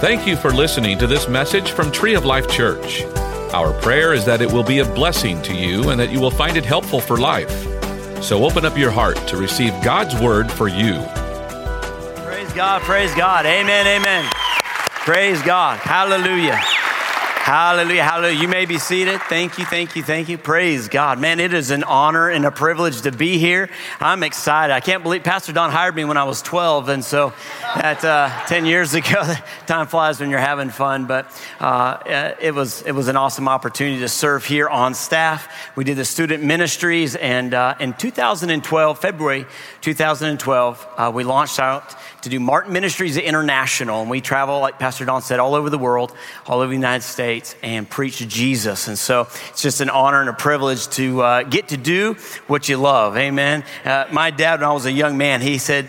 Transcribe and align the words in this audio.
Thank 0.00 0.28
you 0.28 0.36
for 0.36 0.52
listening 0.52 0.96
to 0.98 1.08
this 1.08 1.26
message 1.26 1.72
from 1.72 1.90
Tree 1.90 2.14
of 2.14 2.24
Life 2.24 2.48
Church. 2.48 3.02
Our 3.52 3.72
prayer 3.80 4.14
is 4.14 4.24
that 4.26 4.40
it 4.40 4.52
will 4.52 4.62
be 4.62 4.78
a 4.78 4.84
blessing 4.84 5.42
to 5.42 5.52
you 5.52 5.90
and 5.90 5.98
that 5.98 6.12
you 6.12 6.20
will 6.20 6.30
find 6.30 6.56
it 6.56 6.64
helpful 6.64 7.00
for 7.00 7.16
life. 7.16 7.50
So 8.22 8.44
open 8.44 8.64
up 8.64 8.78
your 8.78 8.92
heart 8.92 9.16
to 9.26 9.36
receive 9.36 9.72
God's 9.82 10.14
word 10.20 10.52
for 10.52 10.68
you. 10.68 11.02
Praise 12.22 12.52
God, 12.52 12.82
praise 12.82 13.12
God. 13.16 13.44
Amen, 13.44 13.88
amen. 13.88 14.30
Praise 15.04 15.42
God. 15.42 15.80
Hallelujah. 15.80 16.62
Hallelujah, 17.48 18.04
hallelujah. 18.04 18.42
You 18.42 18.46
may 18.46 18.66
be 18.66 18.76
seated. 18.76 19.22
Thank 19.22 19.56
you, 19.56 19.64
thank 19.64 19.96
you, 19.96 20.02
thank 20.02 20.28
you. 20.28 20.36
Praise 20.36 20.86
God. 20.86 21.18
Man, 21.18 21.40
it 21.40 21.54
is 21.54 21.70
an 21.70 21.82
honor 21.82 22.28
and 22.28 22.44
a 22.44 22.50
privilege 22.50 23.00
to 23.00 23.10
be 23.10 23.38
here. 23.38 23.70
I'm 24.00 24.22
excited. 24.22 24.70
I 24.70 24.80
can't 24.80 25.02
believe 25.02 25.24
Pastor 25.24 25.54
Don 25.54 25.70
hired 25.70 25.96
me 25.96 26.04
when 26.04 26.18
I 26.18 26.24
was 26.24 26.42
12. 26.42 26.90
And 26.90 27.02
so 27.02 27.32
at 27.74 28.04
uh, 28.04 28.28
10 28.48 28.66
years 28.66 28.92
ago, 28.92 29.32
time 29.66 29.86
flies 29.86 30.20
when 30.20 30.28
you're 30.28 30.40
having 30.40 30.68
fun. 30.68 31.06
But 31.06 31.24
uh, 31.58 31.64
uh, 31.64 32.34
it, 32.38 32.54
was, 32.54 32.82
it 32.82 32.92
was 32.92 33.08
an 33.08 33.16
awesome 33.16 33.48
opportunity 33.48 34.00
to 34.00 34.10
serve 34.10 34.44
here 34.44 34.68
on 34.68 34.92
staff. 34.92 35.50
We 35.74 35.84
did 35.84 35.96
the 35.96 36.04
student 36.04 36.44
ministries. 36.44 37.16
And 37.16 37.54
uh, 37.54 37.76
in 37.80 37.94
2012, 37.94 38.98
February 38.98 39.46
2012, 39.94 40.86
uh, 40.98 41.10
we 41.14 41.24
launched 41.24 41.58
out 41.58 41.96
to 42.20 42.28
do 42.28 42.38
Martin 42.38 42.74
Ministries 42.74 43.16
International. 43.16 44.02
And 44.02 44.10
we 44.10 44.20
travel, 44.20 44.60
like 44.60 44.78
Pastor 44.78 45.06
Don 45.06 45.22
said, 45.22 45.40
all 45.40 45.54
over 45.54 45.70
the 45.70 45.78
world, 45.78 46.14
all 46.46 46.58
over 46.60 46.68
the 46.68 46.74
United 46.74 47.02
States, 47.02 47.56
and 47.62 47.88
preach 47.88 48.18
Jesus. 48.28 48.88
And 48.88 48.98
so 48.98 49.28
it's 49.48 49.62
just 49.62 49.80
an 49.80 49.88
honor 49.88 50.20
and 50.20 50.28
a 50.28 50.34
privilege 50.34 50.88
to 50.88 51.22
uh, 51.22 51.42
get 51.44 51.68
to 51.68 51.78
do 51.78 52.16
what 52.48 52.68
you 52.68 52.76
love. 52.76 53.16
Amen. 53.16 53.64
Uh, 53.82 54.04
my 54.12 54.30
dad, 54.30 54.60
when 54.60 54.68
I 54.68 54.74
was 54.74 54.84
a 54.84 54.92
young 54.92 55.16
man, 55.16 55.40
he 55.40 55.56
said 55.56 55.88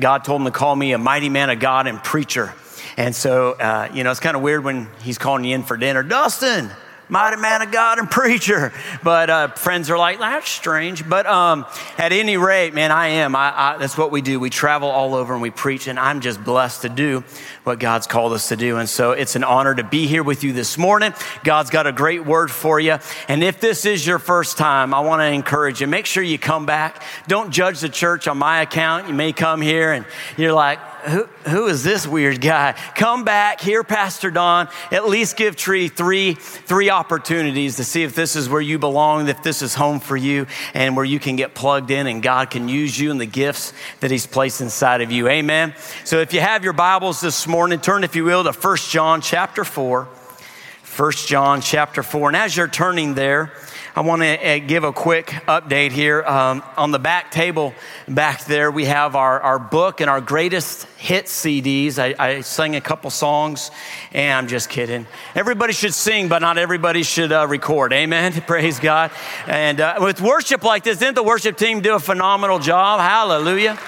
God 0.00 0.24
told 0.24 0.40
him 0.40 0.46
to 0.46 0.50
call 0.50 0.74
me 0.74 0.92
a 0.92 0.98
mighty 0.98 1.28
man 1.28 1.50
of 1.50 1.60
God 1.60 1.86
and 1.86 2.02
preacher. 2.02 2.54
And 2.96 3.14
so, 3.14 3.52
uh, 3.52 3.90
you 3.92 4.02
know, 4.02 4.12
it's 4.12 4.20
kind 4.20 4.36
of 4.36 4.42
weird 4.42 4.64
when 4.64 4.88
he's 5.02 5.18
calling 5.18 5.44
you 5.44 5.54
in 5.54 5.62
for 5.62 5.76
dinner. 5.76 6.02
Dustin, 6.02 6.70
mighty 7.08 7.36
man 7.36 7.62
of 7.62 7.70
God 7.70 7.98
and 7.98 8.10
preacher. 8.10 8.72
But 9.02 9.30
uh, 9.30 9.48
friends 9.48 9.90
are 9.90 9.98
like, 9.98 10.18
that's 10.18 10.48
strange. 10.48 11.08
But 11.08 11.26
um, 11.26 11.66
at 11.98 12.12
any 12.12 12.36
rate, 12.36 12.74
man, 12.74 12.92
I 12.92 13.08
am. 13.08 13.34
I, 13.36 13.74
I, 13.74 13.76
that's 13.78 13.96
what 13.96 14.10
we 14.10 14.20
do. 14.20 14.40
We 14.40 14.50
travel 14.50 14.88
all 14.88 15.14
over 15.14 15.32
and 15.32 15.42
we 15.42 15.50
preach, 15.50 15.86
and 15.86 15.98
I'm 15.98 16.20
just 16.20 16.42
blessed 16.42 16.82
to 16.82 16.88
do 16.88 17.24
what 17.66 17.80
God's 17.80 18.06
called 18.06 18.32
us 18.32 18.50
to 18.50 18.56
do. 18.56 18.76
And 18.76 18.88
so 18.88 19.10
it's 19.10 19.34
an 19.34 19.42
honor 19.42 19.74
to 19.74 19.82
be 19.82 20.06
here 20.06 20.22
with 20.22 20.44
you 20.44 20.52
this 20.52 20.78
morning. 20.78 21.12
God's 21.42 21.68
got 21.68 21.88
a 21.88 21.90
great 21.90 22.24
word 22.24 22.48
for 22.48 22.78
you. 22.78 22.98
And 23.26 23.42
if 23.42 23.58
this 23.58 23.84
is 23.84 24.06
your 24.06 24.20
first 24.20 24.56
time, 24.56 24.94
I 24.94 25.00
want 25.00 25.18
to 25.18 25.26
encourage 25.26 25.80
you 25.80 25.88
make 25.88 26.06
sure 26.06 26.22
you 26.22 26.38
come 26.38 26.64
back. 26.64 27.02
Don't 27.26 27.50
judge 27.50 27.80
the 27.80 27.88
church 27.88 28.28
on 28.28 28.38
my 28.38 28.60
account. 28.60 29.08
You 29.08 29.14
may 29.14 29.32
come 29.32 29.60
here 29.60 29.90
and 29.90 30.06
you're 30.36 30.52
like, 30.52 30.78
who, 31.06 31.24
who 31.48 31.66
is 31.66 31.84
this 31.84 32.06
weird 32.06 32.40
guy? 32.40 32.72
Come 32.96 33.22
back, 33.24 33.60
hear 33.60 33.84
Pastor 33.84 34.30
Don, 34.30 34.68
at 34.90 35.08
least 35.08 35.36
give 35.36 35.54
Tree 35.54 35.86
three, 35.86 36.34
three 36.34 36.90
opportunities 36.90 37.76
to 37.76 37.84
see 37.84 38.02
if 38.02 38.16
this 38.16 38.34
is 38.34 38.48
where 38.48 38.60
you 38.60 38.80
belong, 38.80 39.28
if 39.28 39.40
this 39.44 39.62
is 39.62 39.74
home 39.74 40.00
for 40.00 40.16
you, 40.16 40.46
and 40.74 40.96
where 40.96 41.04
you 41.04 41.20
can 41.20 41.36
get 41.36 41.54
plugged 41.54 41.92
in 41.92 42.08
and 42.08 42.24
God 42.24 42.50
can 42.50 42.68
use 42.68 42.98
you 42.98 43.12
and 43.12 43.20
the 43.20 43.26
gifts 43.26 43.72
that 44.00 44.10
He's 44.10 44.26
placed 44.26 44.60
inside 44.60 45.00
of 45.00 45.12
you. 45.12 45.28
Amen. 45.28 45.74
So 46.04 46.18
if 46.20 46.32
you 46.32 46.40
have 46.40 46.64
your 46.64 46.72
Bibles 46.72 47.20
this 47.20 47.46
morning, 47.46 47.55
turn, 47.80 48.04
if 48.04 48.14
you 48.14 48.24
will, 48.24 48.44
to 48.44 48.52
1 48.52 48.76
John 48.90 49.22
chapter 49.22 49.64
4. 49.64 50.04
1 50.04 51.12
John 51.12 51.62
chapter 51.62 52.02
4. 52.02 52.28
And 52.28 52.36
as 52.36 52.54
you're 52.54 52.68
turning 52.68 53.14
there, 53.14 53.50
I 53.94 54.00
want 54.00 54.20
to 54.20 54.36
uh, 54.36 54.58
give 54.58 54.84
a 54.84 54.92
quick 54.92 55.28
update 55.48 55.90
here. 55.90 56.22
Um, 56.22 56.62
on 56.76 56.90
the 56.90 56.98
back 56.98 57.30
table 57.30 57.72
back 58.06 58.44
there, 58.44 58.70
we 58.70 58.84
have 58.84 59.16
our, 59.16 59.40
our 59.40 59.58
book 59.58 60.02
and 60.02 60.10
our 60.10 60.20
greatest 60.20 60.84
hit 60.98 61.26
CDs. 61.26 61.98
I, 61.98 62.14
I 62.22 62.40
sang 62.42 62.76
a 62.76 62.80
couple 62.82 63.08
songs, 63.08 63.70
and 64.12 64.36
I'm 64.36 64.48
just 64.48 64.68
kidding. 64.68 65.06
Everybody 65.34 65.72
should 65.72 65.94
sing, 65.94 66.28
but 66.28 66.40
not 66.40 66.58
everybody 66.58 67.02
should 67.04 67.32
uh, 67.32 67.46
record. 67.48 67.94
Amen. 67.94 68.32
Praise 68.46 68.78
God. 68.78 69.12
And 69.46 69.80
uh, 69.80 69.96
with 70.00 70.20
worship 70.20 70.62
like 70.62 70.84
this, 70.84 70.98
didn't 70.98 71.14
the 71.14 71.22
worship 71.22 71.56
team 71.56 71.80
do 71.80 71.94
a 71.94 72.00
phenomenal 72.00 72.58
job? 72.58 73.00
Hallelujah. 73.00 73.78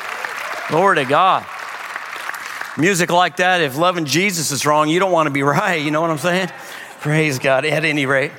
Glory 0.71 0.97
to 0.97 1.05
God. 1.05 1.45
Music 2.78 3.11
like 3.11 3.39
that, 3.39 3.61
if 3.61 3.77
loving 3.77 4.05
Jesus 4.05 4.53
is 4.53 4.65
wrong, 4.65 4.89
you 4.89 5.00
don't 5.00 5.11
want 5.11 5.27
to 5.27 5.33
be 5.33 5.43
right. 5.59 5.83
You 5.83 5.91
know 5.91 6.00
what 6.00 6.11
I'm 6.11 6.19
saying? 6.19 6.49
Praise 7.00 7.41
God. 7.41 7.65
At 7.65 7.84
any 7.84 8.06
rate. 8.06 8.31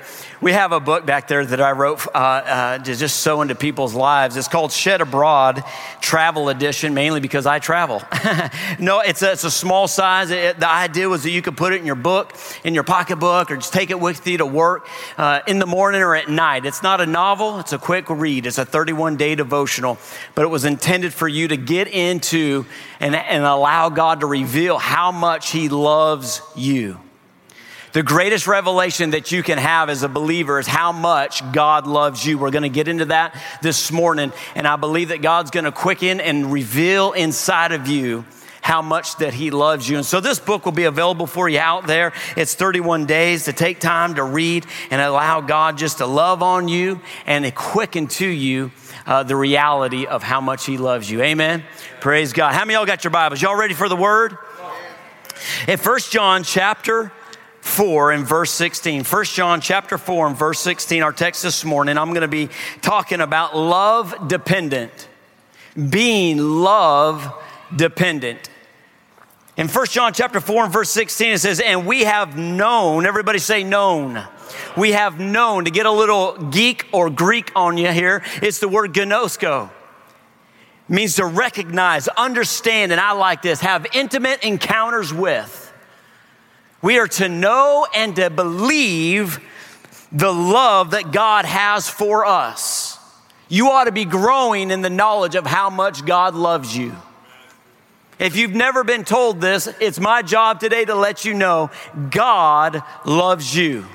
We 0.41 0.53
have 0.53 0.71
a 0.71 0.79
book 0.79 1.05
back 1.05 1.27
there 1.27 1.45
that 1.45 1.59
I 1.59 1.73
wrote 1.73 2.07
uh, 2.07 2.17
uh, 2.17 2.77
to 2.77 2.95
just 2.95 3.17
sow 3.17 3.41
into 3.41 3.55
people's 3.55 3.93
lives. 3.93 4.37
It's 4.37 4.47
called 4.47 4.71
Shed 4.71 5.01
Abroad 5.01 5.65
Travel 5.99 6.47
Edition, 6.47 6.93
mainly 6.93 7.19
because 7.19 7.45
I 7.45 7.59
travel. 7.59 8.01
no, 8.79 9.01
it's 9.01 9.21
a, 9.21 9.33
it's 9.33 9.43
a 9.43 9.51
small 9.51 9.89
size. 9.89 10.31
It, 10.31 10.57
the 10.57 10.69
idea 10.69 11.09
was 11.09 11.23
that 11.23 11.31
you 11.31 11.41
could 11.41 11.57
put 11.57 11.73
it 11.73 11.81
in 11.81 11.85
your 11.85 11.95
book, 11.95 12.33
in 12.63 12.73
your 12.73 12.85
pocketbook, 12.85 13.51
or 13.51 13.57
just 13.57 13.73
take 13.73 13.89
it 13.89 13.99
with 13.99 14.25
you 14.27 14.37
to 14.37 14.45
work 14.45 14.87
uh, 15.17 15.41
in 15.45 15.59
the 15.59 15.65
morning 15.65 16.01
or 16.01 16.15
at 16.15 16.29
night. 16.29 16.65
It's 16.65 16.81
not 16.81 17.01
a 17.01 17.05
novel, 17.05 17.59
it's 17.59 17.73
a 17.73 17.77
quick 17.77 18.09
read. 18.09 18.45
It's 18.45 18.57
a 18.57 18.65
31 18.65 19.17
day 19.17 19.35
devotional, 19.35 19.97
but 20.35 20.43
it 20.43 20.49
was 20.49 20.63
intended 20.63 21.13
for 21.13 21.27
you 21.27 21.49
to 21.49 21.57
get 21.57 21.89
into 21.89 22.65
and, 23.01 23.13
and 23.13 23.43
allow 23.43 23.89
God 23.89 24.21
to 24.21 24.25
reveal 24.25 24.77
how 24.77 25.11
much 25.11 25.51
He 25.51 25.67
loves 25.67 26.41
you. 26.55 26.97
The 27.91 28.03
greatest 28.03 28.45
revelation 28.45 29.11
that 29.11 29.31
you 29.31 29.41
can 29.41 29.57
have 29.57 29.89
as 29.89 30.03
a 30.03 30.09
believer 30.09 30.59
is 30.59 30.67
how 30.67 30.91
much 30.91 31.41
God 31.51 31.87
loves 31.87 32.23
you. 32.23 32.37
We're 32.37 32.51
going 32.51 32.61
to 32.63 32.69
get 32.69 32.87
into 32.87 33.05
that 33.05 33.35
this 33.63 33.91
morning, 33.91 34.31
and 34.53 34.67
I 34.67 34.75
believe 34.75 35.09
that 35.09 35.23
God's 35.23 35.49
going 35.49 35.63
to 35.63 35.71
quicken 35.71 36.19
and 36.21 36.51
reveal 36.51 37.13
inside 37.13 37.71
of 37.71 37.87
you 37.87 38.25
how 38.61 38.83
much 38.83 39.15
that 39.17 39.33
he 39.33 39.49
loves 39.49 39.89
you. 39.89 39.97
And 39.97 40.05
so 40.05 40.19
this 40.19 40.37
book 40.37 40.65
will 40.65 40.71
be 40.71 40.83
available 40.83 41.25
for 41.25 41.49
you 41.49 41.57
out 41.57 41.87
there. 41.87 42.13
It's 42.37 42.53
31 42.53 43.07
days 43.07 43.45
to 43.45 43.53
take 43.53 43.79
time 43.79 44.15
to 44.15 44.23
read 44.23 44.67
and 44.91 45.01
allow 45.01 45.41
God 45.41 45.79
just 45.79 45.97
to 45.97 46.05
love 46.05 46.43
on 46.43 46.67
you 46.67 47.01
and 47.25 47.55
quicken 47.55 48.05
to 48.07 48.27
you 48.27 48.71
uh, 49.07 49.23
the 49.23 49.35
reality 49.35 50.05
of 50.05 50.21
how 50.21 50.41
much 50.41 50.67
he 50.67 50.77
loves 50.77 51.09
you. 51.09 51.23
Amen. 51.23 51.63
Praise 52.01 52.33
God. 52.33 52.53
How 52.53 52.65
many 52.65 52.73
y'all 52.73 52.85
got 52.85 53.03
your 53.03 53.09
Bibles? 53.09 53.41
Y'all 53.41 53.55
ready 53.55 53.73
for 53.73 53.89
the 53.89 53.95
word? 53.95 54.37
In 55.67 55.77
First 55.77 56.11
John 56.11 56.43
chapter 56.43 57.11
4 57.69 58.11
and 58.11 58.27
verse 58.27 58.51
16. 58.51 59.05
1 59.05 59.23
John 59.25 59.61
chapter 59.61 59.97
4 59.97 60.27
and 60.27 60.35
verse 60.35 60.59
16, 60.59 61.03
our 61.03 61.13
text 61.13 61.43
this 61.43 61.63
morning, 61.63 61.97
I'm 61.97 62.09
going 62.09 62.21
to 62.21 62.27
be 62.27 62.49
talking 62.81 63.21
about 63.21 63.55
love 63.55 64.27
dependent. 64.27 65.07
Being 65.75 66.39
love 66.39 67.31
dependent. 67.73 68.49
In 69.55 69.67
1 69.67 69.85
John 69.85 70.13
chapter 70.13 70.41
4 70.41 70.65
and 70.65 70.73
verse 70.73 70.89
16, 70.89 71.33
it 71.33 71.37
says, 71.37 71.59
And 71.59 71.85
we 71.85 72.03
have 72.03 72.37
known, 72.37 73.05
everybody 73.05 73.39
say 73.39 73.63
known. 73.63 74.25
We 74.75 74.93
have 74.93 75.19
known, 75.19 75.65
to 75.65 75.71
get 75.71 75.85
a 75.85 75.91
little 75.91 76.37
geek 76.49 76.87
or 76.91 77.09
Greek 77.09 77.51
on 77.55 77.77
you 77.77 77.91
here, 77.91 78.23
it's 78.41 78.59
the 78.59 78.67
word 78.67 78.93
ginosko. 78.93 79.69
Means 80.87 81.15
to 81.17 81.25
recognize, 81.25 82.07
understand, 82.07 82.91
and 82.91 82.99
I 82.99 83.11
like 83.11 83.43
this, 83.43 83.61
have 83.61 83.85
intimate 83.93 84.43
encounters 84.43 85.13
with. 85.13 85.68
We 86.81 86.99
are 86.99 87.07
to 87.07 87.29
know 87.29 87.87
and 87.93 88.15
to 88.15 88.29
believe 88.29 89.39
the 90.11 90.31
love 90.31 90.91
that 90.91 91.11
God 91.11 91.45
has 91.45 91.89
for 91.89 92.25
us. 92.25 92.97
You 93.47 93.69
ought 93.71 93.85
to 93.85 93.91
be 93.91 94.05
growing 94.05 94.71
in 94.71 94.81
the 94.81 94.89
knowledge 94.89 95.35
of 95.35 95.45
how 95.45 95.69
much 95.69 96.05
God 96.05 96.35
loves 96.35 96.75
you. 96.75 96.95
If 98.19 98.35
you've 98.35 98.53
never 98.53 98.83
been 98.83 99.05
told 99.05 99.39
this, 99.39 99.67
it's 99.79 99.99
my 99.99 100.21
job 100.21 100.59
today 100.59 100.85
to 100.85 100.93
let 100.93 101.25
you 101.25 101.33
know 101.33 101.71
God 102.11 102.83
loves 103.05 103.55
you. 103.55 103.85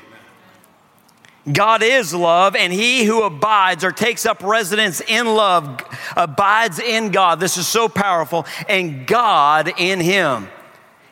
God 1.51 1.83
is 1.83 2.15
love, 2.15 2.57
and 2.57 2.73
he 2.73 3.05
who 3.05 3.23
abides 3.23 3.85
or 3.85 3.93
takes 3.93 4.25
up 4.25 4.43
residence 4.43 5.03
in 5.03 5.27
love 5.27 5.79
abides 6.17 6.79
in 6.79 7.11
God. 7.11 7.39
This 7.39 7.59
is 7.59 7.69
so 7.69 7.87
powerful, 7.87 8.47
and 8.67 9.07
God 9.07 9.73
in 9.77 10.01
him. 10.01 10.49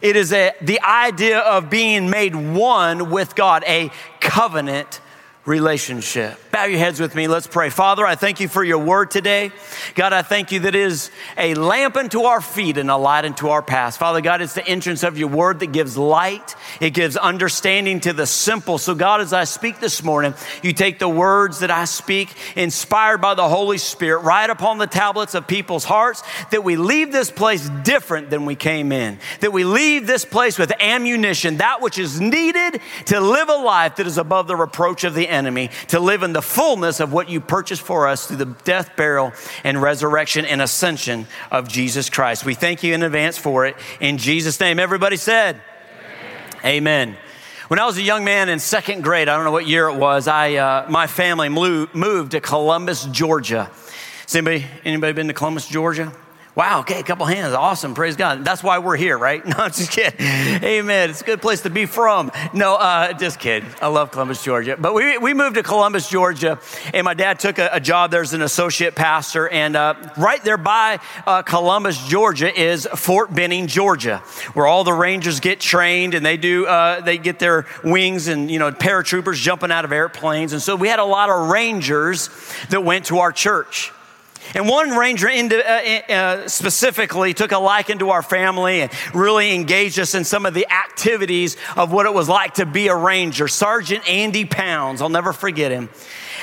It 0.03 0.17
is 0.17 0.33
a, 0.33 0.53
the 0.61 0.81
idea 0.83 1.39
of 1.39 1.71
being 1.71 2.11
made 2.11 2.35
one 2.35 3.09
with 3.11 3.37
God, 3.37 3.63
a 3.69 3.91
covenant 4.21 5.01
relationship. 5.45 6.39
Bow 6.53 6.65
your 6.65 6.79
heads 6.79 7.01
with 7.01 7.15
me. 7.15 7.29
Let's 7.29 7.47
pray. 7.47 7.71
Father, 7.71 8.05
I 8.05 8.15
thank 8.15 8.39
you 8.39 8.47
for 8.47 8.63
your 8.63 8.77
word 8.77 9.11
today. 9.11 9.53
God, 9.95 10.13
I 10.13 10.21
thank 10.21 10.53
you 10.53 10.61
that 10.61 10.75
is 10.75 11.11
a 11.39 11.55
lamp 11.55 11.97
unto 11.97 12.25
our 12.25 12.43
feet 12.43 12.77
and 12.77 12.91
a 12.91 12.97
light 12.99 13.25
unto 13.25 13.49
our 13.49 13.63
path. 13.63 13.97
Father 13.97 14.21
God, 14.21 14.43
it's 14.43 14.53
the 14.53 14.67
entrance 14.69 15.03
of 15.03 15.17
your 15.17 15.29
word 15.29 15.61
that 15.61 15.73
gives 15.73 15.97
light. 15.97 16.55
It 16.79 16.91
gives 16.91 17.17
understanding 17.17 18.01
to 18.01 18.13
the 18.13 18.27
simple. 18.27 18.77
So 18.77 18.95
God, 18.95 19.23
as 19.23 19.33
I 19.33 19.45
speak 19.45 19.81
this 19.81 20.03
morning, 20.03 20.35
you 20.63 20.75
take 20.75 20.99
the 20.99 21.09
words 21.09 21.61
that 21.61 21.71
I 21.71 21.87
speak, 21.87 22.29
inspired 22.55 23.23
by 23.23 23.33
the 23.33 23.49
Holy 23.49 23.79
Spirit, 23.79 24.21
write 24.21 24.51
upon 24.51 24.77
the 24.77 24.87
tablets 24.87 25.35
of 25.35 25.47
people's 25.47 25.85
hearts, 25.85 26.23
that 26.51 26.63
we 26.63 26.77
leave 26.77 27.13
this 27.13 27.31
place 27.31 27.67
different 27.83 28.29
than 28.29 28.45
we 28.45 28.57
came 28.57 28.93
in. 28.93 29.19
That 29.41 29.55
we 29.55 29.65
leave 29.65 30.07
this 30.07 30.27
place 30.27 30.59
with 30.59 30.71
ammunition, 30.81 31.57
that 31.57 31.81
which 31.81 31.97
is 31.97 32.21
needed 32.21 32.83
to 33.07 33.21
live 33.23 33.49
a 33.49 33.57
life 33.57 33.97
that 33.97 34.07
is 34.07 34.19
above 34.19 34.49
the 34.49 34.57
reproach 34.57 35.05
of 35.05 35.15
the 35.15 35.27
enemy, 35.27 35.71
to 35.89 35.99
live 35.99 36.23
in 36.23 36.35
the 36.35 36.42
fullness 36.43 37.01
of 37.01 37.13
what 37.13 37.29
you 37.29 37.41
purchased 37.41 37.83
for 37.83 38.07
us 38.09 38.27
through 38.27 38.37
the 38.37 38.55
death, 38.65 38.97
burial, 38.97 39.33
and 39.65 39.81
resurrection 39.81 40.45
and 40.45 40.61
ascension 40.61 41.27
of 41.51 41.69
Jesus 41.69 42.11
Christ. 42.11 42.45
We 42.45 42.55
thank 42.55 42.83
you 42.83 42.93
in 42.95 43.03
advance 43.03 43.39
for 43.39 43.67
it. 43.67 43.77
In 44.01 44.19
Jesus' 44.19 44.59
name, 44.61 44.79
everybody 44.79 45.17
said, 45.17 45.61
Amen. 46.65 47.17
When 47.69 47.79
I 47.79 47.87
was 47.87 47.97
a 47.97 48.03
young 48.03 48.25
man 48.25 48.49
in 48.49 48.59
second 48.59 49.03
grade, 49.03 49.29
I 49.29 49.35
don't 49.35 49.45
know 49.45 49.51
what 49.53 49.67
year 49.67 49.89
it 49.89 49.97
was, 49.97 50.29
I, 50.29 50.57
uh, 50.57 50.87
my 50.91 51.07
family 51.07 51.49
moved 51.49 52.33
to 52.33 52.41
Columbus, 52.41 53.05
Georgia. 53.07 53.71
Has 54.23 54.37
anybody, 54.37 54.67
anybody 54.85 55.13
been 55.15 55.29
to 55.29 55.35
Columbus, 55.35 55.67
Georgia? 55.69 56.13
Wow, 56.55 56.81
okay, 56.81 57.01
a 57.01 57.03
couple 57.03 57.25
hands. 57.25 57.55
Awesome. 57.55 57.95
Praise 57.95 58.15
God. 58.15 58.45
That's 58.45 58.63
why 58.63 58.79
we're 58.79 58.97
here, 58.97 59.17
right? 59.17 59.43
No, 59.53 59.57
I'm 59.59 59.71
just 59.71 59.91
kidding. 59.91 60.21
Amen. 60.21 61.11
It's 61.11 61.21
a 61.21 61.25
good 61.25 61.43
place 61.43 61.63
to 61.63 61.71
be 61.71 61.85
from. 61.85 62.31
No, 62.55 62.77
uh, 62.77 63.13
just 63.13 63.39
kidding. 63.39 63.69
I 63.83 63.89
love 63.89 64.11
Columbus, 64.11 64.43
Georgia. 64.43 64.77
But 64.79 64.95
we, 64.95 65.19
we 65.19 65.35
moved 65.35 65.57
to 65.57 65.63
Columbus, 65.63 66.09
Georgia, 66.09 66.59
and 66.95 67.05
my 67.05 67.13
dad 67.13 67.39
took 67.39 67.59
a, 67.59 67.69
a 67.73 67.81
job 67.81 68.11
there 68.11 68.23
as 68.23 68.33
an 68.33 68.41
associate 68.41 68.95
pastor. 68.95 69.47
And 69.49 69.77
uh, 69.77 69.95
right 70.17 70.43
there 70.43 70.57
by 70.57 71.01
uh, 71.27 71.43
Columbus, 71.43 72.07
Georgia 72.07 72.53
is 72.59 72.87
Fort 72.97 73.35
Benning, 73.35 73.67
Georgia, 73.67 74.19
where 74.55 74.67
all 74.67 74.85
the 74.85 74.95
Rangers 74.95 75.41
get 75.41 75.61
trained 75.61 76.15
and 76.15 76.25
they 76.25 76.37
do, 76.39 76.67
uh, 76.67 77.01
they 77.01 77.19
get 77.19 77.39
their 77.39 77.67
wings 77.85 78.29
and, 78.29 78.51
you 78.51 78.59
know, 78.59 78.73
paratroopers 78.73 79.37
jumping 79.37 79.71
out 79.71 79.85
of 79.85 79.93
airplanes. 79.93 80.53
And 80.53 80.63
so 80.63 80.77
we 80.77 80.89
had 80.89 80.99
a 80.99 81.05
lot 81.05 81.29
of 81.29 81.51
Rangers 81.51 82.31
that 82.71 82.85
went 82.85 83.07
to 83.07 83.19
our 83.19 83.33
church. 83.33 83.93
And 84.55 84.69
one 84.69 84.91
ranger 84.91 85.29
uh, 85.29 86.13
uh, 86.13 86.49
specifically 86.49 87.35
took 87.35 87.53
a 87.53 87.59
liking 87.59 87.99
to 88.01 88.11
our 88.11 88.23
family 88.23 88.83
and 88.83 88.93
really 89.15 89.55
engaged 89.55 89.99
us 89.99 90.15
in 90.15 90.25
some 90.25 90.47
of 90.47 90.55
the 90.55 90.71
activities 90.71 91.57
of 91.77 91.93
what 91.93 92.07
it 92.07 92.15
was 92.15 92.29
like 92.29 92.55
to 92.55 92.67
be 92.67 92.89
a 92.89 92.97
ranger. 92.97 93.49
Sergeant 93.49 94.09
Andy 94.09 94.45
Pounds, 94.45 95.01
I'll 95.01 95.09
never 95.09 95.33
forget 95.33 95.71
him. 95.73 95.89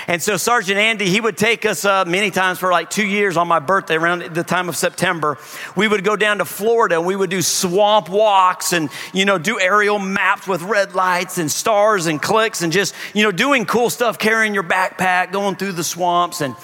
And 0.08 0.24
so 0.24 0.38
Sergeant 0.38 0.80
Andy, 0.80 1.08
he 1.08 1.22
would 1.22 1.38
take 1.38 1.68
us 1.68 1.86
uh, 1.86 2.04
many 2.06 2.32
times 2.32 2.58
for 2.58 2.72
like 2.72 2.90
two 2.90 3.06
years 3.06 3.38
on 3.38 3.48
my 3.48 3.60
birthday 3.60 3.96
around 3.96 4.34
the 4.34 4.44
time 4.44 4.68
of 4.68 4.76
September. 4.76 5.38
We 5.76 5.88
would 5.88 6.04
go 6.04 6.16
down 6.16 6.40
to 6.40 6.46
Florida 6.46 6.96
and 6.96 7.06
we 7.06 7.16
would 7.16 7.30
do 7.30 7.44
swamp 7.44 8.10
walks 8.10 8.74
and, 8.74 8.90
you 9.14 9.26
know, 9.26 9.38
do 9.38 9.60
aerial 9.60 10.00
maps 10.00 10.48
with 10.48 10.64
red 10.64 10.96
lights 10.96 11.38
and 11.38 11.52
stars 11.52 12.08
and 12.08 12.20
clicks 12.20 12.64
and 12.64 12.74
just, 12.74 12.96
you 13.14 13.22
know, 13.22 13.32
doing 13.32 13.66
cool 13.66 13.92
stuff, 13.92 14.18
carrying 14.18 14.56
your 14.56 14.64
backpack, 14.64 15.32
going 15.32 15.56
through 15.56 15.74
the 15.74 15.84
swamps. 15.84 16.42
And, 16.42 16.56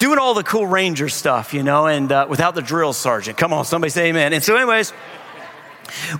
doing 0.00 0.18
all 0.18 0.34
the 0.34 0.42
cool 0.42 0.66
ranger 0.66 1.08
stuff, 1.08 1.54
you 1.54 1.62
know, 1.62 1.86
and 1.86 2.10
uh, 2.10 2.26
without 2.28 2.56
the 2.56 2.62
drill 2.62 2.92
sergeant. 2.92 3.38
Come 3.38 3.52
on, 3.52 3.64
somebody 3.64 3.90
say 3.90 4.08
amen. 4.08 4.32
And 4.32 4.42
so, 4.42 4.56
anyways, 4.56 4.92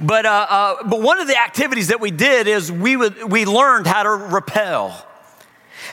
but 0.01 0.25
uh, 0.25 0.47
uh, 0.49 0.85
but 0.85 1.01
one 1.03 1.19
of 1.19 1.27
the 1.27 1.37
activities 1.37 1.89
that 1.89 2.01
we 2.01 2.13
did 2.13 2.47
is 2.47 2.71
we 2.71 2.97
would 2.97 3.31
we 3.33 3.45
learned 3.45 3.89
how 3.89 4.05
to 4.05 4.11
rappel. 4.11 5.07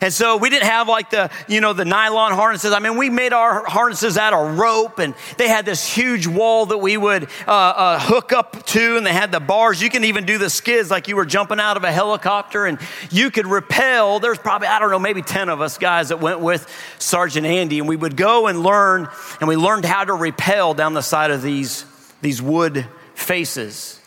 And 0.01 0.13
so 0.13 0.37
we 0.37 0.49
didn't 0.49 0.67
have 0.67 0.87
like 0.87 1.09
the, 1.09 1.29
you 1.47 1.61
know, 1.61 1.73
the 1.73 1.85
nylon 1.85 2.33
harnesses. 2.33 2.73
I 2.73 2.79
mean, 2.79 2.97
we 2.97 3.09
made 3.09 3.33
our 3.33 3.63
harnesses 3.65 4.17
out 4.17 4.33
of 4.33 4.57
rope 4.57 4.99
and 4.99 5.15
they 5.37 5.47
had 5.47 5.65
this 5.65 5.87
huge 5.87 6.27
wall 6.27 6.67
that 6.67 6.77
we 6.77 6.97
would 6.97 7.23
uh, 7.47 7.51
uh, 7.51 7.99
hook 7.99 8.31
up 8.33 8.65
to 8.67 8.97
and 8.97 9.05
they 9.05 9.13
had 9.13 9.31
the 9.31 9.39
bars. 9.39 9.81
You 9.81 9.89
can 9.89 10.03
even 10.03 10.25
do 10.25 10.37
the 10.37 10.49
skids 10.49 10.91
like 10.91 11.07
you 11.07 11.15
were 11.15 11.25
jumping 11.25 11.59
out 11.59 11.77
of 11.77 11.83
a 11.83 11.91
helicopter 11.91 12.65
and 12.65 12.79
you 13.09 13.31
could 13.31 13.47
rappel. 13.47 14.19
There's 14.19 14.37
probably, 14.37 14.67
I 14.67 14.79
don't 14.79 14.91
know, 14.91 14.99
maybe 14.99 15.21
10 15.21 15.49
of 15.49 15.61
us 15.61 15.77
guys 15.77 16.09
that 16.09 16.19
went 16.19 16.39
with 16.39 16.67
Sergeant 16.99 17.45
Andy 17.45 17.79
and 17.79 17.87
we 17.87 17.95
would 17.95 18.15
go 18.17 18.47
and 18.47 18.61
learn 18.61 19.07
and 19.39 19.47
we 19.47 19.55
learned 19.55 19.85
how 19.85 20.03
to 20.03 20.13
rappel 20.13 20.73
down 20.73 20.93
the 20.93 21.01
side 21.01 21.31
of 21.31 21.41
these, 21.41 21.85
these 22.21 22.41
wood 22.41 22.85
faces. 23.15 23.99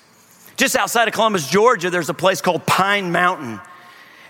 Just 0.56 0.76
outside 0.76 1.08
of 1.08 1.14
Columbus, 1.14 1.48
Georgia, 1.48 1.88
there's 1.88 2.10
a 2.10 2.14
place 2.14 2.42
called 2.42 2.66
Pine 2.66 3.12
Mountain. 3.12 3.60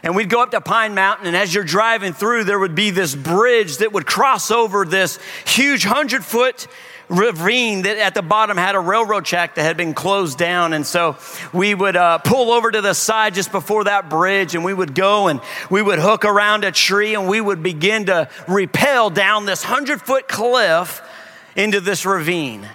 And 0.02 0.17
we'd 0.17 0.31
go 0.31 0.43
up 0.43 0.52
to 0.52 0.61
Pine 0.61 0.94
Mountain, 0.94 1.26
and 1.26 1.37
as 1.37 1.55
you're 1.55 1.64
driving 1.64 2.14
through, 2.14 2.44
there 2.44 2.58
would 2.58 2.75
be 2.75 2.91
this 2.91 3.14
bridge 3.14 3.79
that 3.79 3.93
would 3.93 4.06
cross 4.06 4.50
over 4.50 4.85
this 4.85 5.19
huge 5.47 5.85
hundred 5.85 6.25
foot 6.25 6.67
ravine 7.11 7.82
that 7.82 7.99
at 7.99 8.14
the 8.14 8.23
bottom 8.23 8.56
had 8.56 8.76
a 8.76 8.81
railroad 8.81 9.25
track 9.25 9.56
that 9.56 9.62
had 9.62 9.76
been 9.76 9.93
closed 9.93 10.38
down. 10.38 10.73
And 10.73 10.87
so 10.87 11.19
we 11.52 11.75
would 11.75 11.97
uh, 11.97 12.19
pull 12.19 12.52
over 12.52 12.70
to 12.70 12.81
the 12.81 12.94
side 12.94 13.35
just 13.35 13.52
before 13.52 13.85
that 13.85 14.08
bridge 14.08 14.55
and 14.55 14.64
we 14.64 14.73
would 14.73 14.94
go 14.94 15.26
and 15.26 15.41
we 15.69 15.82
would 15.82 15.99
hook 15.99 16.25
around 16.25 16.64
a 16.64 16.70
tree 16.70 17.14
and 17.14 17.29
we 17.29 17.41
would 17.41 17.62
begin 17.62 18.06
to 18.06 18.31
rappel 18.47 19.11
down 19.11 19.44
this 19.44 19.62
hundred 19.62 20.00
foot 20.00 20.29
cliff 20.29 21.02
into 21.56 21.81
this 21.81 22.06
ravine. 22.06 22.67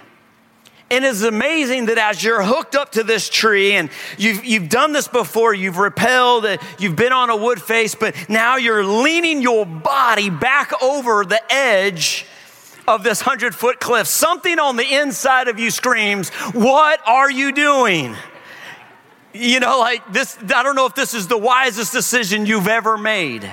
And 0.88 1.04
it's 1.04 1.22
amazing 1.22 1.86
that 1.86 1.98
as 1.98 2.22
you're 2.22 2.44
hooked 2.44 2.76
up 2.76 2.92
to 2.92 3.02
this 3.02 3.28
tree 3.28 3.72
and 3.72 3.90
you've, 4.18 4.44
you've 4.44 4.68
done 4.68 4.92
this 4.92 5.08
before, 5.08 5.52
you've 5.52 5.78
repelled, 5.78 6.46
you've 6.78 6.94
been 6.94 7.12
on 7.12 7.28
a 7.28 7.36
wood 7.36 7.60
face, 7.60 7.96
but 7.96 8.14
now 8.28 8.56
you're 8.56 8.84
leaning 8.84 9.42
your 9.42 9.66
body 9.66 10.30
back 10.30 10.80
over 10.80 11.24
the 11.24 11.40
edge 11.52 12.24
of 12.86 13.02
this 13.02 13.20
hundred 13.20 13.52
foot 13.52 13.80
cliff. 13.80 14.06
Something 14.06 14.60
on 14.60 14.76
the 14.76 14.94
inside 15.00 15.48
of 15.48 15.58
you 15.58 15.72
screams, 15.72 16.28
What 16.52 17.00
are 17.04 17.30
you 17.30 17.50
doing? 17.50 18.14
You 19.32 19.58
know, 19.58 19.80
like 19.80 20.12
this, 20.12 20.38
I 20.54 20.62
don't 20.62 20.76
know 20.76 20.86
if 20.86 20.94
this 20.94 21.14
is 21.14 21.26
the 21.26 21.36
wisest 21.36 21.92
decision 21.92 22.46
you've 22.46 22.68
ever 22.68 22.96
made. 22.96 23.50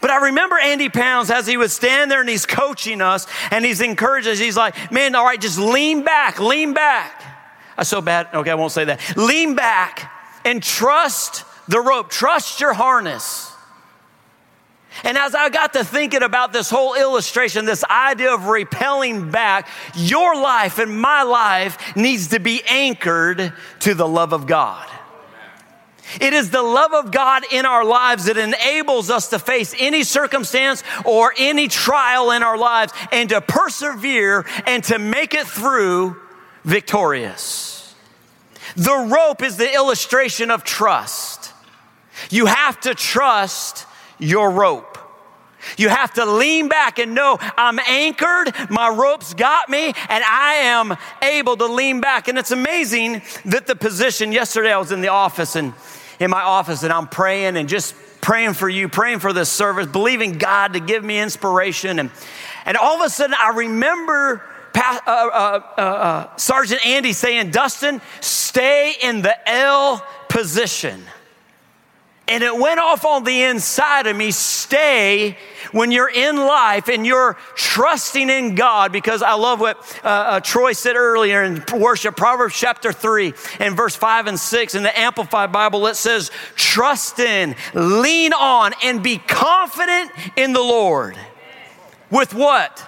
But 0.00 0.10
I 0.10 0.16
remember 0.26 0.58
Andy 0.58 0.88
Pounds 0.88 1.30
as 1.30 1.46
he 1.46 1.56
would 1.56 1.70
stand 1.70 2.10
there 2.10 2.20
and 2.20 2.28
he's 2.28 2.46
coaching 2.46 3.00
us 3.00 3.26
and 3.50 3.64
he's 3.64 3.80
encouraging 3.80 4.32
us. 4.32 4.38
He's 4.38 4.56
like, 4.56 4.90
man, 4.92 5.14
all 5.14 5.24
right, 5.24 5.40
just 5.40 5.58
lean 5.58 6.02
back, 6.02 6.40
lean 6.40 6.72
back. 6.72 7.22
That's 7.76 7.88
so 7.88 8.00
bad. 8.00 8.28
Okay, 8.32 8.50
I 8.50 8.54
won't 8.54 8.72
say 8.72 8.84
that. 8.84 9.16
Lean 9.16 9.54
back 9.54 10.10
and 10.44 10.62
trust 10.62 11.44
the 11.68 11.80
rope, 11.80 12.10
trust 12.10 12.60
your 12.60 12.72
harness. 12.72 13.52
And 15.04 15.18
as 15.18 15.34
I 15.34 15.50
got 15.50 15.74
to 15.74 15.84
thinking 15.84 16.22
about 16.22 16.52
this 16.52 16.70
whole 16.70 16.94
illustration, 16.94 17.66
this 17.66 17.84
idea 17.84 18.32
of 18.32 18.46
repelling 18.46 19.30
back, 19.30 19.68
your 19.94 20.34
life 20.34 20.78
and 20.78 20.98
my 20.98 21.22
life 21.22 21.96
needs 21.96 22.28
to 22.28 22.40
be 22.40 22.62
anchored 22.66 23.52
to 23.80 23.94
the 23.94 24.08
love 24.08 24.32
of 24.32 24.46
God. 24.46 24.88
It 26.20 26.32
is 26.32 26.50
the 26.50 26.62
love 26.62 26.92
of 26.92 27.10
God 27.10 27.44
in 27.50 27.66
our 27.66 27.84
lives 27.84 28.26
that 28.26 28.36
enables 28.36 29.10
us 29.10 29.28
to 29.30 29.38
face 29.38 29.74
any 29.78 30.04
circumstance 30.04 30.82
or 31.04 31.34
any 31.36 31.68
trial 31.68 32.30
in 32.30 32.42
our 32.42 32.56
lives 32.56 32.92
and 33.12 33.28
to 33.30 33.40
persevere 33.40 34.46
and 34.66 34.82
to 34.84 34.98
make 34.98 35.34
it 35.34 35.46
through 35.46 36.16
victorious. 36.64 37.94
The 38.76 39.08
rope 39.10 39.42
is 39.42 39.56
the 39.56 39.72
illustration 39.72 40.50
of 40.50 40.64
trust. 40.64 41.52
You 42.30 42.46
have 42.46 42.80
to 42.82 42.94
trust 42.94 43.86
your 44.18 44.50
rope. 44.50 44.98
You 45.76 45.88
have 45.88 46.12
to 46.14 46.24
lean 46.24 46.68
back 46.68 46.98
and 46.98 47.14
know 47.14 47.38
I'm 47.40 47.78
anchored, 47.78 48.52
my 48.70 48.88
rope's 48.88 49.34
got 49.34 49.68
me, 49.68 49.86
and 49.86 50.24
I 50.24 50.54
am 50.64 50.96
able 51.22 51.56
to 51.56 51.66
lean 51.66 52.00
back. 52.00 52.28
And 52.28 52.38
it's 52.38 52.50
amazing 52.50 53.22
that 53.46 53.66
the 53.66 53.76
position 53.76 54.32
yesterday 54.32 54.72
I 54.72 54.78
was 54.78 54.92
in 54.92 55.00
the 55.00 55.08
office 55.08 55.56
and 55.56 55.74
in 56.18 56.30
my 56.30 56.42
office 56.42 56.82
and 56.82 56.92
I'm 56.92 57.08
praying 57.08 57.56
and 57.56 57.68
just 57.68 57.94
praying 58.20 58.54
for 58.54 58.68
you, 58.68 58.88
praying 58.88 59.20
for 59.20 59.32
this 59.32 59.50
service, 59.50 59.86
believing 59.86 60.38
God 60.38 60.72
to 60.72 60.80
give 60.80 61.04
me 61.04 61.18
inspiration. 61.18 61.98
And, 61.98 62.10
and 62.64 62.76
all 62.76 63.00
of 63.00 63.06
a 63.06 63.10
sudden, 63.10 63.36
I 63.38 63.50
remember 63.50 64.42
uh, 64.74 64.98
uh, 65.06 65.60
uh, 65.78 65.80
uh, 65.80 66.36
Sergeant 66.36 66.84
Andy 66.84 67.12
saying, 67.12 67.50
Dustin, 67.50 68.00
stay 68.20 68.94
in 69.02 69.22
the 69.22 69.48
L 69.48 70.04
position. 70.28 71.02
And 72.28 72.42
it 72.42 72.56
went 72.56 72.80
off 72.80 73.04
on 73.04 73.22
the 73.22 73.44
inside 73.44 74.08
of 74.08 74.16
me 74.16 74.32
stay 74.32 75.38
when 75.70 75.92
you're 75.92 76.10
in 76.10 76.36
life 76.36 76.88
and 76.88 77.06
you're 77.06 77.34
trusting 77.54 78.28
in 78.28 78.56
God, 78.56 78.90
because 78.90 79.22
I 79.22 79.34
love 79.34 79.60
what 79.60 79.78
uh, 80.02 80.08
uh, 80.08 80.40
Troy 80.40 80.72
said 80.72 80.96
earlier 80.96 81.44
in 81.44 81.62
worship, 81.72 82.16
Proverbs 82.16 82.56
chapter 82.56 82.92
3 82.92 83.32
and 83.60 83.76
verse 83.76 83.94
5 83.94 84.26
and 84.26 84.40
6 84.40 84.74
in 84.74 84.82
the 84.82 84.98
Amplified 84.98 85.52
Bible, 85.52 85.86
it 85.86 85.94
says, 85.94 86.32
Trust 86.56 87.20
in, 87.20 87.54
lean 87.74 88.32
on, 88.32 88.72
and 88.82 89.04
be 89.04 89.18
confident 89.18 90.10
in 90.34 90.52
the 90.52 90.60
Lord. 90.60 91.16
With 92.10 92.34
what? 92.34 92.82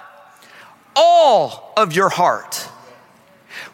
All 0.97 1.73
of 1.77 1.93
your 1.93 2.09
heart 2.09 2.67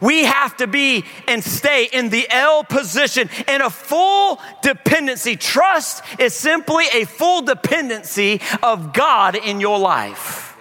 we 0.00 0.24
have 0.24 0.56
to 0.58 0.66
be 0.66 1.04
and 1.26 1.42
stay 1.42 1.88
in 1.92 2.08
the 2.08 2.26
L 2.30 2.64
position 2.64 3.28
in 3.48 3.60
a 3.60 3.70
full 3.70 4.40
dependency. 4.62 5.36
Trust 5.36 6.02
is 6.18 6.34
simply 6.34 6.84
a 6.92 7.04
full 7.04 7.42
dependency 7.42 8.40
of 8.62 8.92
God 8.92 9.36
in 9.36 9.60
your 9.60 9.78
life. 9.78 10.56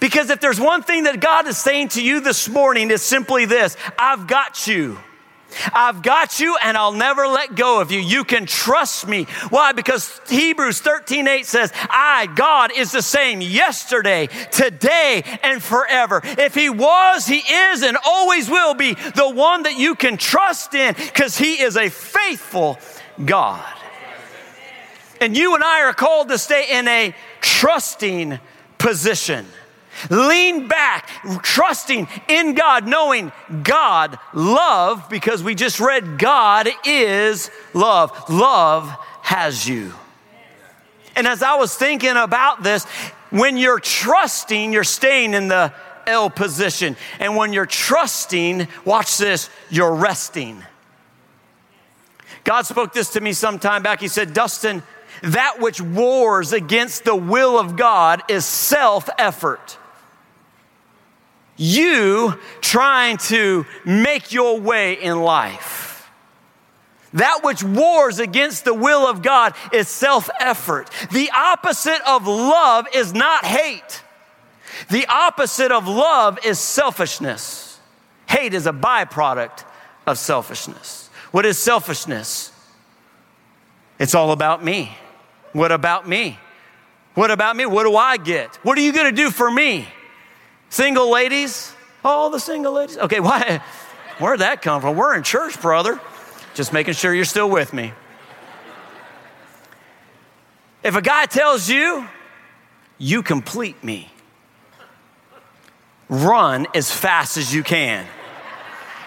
Because 0.00 0.30
if 0.30 0.40
there's 0.40 0.60
one 0.60 0.82
thing 0.82 1.04
that 1.04 1.20
God 1.20 1.46
is 1.46 1.58
saying 1.58 1.88
to 1.90 2.02
you 2.02 2.20
this 2.20 2.48
morning, 2.48 2.90
it's 2.90 3.02
simply 3.02 3.44
this 3.44 3.76
I've 3.98 4.26
got 4.26 4.66
you. 4.66 4.98
I've 5.72 6.02
got 6.02 6.40
you 6.40 6.56
and 6.62 6.76
I'll 6.76 6.92
never 6.92 7.26
let 7.26 7.54
go 7.54 7.80
of 7.80 7.90
you. 7.90 8.00
You 8.00 8.24
can 8.24 8.46
trust 8.46 9.06
me. 9.06 9.24
Why? 9.50 9.72
Because 9.72 10.20
Hebrews 10.28 10.80
13 10.80 11.28
8 11.28 11.46
says, 11.46 11.72
I, 11.74 12.28
God, 12.34 12.72
is 12.76 12.92
the 12.92 13.02
same 13.02 13.40
yesterday, 13.40 14.28
today, 14.50 15.22
and 15.42 15.62
forever. 15.62 16.20
If 16.24 16.54
He 16.54 16.70
was, 16.70 17.26
He 17.26 17.38
is, 17.38 17.82
and 17.82 17.96
always 18.04 18.48
will 18.48 18.74
be 18.74 18.94
the 18.94 19.30
one 19.30 19.64
that 19.64 19.78
you 19.78 19.94
can 19.94 20.16
trust 20.16 20.74
in 20.74 20.94
because 20.94 21.36
He 21.36 21.60
is 21.60 21.76
a 21.76 21.88
faithful 21.88 22.78
God. 23.24 23.64
And 25.20 25.36
you 25.36 25.54
and 25.54 25.62
I 25.62 25.82
are 25.82 25.92
called 25.92 26.28
to 26.30 26.38
stay 26.38 26.78
in 26.78 26.88
a 26.88 27.14
trusting 27.40 28.40
position. 28.78 29.46
Lean 30.10 30.68
back, 30.68 31.08
trusting 31.42 32.08
in 32.28 32.54
God, 32.54 32.86
knowing 32.86 33.32
God 33.62 34.18
love, 34.34 35.08
because 35.08 35.42
we 35.42 35.54
just 35.54 35.80
read 35.80 36.18
God 36.18 36.68
is 36.84 37.50
love. 37.74 38.28
Love 38.28 38.88
has 39.22 39.68
you. 39.68 39.92
And 41.14 41.26
as 41.26 41.42
I 41.42 41.56
was 41.56 41.74
thinking 41.74 42.16
about 42.16 42.62
this, 42.62 42.84
when 43.30 43.56
you're 43.56 43.80
trusting, 43.80 44.72
you're 44.72 44.84
staying 44.84 45.34
in 45.34 45.48
the 45.48 45.72
L 46.06 46.30
position. 46.30 46.96
And 47.18 47.36
when 47.36 47.52
you're 47.52 47.66
trusting, 47.66 48.68
watch 48.84 49.18
this, 49.18 49.48
you're 49.70 49.94
resting. 49.94 50.62
God 52.44 52.66
spoke 52.66 52.92
this 52.92 53.10
to 53.10 53.20
me 53.20 53.32
sometime 53.32 53.82
back. 53.82 54.00
He 54.00 54.08
said, 54.08 54.34
Dustin, 54.34 54.82
that 55.22 55.60
which 55.60 55.80
wars 55.80 56.52
against 56.52 57.04
the 57.04 57.14
will 57.14 57.58
of 57.58 57.76
God 57.76 58.22
is 58.28 58.44
self 58.44 59.08
effort. 59.18 59.78
You 61.56 62.38
trying 62.60 63.18
to 63.18 63.66
make 63.84 64.32
your 64.32 64.60
way 64.60 64.94
in 64.94 65.20
life. 65.20 66.10
That 67.14 67.40
which 67.42 67.62
wars 67.62 68.18
against 68.18 68.64
the 68.64 68.74
will 68.74 69.06
of 69.06 69.22
God 69.22 69.54
is 69.72 69.88
self 69.88 70.30
effort. 70.40 70.88
The 71.10 71.30
opposite 71.30 72.00
of 72.06 72.26
love 72.26 72.86
is 72.94 73.12
not 73.12 73.44
hate. 73.44 74.02
The 74.88 75.06
opposite 75.06 75.72
of 75.72 75.86
love 75.86 76.38
is 76.44 76.58
selfishness. 76.58 77.78
Hate 78.26 78.54
is 78.54 78.66
a 78.66 78.72
byproduct 78.72 79.64
of 80.06 80.18
selfishness. 80.18 81.10
What 81.32 81.44
is 81.44 81.58
selfishness? 81.58 82.50
It's 83.98 84.14
all 84.14 84.32
about 84.32 84.64
me. 84.64 84.96
What 85.52 85.70
about 85.70 86.08
me? 86.08 86.38
What 87.14 87.30
about 87.30 87.56
me? 87.56 87.66
What 87.66 87.84
do 87.84 87.94
I 87.94 88.16
get? 88.16 88.56
What 88.64 88.78
are 88.78 88.80
you 88.80 88.92
going 88.92 89.14
to 89.14 89.16
do 89.16 89.30
for 89.30 89.50
me? 89.50 89.86
Single 90.72 91.10
ladies? 91.10 91.70
All 92.02 92.30
the 92.30 92.40
single 92.40 92.72
ladies? 92.72 92.96
Okay, 92.96 93.20
why? 93.28 93.62
Where'd 94.18 94.40
that 94.40 94.62
come 94.62 94.80
from? 94.80 94.96
We're 94.96 95.14
in 95.14 95.22
church, 95.22 95.60
brother. 95.60 96.00
Just 96.54 96.72
making 96.72 96.94
sure 96.94 97.12
you're 97.12 97.26
still 97.26 97.50
with 97.50 97.74
me. 97.74 97.92
If 100.82 100.96
a 100.96 101.02
guy 101.02 101.26
tells 101.26 101.68
you, 101.68 102.08
you 102.96 103.22
complete 103.22 103.84
me, 103.84 104.10
run 106.08 106.66
as 106.74 106.90
fast 106.90 107.36
as 107.36 107.54
you 107.54 107.62
can. 107.62 108.06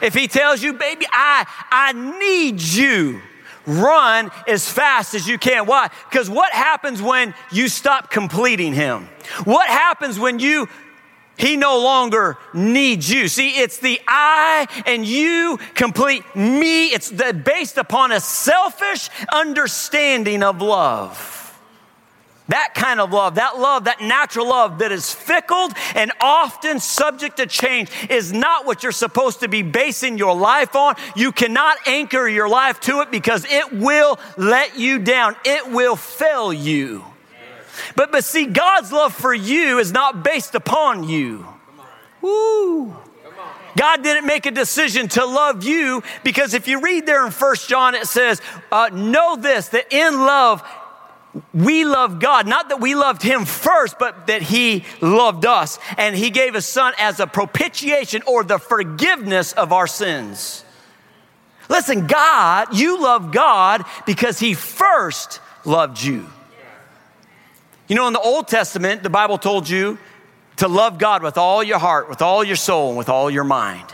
If 0.04 0.14
he 0.14 0.28
tells 0.28 0.62
you, 0.62 0.74
baby, 0.74 1.08
I, 1.12 1.48
I 1.72 1.94
need 2.20 2.62
you, 2.62 3.22
run 3.66 4.30
as 4.48 4.72
fast 4.72 5.16
as 5.16 5.28
you 5.28 5.40
can. 5.40 5.66
Why? 5.66 5.90
Because 6.12 6.30
what 6.30 6.54
happens 6.54 7.02
when 7.02 7.34
you 7.52 7.70
stop 7.70 8.12
completing 8.12 8.72
him? 8.72 9.10
What 9.46 9.68
happens 9.68 10.20
when 10.20 10.38
you 10.38 10.70
he 11.38 11.58
no 11.58 11.80
longer 11.80 12.38
needs 12.54 13.10
you. 13.12 13.28
See, 13.28 13.50
it's 13.50 13.78
the 13.80 14.00
I 14.08 14.68
and 14.86 15.06
you 15.06 15.60
complete 15.74 16.24
me. 16.36 16.88
It's 16.88 17.12
based 17.12 17.78
upon 17.78 18.12
a 18.12 18.20
selfish 18.20 19.10
understanding 19.34 20.44
of 20.44 20.62
love. 20.62 21.36
That 22.48 22.74
kind 22.76 23.00
of 23.00 23.12
love, 23.12 23.36
that 23.36 23.58
love, 23.58 23.86
that 23.86 24.02
natural 24.02 24.50
love 24.50 24.78
that 24.78 24.92
is 24.92 25.12
fickle 25.12 25.70
and 25.96 26.12
often 26.22 26.80
subject 26.80 27.38
to 27.38 27.48
change 27.48 27.90
is 28.08 28.32
not 28.32 28.68
what 28.68 28.84
you're 28.84 28.92
supposed 28.92 29.40
to 29.40 29.48
be 29.48 29.64
basing 29.64 30.20
your 30.20 30.36
life 30.36 30.76
on. 30.76 30.96
You 31.16 31.32
cannot 31.32 31.78
anchor 31.88 32.28
your 32.28 32.48
life 32.48 32.80
to 32.82 33.02
it 33.02 33.10
because 33.10 33.46
it 33.50 33.74
will 33.74 34.20
let 34.38 34.78
you 34.78 35.00
down. 35.00 35.36
It 35.44 35.72
will 35.72 35.96
fail 35.96 36.54
you. 36.54 37.04
But, 37.96 38.12
but 38.12 38.24
see, 38.24 38.46
God's 38.46 38.92
love 38.92 39.14
for 39.14 39.34
you 39.34 39.80
is 39.80 39.92
not 39.92 40.24
based 40.24 40.56
upon 40.56 41.08
you. 41.08 41.46
Woo. 42.22 42.96
God 43.78 44.04
didn't 44.04 44.26
make 44.26 44.46
a 44.46 44.52
decision 44.52 45.10
to 45.10 45.26
love 45.26 45.64
you 45.64 46.02
because 46.24 46.54
if 46.54 46.68
you 46.68 46.82
read 46.82 47.06
there 47.06 47.26
in 47.26 47.32
First 47.32 47.68
John, 47.68 47.94
it 47.94 48.08
says, 48.08 48.42
uh, 48.72 48.90
Know 48.94 49.36
this, 49.36 49.70
that 49.70 49.92
in 49.92 50.14
love, 50.14 50.64
we 51.54 51.84
love 51.84 52.20
God, 52.20 52.48
not 52.48 52.70
that 52.70 52.80
we 52.80 52.96
loved 52.96 53.22
Him 53.22 53.44
first, 53.44 54.00
but 54.00 54.28
that 54.28 54.42
He 54.42 54.86
loved 55.02 55.46
us. 55.46 55.78
And 55.98 56.16
He 56.16 56.30
gave 56.30 56.54
His 56.54 56.66
Son 56.66 56.94
as 56.98 57.20
a 57.20 57.28
propitiation 57.28 58.22
or 58.26 58.44
the 58.44 58.58
forgiveness 58.58 59.52
of 59.52 59.74
our 59.74 59.88
sins. 59.88 60.64
Listen, 61.68 62.08
God, 62.08 62.76
you 62.78 63.02
love 63.02 63.32
God 63.32 63.84
because 64.06 64.40
He 64.40 64.54
first 64.54 65.42
loved 65.66 66.02
you. 66.02 66.28
You 67.88 67.96
know, 67.96 68.08
in 68.08 68.14
the 68.14 68.20
Old 68.20 68.48
Testament, 68.48 69.04
the 69.04 69.10
Bible 69.10 69.38
told 69.38 69.70
you 69.70 70.00
to 70.58 70.68
love 70.68 70.98
God 70.98 71.22
with 71.22 71.38
all 71.38 71.64
your 71.64 71.78
heart, 71.78 72.10
with 72.10 72.22
all 72.22 72.44
your 72.44 72.56
soul, 72.56 72.90
and 72.90 72.98
with 72.98 73.10
all 73.10 73.30
your 73.30 73.44
mind. 73.44 73.86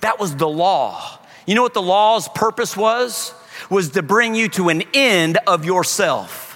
That 0.00 0.20
was 0.20 0.36
the 0.36 0.48
law. 0.48 1.18
You 1.46 1.54
know 1.54 1.62
what 1.62 1.74
the 1.74 1.82
law's 1.82 2.28
purpose 2.28 2.76
was? 2.76 3.34
Was 3.70 3.90
to 3.90 4.02
bring 4.02 4.34
you 4.34 4.48
to 4.50 4.68
an 4.68 4.82
end 4.92 5.38
of 5.46 5.64
yourself. 5.64 6.53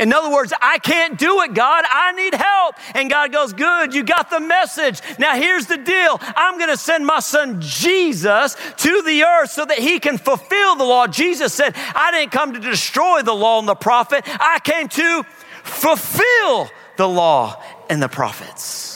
In 0.00 0.12
other 0.12 0.30
words, 0.30 0.52
I 0.60 0.78
can't 0.78 1.18
do 1.18 1.42
it, 1.42 1.54
God. 1.54 1.84
I 1.88 2.12
need 2.12 2.34
help. 2.34 2.76
And 2.94 3.10
God 3.10 3.32
goes, 3.32 3.52
Good, 3.52 3.94
you 3.94 4.02
got 4.02 4.30
the 4.30 4.40
message. 4.40 5.00
Now 5.18 5.36
here's 5.36 5.66
the 5.66 5.76
deal 5.76 6.18
I'm 6.20 6.58
going 6.58 6.70
to 6.70 6.76
send 6.76 7.06
my 7.06 7.20
son 7.20 7.60
Jesus 7.60 8.56
to 8.78 9.02
the 9.02 9.22
earth 9.22 9.50
so 9.50 9.64
that 9.64 9.78
he 9.78 10.00
can 10.00 10.18
fulfill 10.18 10.76
the 10.76 10.84
law. 10.84 11.06
Jesus 11.06 11.52
said, 11.52 11.74
I 11.94 12.10
didn't 12.12 12.32
come 12.32 12.54
to 12.54 12.60
destroy 12.60 13.22
the 13.22 13.34
law 13.34 13.58
and 13.58 13.68
the 13.68 13.74
prophet, 13.74 14.24
I 14.26 14.58
came 14.64 14.88
to 14.88 15.22
fulfill 15.62 16.70
the 16.96 17.06
law 17.06 17.62
and 17.88 18.02
the 18.02 18.08
prophets. 18.08 18.89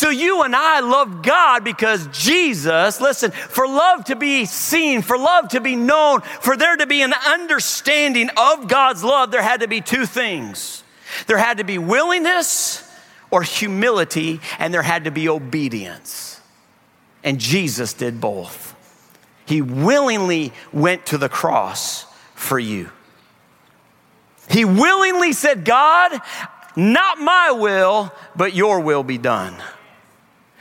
So 0.00 0.08
you 0.08 0.44
and 0.44 0.56
I 0.56 0.80
love 0.80 1.20
God 1.20 1.62
because 1.62 2.06
Jesus, 2.06 3.02
listen, 3.02 3.32
for 3.32 3.68
love 3.68 4.06
to 4.06 4.16
be 4.16 4.46
seen, 4.46 5.02
for 5.02 5.18
love 5.18 5.50
to 5.50 5.60
be 5.60 5.76
known, 5.76 6.22
for 6.22 6.56
there 6.56 6.74
to 6.74 6.86
be 6.86 7.02
an 7.02 7.12
understanding 7.12 8.30
of 8.34 8.66
God's 8.66 9.04
love, 9.04 9.30
there 9.30 9.42
had 9.42 9.60
to 9.60 9.68
be 9.68 9.82
two 9.82 10.06
things. 10.06 10.82
There 11.26 11.36
had 11.36 11.58
to 11.58 11.64
be 11.64 11.76
willingness 11.76 12.82
or 13.30 13.42
humility, 13.42 14.40
and 14.58 14.72
there 14.72 14.80
had 14.80 15.04
to 15.04 15.10
be 15.10 15.28
obedience. 15.28 16.40
And 17.22 17.38
Jesus 17.38 17.92
did 17.92 18.22
both. 18.22 18.74
He 19.44 19.60
willingly 19.60 20.54
went 20.72 21.04
to 21.08 21.18
the 21.18 21.28
cross 21.28 22.06
for 22.34 22.58
you. 22.58 22.88
He 24.48 24.64
willingly 24.64 25.34
said, 25.34 25.66
God, 25.66 26.22
not 26.74 27.18
my 27.18 27.50
will, 27.50 28.14
but 28.34 28.54
your 28.54 28.80
will 28.80 29.02
be 29.02 29.18
done. 29.18 29.54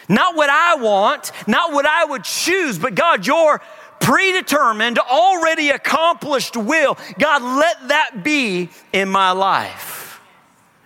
Not 0.09 0.35
what 0.35 0.49
I 0.49 0.75
want, 0.75 1.31
not 1.47 1.71
what 1.71 1.85
I 1.85 2.03
would 2.05 2.23
choose, 2.23 2.79
but 2.79 2.95
God, 2.95 3.27
your 3.27 3.61
predetermined, 3.99 4.97
already 4.97 5.69
accomplished 5.69 6.57
will. 6.57 6.97
God, 7.19 7.43
let 7.43 7.89
that 7.89 8.23
be 8.23 8.69
in 8.91 9.07
my 9.07 9.31
life. 9.31 10.19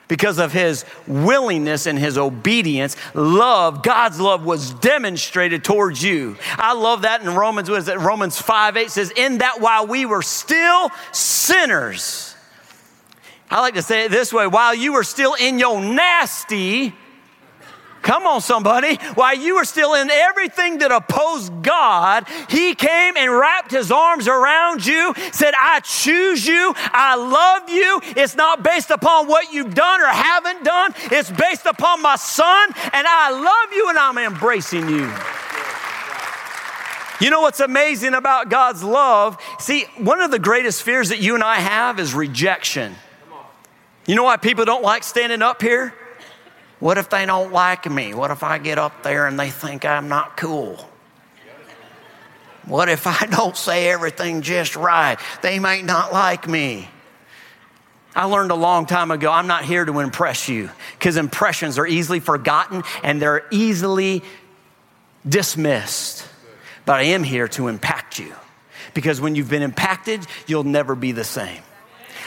Because 0.09 0.37
of 0.37 0.51
his 0.51 0.83
willingness 1.07 1.85
and 1.85 1.97
his 1.97 2.17
obedience, 2.17 2.97
love, 3.13 3.81
God's 3.81 4.19
love 4.19 4.45
was 4.45 4.73
demonstrated 4.73 5.63
towards 5.63 6.03
you. 6.03 6.35
I 6.57 6.73
love 6.73 7.03
that 7.03 7.21
in 7.21 7.33
Romans, 7.33 7.69
what 7.69 7.79
is 7.79 7.87
it? 7.87 7.97
Romans 7.97 8.39
5 8.39 8.75
8 8.75 8.91
says, 8.91 9.11
In 9.11 9.37
that 9.37 9.61
while 9.61 9.87
we 9.87 10.05
were 10.05 10.21
still 10.21 10.89
sinners, 11.13 12.35
I 13.49 13.61
like 13.61 13.75
to 13.75 13.81
say 13.81 14.05
it 14.05 14.11
this 14.11 14.33
way 14.33 14.45
while 14.45 14.75
you 14.75 14.93
were 14.93 15.03
still 15.03 15.35
in 15.35 15.57
your 15.57 15.79
nasty, 15.79 16.93
Come 18.03 18.27
on, 18.27 18.41
somebody. 18.41 18.97
While 19.15 19.37
you 19.37 19.55
were 19.55 19.63
still 19.63 19.93
in 19.93 20.11
everything 20.11 20.79
that 20.79 20.91
opposed 20.91 21.63
God, 21.63 22.27
He 22.49 22.75
came 22.75 23.15
and 23.15 23.31
wrapped 23.31 23.71
His 23.71 23.91
arms 23.91 24.27
around 24.27 24.85
you, 24.85 25.13
said, 25.31 25.53
I 25.59 25.79
choose 25.79 26.45
you, 26.45 26.73
I 26.75 27.15
love 27.15 27.69
you. 27.69 28.01
It's 28.21 28.35
not 28.35 28.61
based 28.61 28.91
upon 28.91 29.27
what 29.27 29.53
you've 29.53 29.73
done 29.73 30.01
or 30.01 30.07
haven't 30.07 30.65
done, 30.65 30.93
it's 31.11 31.31
based 31.31 31.65
upon 31.65 32.01
my 32.01 32.17
Son, 32.17 32.69
and 32.91 33.07
I 33.07 33.31
love 33.31 33.73
you 33.73 33.89
and 33.89 33.97
I'm 33.97 34.17
embracing 34.17 34.89
you. 34.89 35.09
You 37.21 37.29
know 37.29 37.39
what's 37.39 37.61
amazing 37.61 38.15
about 38.15 38.49
God's 38.49 38.83
love? 38.83 39.37
See, 39.59 39.85
one 39.97 40.19
of 40.19 40.29
the 40.29 40.39
greatest 40.39 40.83
fears 40.83 41.07
that 41.07 41.19
you 41.19 41.35
and 41.35 41.43
I 41.43 41.55
have 41.55 41.99
is 41.99 42.13
rejection. 42.13 42.95
You 44.05 44.15
know 44.15 44.23
why 44.23 44.35
people 44.35 44.65
don't 44.65 44.83
like 44.83 45.05
standing 45.05 45.41
up 45.41 45.61
here? 45.61 45.93
What 46.83 46.97
if 46.97 47.09
they 47.09 47.25
don't 47.25 47.53
like 47.53 47.89
me? 47.89 48.13
What 48.13 48.29
if 48.29 48.43
I 48.43 48.57
get 48.57 48.77
up 48.77 49.03
there 49.03 49.25
and 49.25 49.39
they 49.39 49.51
think 49.51 49.85
I'm 49.85 50.09
not 50.09 50.35
cool? 50.35 50.85
What 52.65 52.89
if 52.89 53.07
I 53.07 53.25
don't 53.31 53.55
say 53.55 53.87
everything 53.87 54.41
just 54.41 54.75
right? 54.75 55.17
They 55.41 55.59
might 55.59 55.85
not 55.85 56.11
like 56.11 56.45
me. 56.45 56.89
I 58.13 58.25
learned 58.25 58.51
a 58.51 58.55
long 58.55 58.85
time 58.85 59.11
ago 59.11 59.31
I'm 59.31 59.47
not 59.47 59.63
here 59.63 59.85
to 59.85 59.99
impress 59.99 60.49
you 60.49 60.69
because 60.99 61.15
impressions 61.15 61.79
are 61.79 61.87
easily 61.87 62.19
forgotten 62.19 62.83
and 63.01 63.21
they're 63.21 63.45
easily 63.49 64.21
dismissed. 65.25 66.27
But 66.83 66.99
I 66.99 67.03
am 67.03 67.23
here 67.23 67.47
to 67.47 67.69
impact 67.69 68.19
you 68.19 68.35
because 68.93 69.21
when 69.21 69.35
you've 69.35 69.49
been 69.49 69.61
impacted, 69.61 70.27
you'll 70.47 70.65
never 70.65 70.95
be 70.95 71.13
the 71.13 71.23
same. 71.23 71.61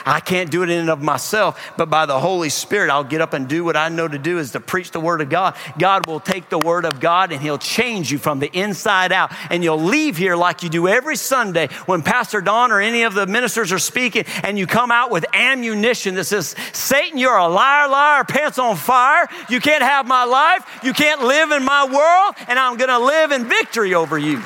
I 0.06 0.20
can't 0.20 0.52
do 0.52 0.62
it 0.62 0.70
in 0.70 0.78
and 0.78 0.90
of 0.90 1.02
myself, 1.02 1.72
but 1.76 1.90
by 1.90 2.06
the 2.06 2.20
Holy 2.20 2.48
Spirit, 2.48 2.90
I'll 2.90 3.02
get 3.02 3.20
up 3.20 3.32
and 3.32 3.48
do 3.48 3.64
what 3.64 3.76
I 3.76 3.88
know 3.88 4.06
to 4.06 4.18
do 4.18 4.38
is 4.38 4.52
to 4.52 4.60
preach 4.60 4.92
the 4.92 5.00
Word 5.00 5.20
of 5.20 5.28
God. 5.28 5.56
God 5.78 6.06
will 6.06 6.20
take 6.20 6.48
the 6.48 6.60
Word 6.60 6.84
of 6.84 7.00
God 7.00 7.32
and 7.32 7.42
He'll 7.42 7.58
change 7.58 8.12
you 8.12 8.18
from 8.18 8.38
the 8.38 8.48
inside 8.56 9.10
out. 9.10 9.32
And 9.50 9.64
you'll 9.64 9.82
leave 9.82 10.16
here 10.16 10.36
like 10.36 10.62
you 10.62 10.68
do 10.68 10.86
every 10.86 11.16
Sunday 11.16 11.68
when 11.86 12.02
Pastor 12.02 12.40
Don 12.40 12.70
or 12.70 12.80
any 12.80 13.02
of 13.02 13.14
the 13.14 13.26
ministers 13.26 13.72
are 13.72 13.80
speaking, 13.80 14.25
and 14.44 14.56
you 14.56 14.68
come 14.68 14.92
out 14.92 15.10
with 15.10 15.26
ammunition 15.34 16.14
that 16.14 16.25
says, 16.25 16.54
Satan, 16.72 17.18
you're 17.18 17.36
a 17.36 17.48
liar, 17.48 17.88
liar, 17.88 18.22
pants 18.22 18.60
on 18.60 18.76
fire. 18.76 19.26
You 19.48 19.60
can't 19.60 19.82
have 19.82 20.06
my 20.06 20.22
life. 20.22 20.80
You 20.84 20.92
can't 20.92 21.22
live 21.22 21.50
in 21.50 21.64
my 21.64 21.84
world, 21.84 22.34
and 22.48 22.60
I'm 22.60 22.76
going 22.76 22.90
to 22.90 22.98
live 23.00 23.32
in 23.32 23.48
victory 23.48 23.94
over 23.94 24.16
you. 24.16 24.40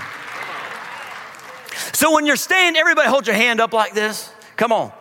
So 1.92 2.14
when 2.14 2.24
you're 2.24 2.36
staying, 2.36 2.76
everybody 2.76 3.10
hold 3.10 3.26
your 3.26 3.36
hand 3.36 3.60
up 3.60 3.74
like 3.74 3.92
this. 3.92 4.32
Come 4.56 4.72
on. 4.72 4.92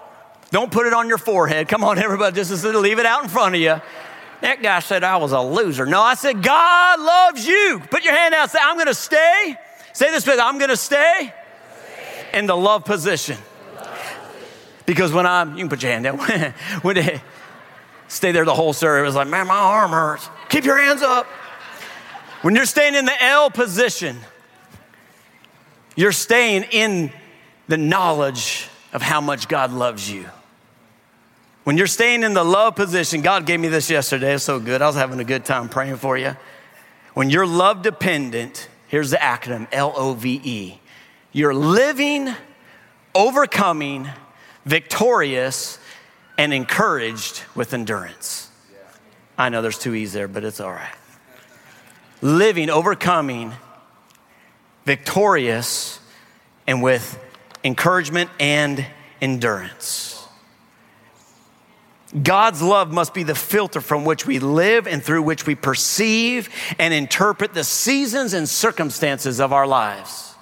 Don't 0.52 0.72
put 0.72 0.88
it 0.88 0.94
on 0.94 1.08
your 1.08 1.18
forehead. 1.18 1.68
Come 1.68 1.84
on, 1.84 2.00
everybody, 2.00 2.36
just 2.36 2.64
leave 2.64 3.00
it 3.00 3.06
out 3.06 3.24
in 3.24 3.30
front 3.30 3.56
of 3.56 3.62
you. 3.62 3.80
That 4.42 4.62
guy 4.62 4.80
said 4.80 5.04
I 5.04 5.18
was 5.18 5.32
a 5.32 5.42
loser. 5.42 5.86
No, 5.86 6.02
I 6.02 6.16
said, 6.16 6.42
God 6.42 7.00
loves 7.00 7.46
you. 7.46 7.82
Put 7.92 8.04
your 8.04 8.16
hand 8.16 8.34
out. 8.34 8.50
Say, 8.50 8.60
I'm 8.62 8.76
going 8.76 8.88
to 8.88 8.94
stay. 8.94 9.58
Say 9.94 10.12
this, 10.12 10.26
with 10.26 10.40
I'm 10.40 10.58
going 10.58 10.70
to 10.70 10.78
stay 10.78 11.34
in 12.34 12.46
the 12.46 12.56
love 12.56 12.86
position. 12.86 13.38
Because 14.86 15.12
when 15.12 15.26
I'm, 15.26 15.52
you 15.52 15.58
can 15.58 15.70
put 15.70 15.84
your 15.84 15.92
hand 15.92 16.06
down. 16.06 16.20
when 16.82 16.96
they 16.96 17.22
stay 18.08 18.32
there 18.32 18.46
the 18.46 18.54
whole 18.54 18.74
service, 18.74 19.02
it 19.02 19.06
was 19.06 19.16
like, 19.16 19.28
man, 19.28 19.48
my 19.48 19.56
arm 19.56 19.92
hurts. 19.92 20.30
Keep 20.48 20.64
your 20.64 20.78
hands 20.78 21.02
up. 21.02 21.26
When 22.42 22.56
you're 22.56 22.66
staying 22.66 22.96
in 22.96 23.06
the 23.06 23.24
L 23.24 23.52
position, 23.52 24.18
you're 25.96 26.14
staying 26.14 26.64
in 26.72 27.12
the 27.68 27.78
knowledge 27.78 28.70
of 28.94 29.02
how 29.02 29.20
much 29.20 29.50
God 29.50 29.74
loves 29.74 30.10
you. 30.10 30.26
When 31.70 31.78
you're 31.78 31.86
staying 31.86 32.24
in 32.24 32.34
the 32.34 32.44
love 32.44 32.76
position, 32.76 33.22
God 33.22 33.46
gave 33.46 33.60
me 33.60 33.68
this 33.68 33.92
yesterday. 33.92 34.34
It's 34.34 34.44
so 34.44 34.60
good. 34.60 34.82
I 34.82 34.88
was 34.88 34.96
having 34.96 35.20
a 35.20 35.24
good 35.24 35.46
time 35.46 35.70
praying 35.70 35.98
for 35.98 36.18
you. 36.18 36.36
When 37.14 37.30
you're 37.30 37.46
love 37.46 37.84
dependent, 37.84 38.68
here's 38.88 39.12
the 39.12 39.18
acronym 39.18 39.68
L 39.72 39.94
O 39.96 40.16
V 40.16 40.42
E. 40.44 40.80
You're 41.32 41.54
living, 41.54 42.34
overcoming, 43.14 44.10
victorious, 44.66 45.78
and 46.40 46.56
encouraged 46.56 47.44
with 47.54 47.72
endurance. 47.76 48.50
I 49.38 49.50
know 49.50 49.62
there's 49.62 49.78
two 49.78 49.94
E's 49.94 50.12
there, 50.12 50.28
but 50.28 50.44
it's 50.44 50.60
all 50.60 50.72
right. 50.72 50.96
Living, 52.24 52.72
overcoming, 52.72 53.54
victorious, 54.86 56.00
and 56.66 56.82
with 56.82 57.20
encouragement 57.64 58.32
and 58.40 58.88
endurance. 59.22 60.19
God's 62.24 62.62
love 62.62 62.92
must 62.92 63.14
be 63.14 63.24
the 63.24 63.36
filter 63.36 63.82
from 63.82 64.04
which 64.04 64.26
we 64.26 64.40
live 64.40 64.88
and 64.88 65.04
through 65.04 65.22
which 65.22 65.46
we 65.46 65.54
perceive 65.54 66.50
and 66.80 66.94
interpret 66.94 67.54
the 67.54 67.64
seasons 67.64 68.34
and 68.34 68.50
circumstances 68.50 69.40
of 69.40 69.54
our 69.54 69.68
lives. 69.68 70.34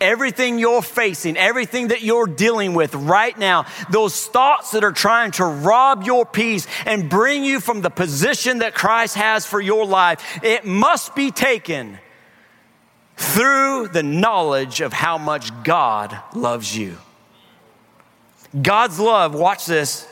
Everything 0.00 0.58
you're 0.58 0.82
facing, 0.82 1.36
everything 1.36 1.88
that 1.88 2.02
you're 2.02 2.26
dealing 2.26 2.74
with 2.74 2.94
right 2.94 3.36
now, 3.38 3.66
those 3.90 4.26
thoughts 4.26 4.72
that 4.72 4.82
are 4.82 4.92
trying 4.92 5.30
to 5.32 5.44
rob 5.44 6.04
your 6.04 6.24
peace 6.24 6.66
and 6.86 7.08
bring 7.08 7.44
you 7.44 7.60
from 7.60 7.80
the 7.80 7.90
position 7.90 8.58
that 8.58 8.74
Christ 8.74 9.14
has 9.14 9.46
for 9.46 9.60
your 9.60 9.84
life, 9.84 10.40
it 10.42 10.64
must 10.64 11.14
be 11.14 11.30
taken 11.30 11.98
through 13.16 13.88
the 13.88 14.02
knowledge 14.02 14.80
of 14.80 14.92
how 14.92 15.18
much 15.18 15.50
God 15.62 16.18
loves 16.34 16.76
you. 16.76 16.98
God's 18.60 18.98
love, 18.98 19.34
watch 19.34 19.66
this. 19.66 20.08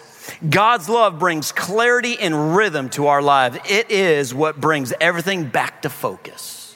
God's 0.49 0.89
love 0.89 1.19
brings 1.19 1.53
clarity 1.53 2.19
and 2.19 2.57
rhythm 2.57 2.89
to 2.91 3.07
our 3.07 3.23
lives. 3.23 3.59
It 3.69 3.91
is 3.91 4.35
what 4.35 4.61
brings 4.61 4.93
everything 5.01 5.45
back 5.45 5.83
to 5.83 5.91
focus. 5.91 6.72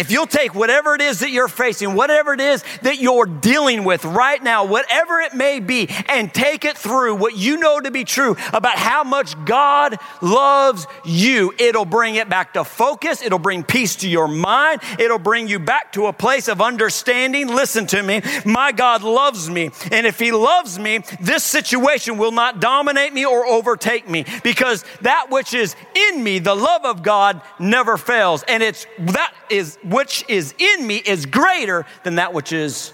If 0.00 0.10
you'll 0.10 0.26
take 0.26 0.54
whatever 0.54 0.94
it 0.94 1.02
is 1.02 1.20
that 1.20 1.30
you're 1.30 1.46
facing, 1.46 1.92
whatever 1.92 2.32
it 2.32 2.40
is 2.40 2.64
that 2.80 3.00
you're 3.00 3.26
dealing 3.26 3.84
with 3.84 4.02
right 4.06 4.42
now, 4.42 4.64
whatever 4.64 5.20
it 5.20 5.34
may 5.34 5.60
be, 5.60 5.90
and 6.08 6.32
take 6.32 6.64
it 6.64 6.78
through 6.78 7.16
what 7.16 7.36
you 7.36 7.58
know 7.58 7.78
to 7.78 7.90
be 7.90 8.04
true 8.04 8.34
about 8.54 8.78
how 8.78 9.04
much 9.04 9.34
God 9.44 9.98
loves 10.22 10.86
you, 11.04 11.52
it'll 11.58 11.84
bring 11.84 12.14
it 12.14 12.30
back 12.30 12.54
to 12.54 12.64
focus. 12.64 13.20
It'll 13.20 13.38
bring 13.38 13.62
peace 13.62 13.96
to 13.96 14.08
your 14.08 14.26
mind. 14.26 14.80
It'll 14.98 15.18
bring 15.18 15.48
you 15.48 15.58
back 15.58 15.92
to 15.92 16.06
a 16.06 16.14
place 16.14 16.48
of 16.48 16.62
understanding. 16.62 17.48
Listen 17.48 17.86
to 17.88 18.02
me. 18.02 18.22
My 18.46 18.72
God 18.72 19.02
loves 19.02 19.50
me. 19.50 19.68
And 19.92 20.06
if 20.06 20.18
He 20.18 20.32
loves 20.32 20.78
me, 20.78 21.00
this 21.20 21.44
situation 21.44 22.16
will 22.16 22.32
not 22.32 22.58
dominate 22.58 23.12
me 23.12 23.26
or 23.26 23.46
overtake 23.46 24.08
me 24.08 24.24
because 24.42 24.82
that 25.02 25.26
which 25.28 25.52
is 25.52 25.76
in 25.94 26.24
me, 26.24 26.38
the 26.38 26.54
love 26.54 26.86
of 26.86 27.02
God, 27.02 27.42
never 27.58 27.98
fails. 27.98 28.42
And 28.44 28.62
it's 28.62 28.86
that 29.00 29.34
is 29.50 29.76
which 29.90 30.24
is 30.28 30.54
in 30.58 30.86
me 30.86 31.02
is 31.04 31.26
greater 31.26 31.84
than 32.04 32.14
that 32.14 32.32
which 32.32 32.52
is 32.52 32.92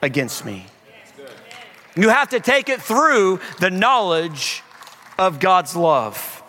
against 0.00 0.44
me. 0.44 0.66
You 1.94 2.08
have 2.08 2.30
to 2.30 2.40
take 2.40 2.68
it 2.68 2.80
through 2.80 3.40
the 3.60 3.70
knowledge 3.70 4.62
of 5.18 5.40
God's 5.40 5.76
love. 5.76 6.42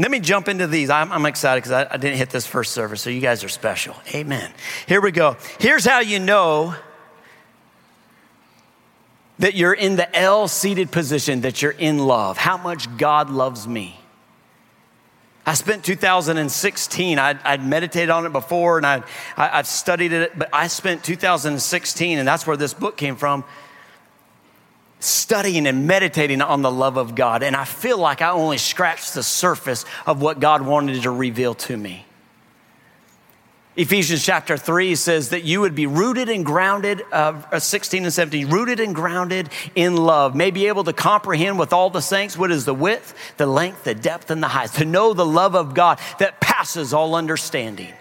Let 0.00 0.12
me 0.12 0.20
jump 0.20 0.46
into 0.46 0.68
these. 0.68 0.90
I'm, 0.90 1.10
I'm 1.10 1.26
excited 1.26 1.64
because 1.64 1.72
I, 1.72 1.94
I 1.94 1.96
didn't 1.96 2.18
hit 2.18 2.30
this 2.30 2.46
first 2.46 2.72
service, 2.72 3.00
so 3.00 3.10
you 3.10 3.20
guys 3.20 3.42
are 3.42 3.48
special. 3.48 3.96
Amen. 4.14 4.52
Here 4.86 5.00
we 5.00 5.10
go. 5.10 5.36
Here's 5.58 5.84
how 5.84 5.98
you 5.98 6.20
know 6.20 6.76
that 9.38 9.54
you're 9.54 9.74
in 9.74 9.96
the 9.96 10.16
L 10.16 10.48
seated 10.48 10.90
position, 10.90 11.42
that 11.42 11.62
you're 11.62 11.72
in 11.72 11.98
love, 11.98 12.36
how 12.36 12.56
much 12.56 12.96
God 12.96 13.30
loves 13.30 13.66
me. 13.66 13.98
I 15.46 15.54
spent 15.54 15.82
2016, 15.82 17.18
I'd, 17.18 17.38
I'd 17.42 17.64
meditated 17.64 18.10
on 18.10 18.26
it 18.26 18.32
before 18.32 18.76
and 18.76 18.86
I'd, 18.86 19.04
I, 19.34 19.58
I've 19.60 19.66
studied 19.66 20.12
it, 20.12 20.38
but 20.38 20.50
I 20.52 20.66
spent 20.66 21.02
2016, 21.02 22.18
and 22.18 22.28
that's 22.28 22.46
where 22.46 22.56
this 22.56 22.74
book 22.74 22.98
came 22.98 23.16
from, 23.16 23.44
studying 25.00 25.66
and 25.66 25.86
meditating 25.86 26.42
on 26.42 26.60
the 26.60 26.70
love 26.70 26.98
of 26.98 27.14
God. 27.14 27.42
And 27.42 27.56
I 27.56 27.64
feel 27.64 27.96
like 27.96 28.20
I 28.20 28.30
only 28.30 28.58
scratched 28.58 29.14
the 29.14 29.22
surface 29.22 29.86
of 30.06 30.20
what 30.20 30.38
God 30.38 30.60
wanted 30.60 31.02
to 31.02 31.10
reveal 31.10 31.54
to 31.54 31.76
me. 31.76 32.04
Ephesians 33.78 34.24
chapter 34.24 34.56
3 34.56 34.96
says 34.96 35.28
that 35.28 35.44
you 35.44 35.60
would 35.60 35.76
be 35.76 35.86
rooted 35.86 36.28
and 36.28 36.44
grounded, 36.44 37.00
uh, 37.12 37.40
uh, 37.52 37.60
16 37.60 38.02
and 38.02 38.12
17, 38.12 38.50
rooted 38.50 38.80
and 38.80 38.92
grounded 38.92 39.50
in 39.76 39.96
love, 39.96 40.34
may 40.34 40.50
be 40.50 40.66
able 40.66 40.82
to 40.82 40.92
comprehend 40.92 41.60
with 41.60 41.72
all 41.72 41.88
the 41.88 42.00
saints 42.02 42.36
what 42.36 42.50
is 42.50 42.64
the 42.64 42.74
width, 42.74 43.14
the 43.36 43.46
length, 43.46 43.84
the 43.84 43.94
depth, 43.94 44.32
and 44.32 44.42
the 44.42 44.48
height, 44.48 44.70
to 44.72 44.84
know 44.84 45.14
the 45.14 45.24
love 45.24 45.54
of 45.54 45.74
God 45.74 46.00
that 46.18 46.40
passes 46.40 46.92
all 46.92 47.14
understanding. 47.14 47.94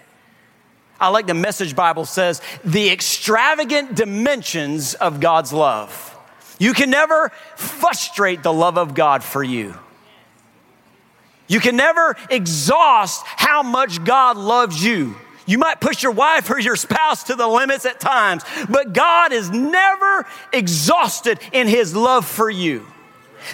I 1.00 1.10
like 1.10 1.28
the 1.28 1.36
message 1.36 1.76
Bible 1.76 2.06
says, 2.06 2.42
the 2.66 2.90
extravagant 2.90 3.94
dimensions 3.94 4.96
of 4.96 5.20
God's 5.20 5.54
love. 5.54 6.18
You 6.58 6.74
can 6.74 6.90
never 6.90 7.30
frustrate 7.56 8.42
the 8.42 8.52
love 8.52 8.80
of 8.80 8.96
God 8.96 9.24
for 9.24 9.44
you. 9.44 9.76
You 11.48 11.60
can 11.60 11.76
never 11.76 12.18
exhaust 12.32 13.22
how 13.28 13.62
much 13.62 14.04
God 14.04 14.38
loves 14.38 14.84
you. 14.84 15.16
You 15.48 15.58
might 15.58 15.80
push 15.80 16.04
your 16.04 16.12
wife 16.12 16.50
or 16.52 16.60
your 16.60 16.76
spouse 16.76 17.24
to 17.24 17.36
the 17.36 17.48
limits 17.48 17.86
at 17.86 18.00
times, 18.00 18.44
but 18.70 18.94
God 18.94 19.32
is 19.32 19.50
never 19.50 20.28
exhausted 20.54 21.40
in 21.54 21.68
his 21.68 21.96
love 21.96 22.28
for 22.28 22.50
you. 22.50 22.86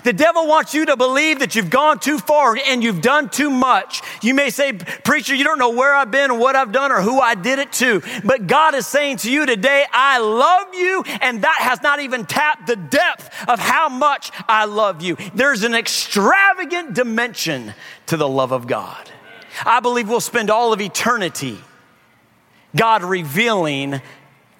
The 0.03 0.13
devil 0.13 0.47
wants 0.47 0.73
you 0.73 0.85
to 0.87 0.97
believe 0.97 1.39
that 1.39 1.55
you've 1.55 1.69
gone 1.69 1.99
too 1.99 2.17
far 2.17 2.57
and 2.65 2.83
you've 2.83 3.01
done 3.01 3.29
too 3.29 3.51
much. 3.51 4.01
You 4.23 4.33
may 4.33 4.49
say, 4.49 4.73
Preacher, 4.73 5.35
you 5.35 5.43
don't 5.43 5.59
know 5.59 5.69
where 5.69 5.93
I've 5.93 6.09
been 6.09 6.31
or 6.31 6.39
what 6.39 6.55
I've 6.55 6.71
done 6.71 6.91
or 6.91 7.01
who 7.01 7.19
I 7.19 7.35
did 7.35 7.59
it 7.59 7.71
to. 7.73 8.01
But 8.23 8.47
God 8.47 8.73
is 8.73 8.87
saying 8.87 9.17
to 9.17 9.31
you 9.31 9.45
today, 9.45 9.85
I 9.91 10.17
love 10.17 10.73
you, 10.73 11.03
and 11.21 11.43
that 11.43 11.57
has 11.59 11.81
not 11.83 11.99
even 11.99 12.25
tapped 12.25 12.65
the 12.65 12.75
depth 12.75 13.29
of 13.47 13.59
how 13.59 13.89
much 13.89 14.31
I 14.47 14.65
love 14.65 15.03
you. 15.03 15.15
There's 15.35 15.63
an 15.63 15.75
extravagant 15.75 16.95
dimension 16.95 17.73
to 18.07 18.17
the 18.17 18.27
love 18.27 18.51
of 18.51 18.65
God. 18.65 19.11
I 19.63 19.79
believe 19.79 20.09
we'll 20.09 20.21
spend 20.21 20.49
all 20.49 20.73
of 20.73 20.81
eternity 20.81 21.59
God 22.75 23.03
revealing 23.03 24.01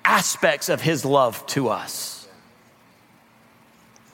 aspects 0.06 0.70
of 0.70 0.82
his 0.82 1.06
love 1.06 1.46
to 1.48 1.70
us. 1.70 2.14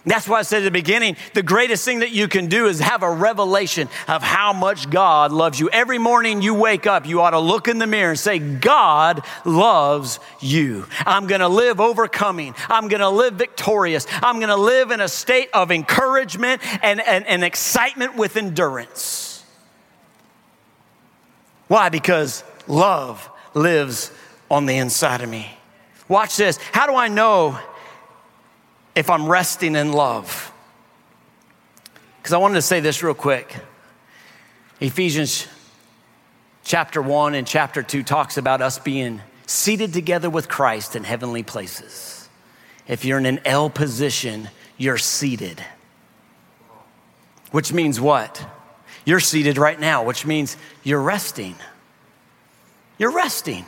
That's 0.06 0.28
why 0.28 0.40
I 0.40 0.42
said 0.44 0.64
at 0.64 0.66
the 0.66 0.72
beginning 0.72 1.18
the 1.34 1.44
greatest 1.44 1.84
thing 1.84 2.00
that 2.00 2.12
you 2.12 2.28
can 2.28 2.48
do 2.48 2.68
is 2.68 2.80
have 2.80 3.04
a 3.04 3.12
revelation 3.12 3.90
of 4.08 4.24
how 4.24 4.54
much 4.54 4.90
God 4.90 5.32
loves 5.32 5.60
you. 5.60 5.70
Every 5.70 5.98
morning 5.98 6.42
you 6.42 6.56
wake 6.56 6.88
up, 6.88 7.06
you 7.06 7.22
ought 7.22 7.32
to 7.32 7.40
look 7.40 7.68
in 7.68 7.80
the 7.80 7.86
mirror 7.86 8.12
and 8.12 8.20
say, 8.20 8.40
God 8.40 9.24
loves 9.44 10.20
you. 10.40 10.88
I'm 11.06 11.28
going 11.28 11.42
to 11.42 11.50
live 11.50 11.82
overcoming. 11.82 12.56
I'm 12.70 12.88
going 12.88 13.02
to 13.02 13.10
live 13.10 13.34
victorious. 13.34 14.08
I'm 14.24 14.38
going 14.38 14.50
to 14.50 14.56
live 14.56 14.92
in 14.92 15.02
a 15.02 15.10
state 15.10 15.50
of 15.54 15.70
encouragement 15.70 16.62
and, 16.82 17.02
and, 17.02 17.28
and 17.28 17.44
excitement 17.44 18.16
with 18.16 18.38
endurance. 18.38 19.44
Why? 21.68 21.90
Because 21.90 22.44
love 22.68 23.30
lives 23.54 24.12
on 24.50 24.66
the 24.66 24.78
inside 24.78 25.22
of 25.22 25.30
me. 25.30 25.50
Watch 26.08 26.38
this. 26.38 26.58
How 26.72 26.88
do 26.88 26.96
I 26.96 27.08
know 27.08 27.60
if 28.96 29.10
I'm 29.10 29.28
resting 29.28 29.76
in 29.76 29.94
love? 29.94 30.52
Because 32.18 32.34
I 32.34 32.38
wanted 32.38 32.56
to 32.56 32.62
say 32.62 32.80
this 32.80 33.04
real 33.04 33.14
quick. 33.14 33.56
Ephesians 34.80 35.48
chapter 36.64 37.02
1 37.02 37.36
and 37.36 37.46
chapter 37.46 37.84
2 37.84 38.04
talks 38.04 38.38
about 38.38 38.62
us 38.62 38.80
being 38.80 39.22
seated 39.46 39.94
together 39.94 40.30
with 40.30 40.48
Christ 40.48 40.96
in 40.96 41.04
heavenly 41.04 41.44
places. 41.44 42.30
If 42.88 43.06
you're 43.06 43.18
in 43.18 43.26
an 43.26 43.40
L 43.46 43.70
position, 43.70 44.50
you're 44.78 44.98
seated. 44.98 45.64
Which 47.52 47.74
means 47.74 48.00
what? 48.00 48.46
You're 49.06 49.20
seated 49.20 49.58
right 49.58 49.80
now, 49.80 50.04
which 50.04 50.26
means 50.26 50.56
you're 50.84 51.02
resting. 51.02 51.56
You're 53.00 53.12
resting. 53.12 53.66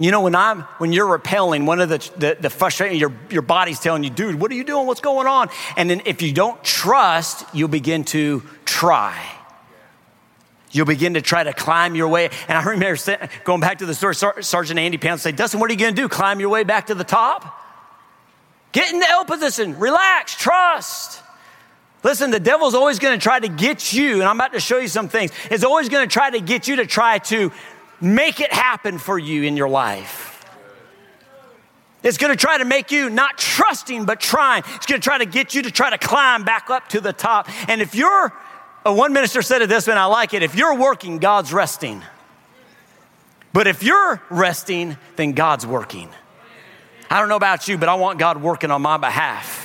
You 0.00 0.10
know, 0.10 0.22
when 0.22 0.34
I'm 0.34 0.62
when 0.78 0.94
you're 0.94 1.06
repelling, 1.06 1.66
one 1.66 1.80
of 1.80 1.90
the 1.90 1.98
the, 2.16 2.36
the 2.40 2.50
frustrating 2.50 2.98
your 2.98 3.12
your 3.28 3.42
body's 3.42 3.78
telling 3.78 4.02
you, 4.02 4.08
dude, 4.08 4.40
what 4.40 4.50
are 4.50 4.54
you 4.54 4.64
doing? 4.64 4.86
What's 4.86 5.02
going 5.02 5.26
on? 5.26 5.50
And 5.76 5.90
then 5.90 6.00
if 6.06 6.22
you 6.22 6.32
don't 6.32 6.64
trust, 6.64 7.44
you'll 7.52 7.68
begin 7.68 8.04
to 8.06 8.42
try. 8.64 9.22
You'll 10.72 10.86
begin 10.86 11.14
to 11.14 11.20
try 11.20 11.44
to 11.44 11.52
climb 11.52 11.94
your 11.94 12.08
way. 12.08 12.30
And 12.48 12.56
I 12.56 12.62
remember 12.62 13.28
going 13.44 13.60
back 13.60 13.78
to 13.78 13.86
the 13.86 13.94
story, 13.94 14.14
Sergeant 14.14 14.78
Andy 14.78 14.98
Pounds 14.98 15.20
say, 15.20 15.32
Dustin, 15.32 15.60
what 15.60 15.68
are 15.68 15.72
you 15.72 15.78
going 15.78 15.94
to 15.94 16.00
do? 16.00 16.08
Climb 16.08 16.40
your 16.40 16.48
way 16.48 16.64
back 16.64 16.86
to 16.86 16.94
the 16.94 17.04
top? 17.04 17.60
Get 18.72 18.92
in 18.92 19.00
the 19.00 19.10
L 19.10 19.24
position, 19.24 19.78
relax, 19.78 20.36
trust. 20.36 21.22
Listen, 22.02 22.30
the 22.30 22.40
devil's 22.40 22.74
always 22.74 22.98
going 22.98 23.18
to 23.18 23.22
try 23.22 23.38
to 23.38 23.48
get 23.48 23.92
you, 23.92 24.14
and 24.14 24.24
I'm 24.24 24.36
about 24.36 24.52
to 24.52 24.60
show 24.60 24.78
you 24.78 24.88
some 24.88 25.08
things. 25.08 25.32
It's 25.50 25.64
always 25.64 25.88
going 25.88 26.08
to 26.08 26.12
try 26.12 26.30
to 26.30 26.40
get 26.40 26.66
you 26.66 26.76
to 26.76 26.86
try 26.86 27.18
to 27.18 27.52
make 28.00 28.40
it 28.40 28.52
happen 28.52 28.98
for 28.98 29.18
you 29.18 29.42
in 29.42 29.56
your 29.56 29.68
life. 29.68 30.28
It's 32.02 32.16
going 32.16 32.32
to 32.32 32.36
try 32.36 32.56
to 32.56 32.64
make 32.64 32.90
you 32.90 33.10
not 33.10 33.36
trusting, 33.36 34.06
but 34.06 34.20
trying. 34.20 34.62
It's 34.76 34.86
going 34.86 35.00
to 35.00 35.04
try 35.04 35.18
to 35.18 35.26
get 35.26 35.54
you 35.54 35.62
to 35.62 35.70
try 35.70 35.90
to 35.90 35.98
climb 35.98 36.44
back 36.44 36.70
up 36.70 36.88
to 36.90 37.00
the 37.00 37.12
top. 37.12 37.48
And 37.68 37.82
if 37.82 37.94
you're, 37.94 38.32
uh, 38.86 38.94
one 38.94 39.12
minister 39.12 39.42
said 39.42 39.60
it 39.60 39.68
this 39.68 39.86
way, 39.86 39.92
and 39.92 39.98
I 39.98 40.06
like 40.06 40.32
it 40.32 40.42
if 40.42 40.54
you're 40.54 40.76
working, 40.76 41.18
God's 41.18 41.52
resting. 41.52 42.02
But 43.52 43.66
if 43.66 43.82
you're 43.82 44.22
resting, 44.30 44.96
then 45.16 45.32
God's 45.32 45.66
working. 45.66 46.08
I 47.10 47.18
don't 47.18 47.28
know 47.28 47.36
about 47.36 47.68
you, 47.68 47.76
but 47.76 47.90
I 47.90 47.94
want 47.96 48.18
God 48.18 48.40
working 48.40 48.70
on 48.70 48.80
my 48.80 48.96
behalf. 48.96 49.59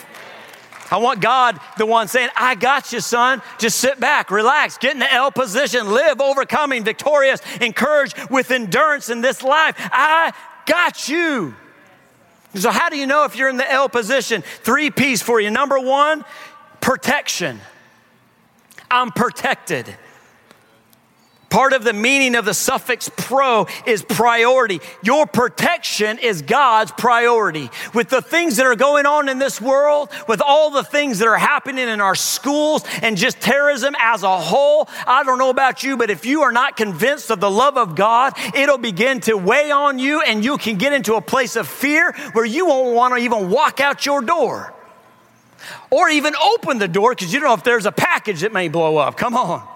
I 0.92 0.98
want 0.98 1.20
God, 1.20 1.60
the 1.78 1.86
one 1.86 2.08
saying, 2.08 2.30
I 2.36 2.56
got 2.56 2.94
you, 2.94 3.00
son. 3.00 3.42
Just 3.58 3.80
sit 3.80 4.00
back, 4.00 4.30
relax, 4.30 4.78
get 4.78 4.94
in 4.94 5.00
the 5.00 5.12
L 5.12 5.32
position, 5.32 5.92
live 5.92 6.22
overcoming, 6.22 6.84
victorious, 6.84 7.42
encouraged 7.60 8.30
with 8.30 8.52
endurance 8.52 9.10
in 9.10 9.22
this 9.22 9.42
life. 9.42 9.76
I 9.78 10.34
got 10.66 11.10
you. 11.10 11.56
So, 12.54 12.72
how 12.72 12.90
do 12.90 12.98
you 12.98 13.06
know 13.06 13.26
if 13.26 13.36
you're 13.36 13.50
in 13.50 13.58
the 13.58 13.70
L 13.70 13.90
position? 13.90 14.42
Three 14.42 14.90
P's 14.90 15.22
for 15.22 15.42
you. 15.42 15.50
Number 15.50 15.80
one, 15.80 16.24
protection. 16.80 17.60
I'm 18.90 19.12
protected. 19.12 19.94
Part 21.50 21.74
of 21.74 21.84
the 21.84 21.94
meaning 21.94 22.36
of 22.36 22.46
the 22.46 22.54
suffix 22.54 23.10
pro 23.16 23.68
is 23.86 24.04
priority. 24.04 24.82
Your 25.04 25.26
protection 25.26 26.18
is 26.20 26.42
God's 26.42 26.92
priority. 26.92 27.70
With 27.94 28.10
the 28.10 28.22
things 28.22 28.58
that 28.58 28.66
are 28.66 28.76
going 28.76 29.06
on 29.06 29.30
in 29.30 29.40
this 29.40 29.62
world, 29.62 30.10
with 30.28 30.42
all 30.42 30.72
the 30.72 30.84
things 30.84 31.20
that 31.20 31.28
are 31.28 31.38
happening 31.38 31.88
in 31.88 32.02
our 32.02 32.16
schools 32.16 32.84
and 33.02 33.16
just 33.16 33.40
terrorism 33.40 33.96
as 34.00 34.24
a 34.24 34.38
whole, 34.38 34.90
I 35.06 35.24
don't 35.24 35.38
know 35.38 35.50
about 35.50 35.84
you, 35.84 35.98
but 35.98 36.10
if 36.10 36.26
you 36.26 36.42
are 36.42 36.52
not 36.52 36.76
convinced 36.78 37.30
of 37.30 37.40
the 37.40 37.52
love 37.52 37.78
of 37.78 37.96
God, 37.96 38.34
it'll 38.56 38.78
begin 38.78 39.20
to 39.22 39.36
weigh 39.36 39.72
on 39.72 40.00
you 40.00 40.22
and 40.22 40.44
you 40.44 40.58
can 40.58 40.78
get 40.78 40.94
into 40.94 41.16
a 41.16 41.22
place 41.22 41.56
of 41.56 41.68
fear 41.68 42.12
where 42.34 42.46
you 42.46 42.66
won't 42.66 42.96
want 42.96 43.14
to 43.14 43.24
even 43.24 43.50
walk 43.50 43.80
out 43.80 44.06
your 44.06 44.22
door 44.22 44.74
or 45.90 46.10
even 46.10 46.36
open 46.36 46.80
the 46.80 46.88
door 46.88 47.12
because 47.12 47.34
you 47.34 47.40
don't 47.40 47.50
know 47.50 47.56
if 47.56 47.64
there's 47.64 47.86
a 47.86 47.92
package 47.92 48.42
that 48.42 48.52
may 48.52 48.68
blow 48.68 48.98
up. 48.98 49.18
Come 49.18 49.36
on. 49.36 49.75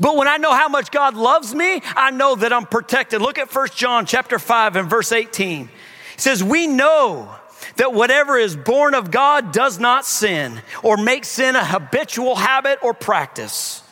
But 0.00 0.16
when 0.16 0.26
I 0.26 0.38
know 0.38 0.52
how 0.52 0.68
much 0.68 0.90
God 0.90 1.14
loves 1.14 1.54
me, 1.54 1.80
I 1.96 2.10
know 2.10 2.34
that 2.34 2.52
I'm 2.52 2.66
protected. 2.66 3.22
Look 3.22 3.38
at 3.38 3.54
1 3.54 3.68
John 3.74 4.06
chapter 4.06 4.38
5 4.38 4.76
and 4.76 4.90
verse 4.90 5.12
18. 5.12 5.68
It 6.14 6.20
says, 6.20 6.42
We 6.42 6.66
know 6.66 7.34
that 7.76 7.92
whatever 7.92 8.36
is 8.36 8.56
born 8.56 8.94
of 8.94 9.10
God 9.10 9.52
does 9.52 9.78
not 9.78 10.04
sin 10.04 10.60
or 10.82 10.96
make 10.96 11.24
sin 11.24 11.56
a 11.56 11.64
habitual 11.64 12.36
habit 12.36 12.78
or 12.82 12.92
practice. 12.92 13.82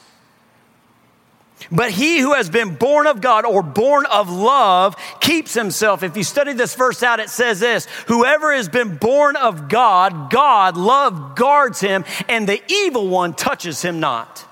But 1.71 1.91
he 1.91 2.19
who 2.19 2.35
has 2.35 2.51
been 2.51 2.75
born 2.75 3.07
of 3.07 3.21
God 3.21 3.45
or 3.45 3.63
born 3.63 4.05
of 4.07 4.29
love 4.29 4.97
keeps 5.21 5.55
himself. 5.55 6.03
If 6.03 6.17
you 6.17 6.25
study 6.25 6.53
this 6.53 6.75
verse 6.75 7.03
out, 7.05 7.21
it 7.21 7.31
says 7.31 7.61
this 7.61 7.87
Whoever 8.09 8.53
has 8.53 8.69
been 8.69 8.97
born 8.97 9.37
of 9.37 9.69
God, 9.69 10.31
God, 10.31 10.77
love 10.77 11.37
guards 11.37 11.81
him, 11.81 12.05
and 12.29 12.49
the 12.49 12.61
evil 12.69 13.09
one 13.09 13.35
touches 13.35 13.83
him 13.83 14.01
not. 14.01 14.45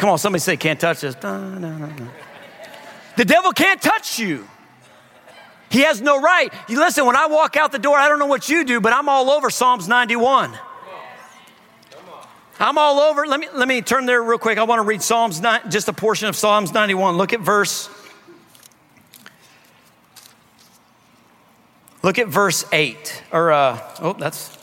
Come 0.00 0.08
on, 0.08 0.16
somebody 0.16 0.40
say, 0.40 0.56
can't 0.56 0.80
touch 0.80 1.02
no. 1.02 2.08
The 3.18 3.24
devil 3.26 3.52
can't 3.52 3.82
touch 3.82 4.18
you. 4.18 4.48
He 5.68 5.80
has 5.82 6.00
no 6.00 6.18
right. 6.18 6.50
You 6.70 6.78
listen, 6.78 7.04
when 7.04 7.16
I 7.16 7.26
walk 7.26 7.58
out 7.58 7.70
the 7.70 7.78
door, 7.78 7.98
I 7.98 8.08
don't 8.08 8.18
know 8.18 8.24
what 8.24 8.48
you 8.48 8.64
do, 8.64 8.80
but 8.80 8.94
I'm 8.94 9.10
all 9.10 9.28
over 9.28 9.50
Psalms 9.50 9.88
91. 9.88 10.58
I'm 12.58 12.78
all 12.78 12.98
over. 12.98 13.26
Let 13.26 13.40
me 13.40 13.48
let 13.52 13.68
me 13.68 13.82
turn 13.82 14.06
there 14.06 14.22
real 14.22 14.38
quick. 14.38 14.56
I 14.56 14.62
want 14.62 14.78
to 14.78 14.86
read 14.86 15.02
Psalms 15.02 15.38
9, 15.38 15.70
just 15.70 15.86
a 15.88 15.92
portion 15.92 16.28
of 16.28 16.36
Psalms 16.36 16.72
91. 16.72 17.18
Look 17.18 17.34
at 17.34 17.40
verse. 17.40 17.90
Look 22.02 22.18
at 22.18 22.28
verse 22.28 22.64
8. 22.72 23.22
Or 23.32 23.52
uh, 23.52 23.96
oh, 24.00 24.14
that's 24.14 24.59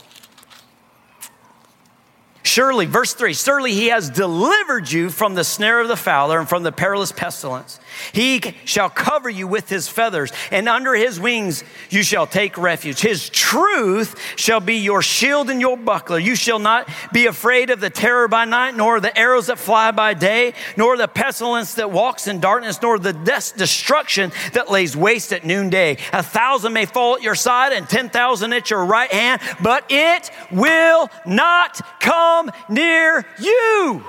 Surely, 2.57 2.87
verse 2.87 3.13
3 3.13 3.35
Surely 3.35 3.71
he 3.73 3.89
has 3.89 4.09
delivered 4.09 4.91
you 4.91 5.11
from 5.11 5.35
the 5.35 5.43
snare 5.43 5.79
of 5.79 5.87
the 5.87 5.95
fowler 5.95 6.39
and 6.39 6.49
from 6.49 6.63
the 6.63 6.71
perilous 6.71 7.11
pestilence. 7.11 7.79
He 8.13 8.41
shall 8.65 8.89
cover 8.89 9.29
you 9.29 9.47
with 9.47 9.69
his 9.69 9.87
feathers, 9.87 10.31
and 10.51 10.67
under 10.67 10.93
his 10.93 11.19
wings 11.19 11.63
you 11.89 12.03
shall 12.03 12.27
take 12.27 12.57
refuge. 12.57 12.99
His 12.99 13.29
truth 13.29 14.15
shall 14.35 14.59
be 14.59 14.75
your 14.75 15.01
shield 15.01 15.49
and 15.49 15.61
your 15.61 15.77
buckler. 15.77 16.19
You 16.19 16.35
shall 16.35 16.59
not 16.59 16.89
be 17.13 17.25
afraid 17.25 17.69
of 17.69 17.79
the 17.79 17.89
terror 17.89 18.27
by 18.27 18.45
night, 18.45 18.75
nor 18.75 18.99
the 18.99 19.17
arrows 19.17 19.47
that 19.47 19.59
fly 19.59 19.91
by 19.91 20.13
day, 20.13 20.53
nor 20.75 20.97
the 20.97 21.07
pestilence 21.07 21.75
that 21.75 21.91
walks 21.91 22.27
in 22.27 22.39
darkness, 22.39 22.81
nor 22.81 22.99
the 22.99 23.13
destruction 23.13 24.31
that 24.53 24.69
lays 24.69 24.95
waste 24.95 25.33
at 25.33 25.45
noonday. 25.45 25.97
A 26.13 26.23
thousand 26.23 26.73
may 26.73 26.85
fall 26.85 27.15
at 27.15 27.21
your 27.21 27.35
side 27.35 27.73
and 27.73 27.87
10,000 27.87 28.53
at 28.53 28.69
your 28.69 28.85
right 28.85 29.11
hand, 29.11 29.41
but 29.61 29.85
it 29.89 30.29
will 30.51 31.09
not 31.25 31.81
come 31.99 32.17
come 32.17 32.51
near 32.69 33.25
you. 33.39 34.03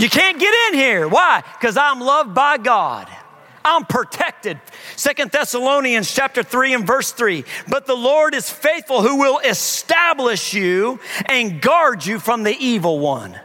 You 0.00 0.08
can't 0.08 0.38
get 0.38 0.54
in 0.68 0.78
here. 0.78 1.06
Why? 1.06 1.42
Because 1.58 1.76
I'm 1.76 2.00
loved 2.00 2.34
by 2.34 2.56
God. 2.56 3.06
I'm 3.62 3.84
protected. 3.84 4.58
Second 4.96 5.30
Thessalonians 5.30 6.10
chapter 6.10 6.42
3 6.42 6.72
and 6.72 6.86
verse 6.86 7.12
3. 7.12 7.44
But 7.68 7.86
the 7.86 7.94
Lord 7.94 8.34
is 8.34 8.48
faithful 8.48 9.02
who 9.02 9.16
will 9.16 9.38
establish 9.40 10.54
you 10.54 10.98
and 11.26 11.60
guard 11.60 12.06
you 12.06 12.18
from 12.18 12.44
the 12.44 12.56
evil 12.58 12.98
one. 12.98 13.38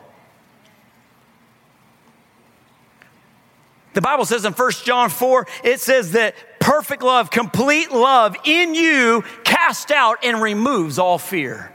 The 3.93 4.01
Bible 4.01 4.23
says 4.23 4.45
in 4.45 4.53
1 4.53 4.71
John 4.85 5.09
4, 5.09 5.47
it 5.65 5.81
says 5.81 6.13
that 6.13 6.35
perfect 6.61 7.03
love, 7.03 7.29
complete 7.29 7.91
love 7.91 8.37
in 8.45 8.75
you 8.75 9.23
casts 9.43 9.91
out 9.91 10.23
and 10.23 10.41
removes 10.41 10.97
all 10.97 11.17
fear. 11.17 11.74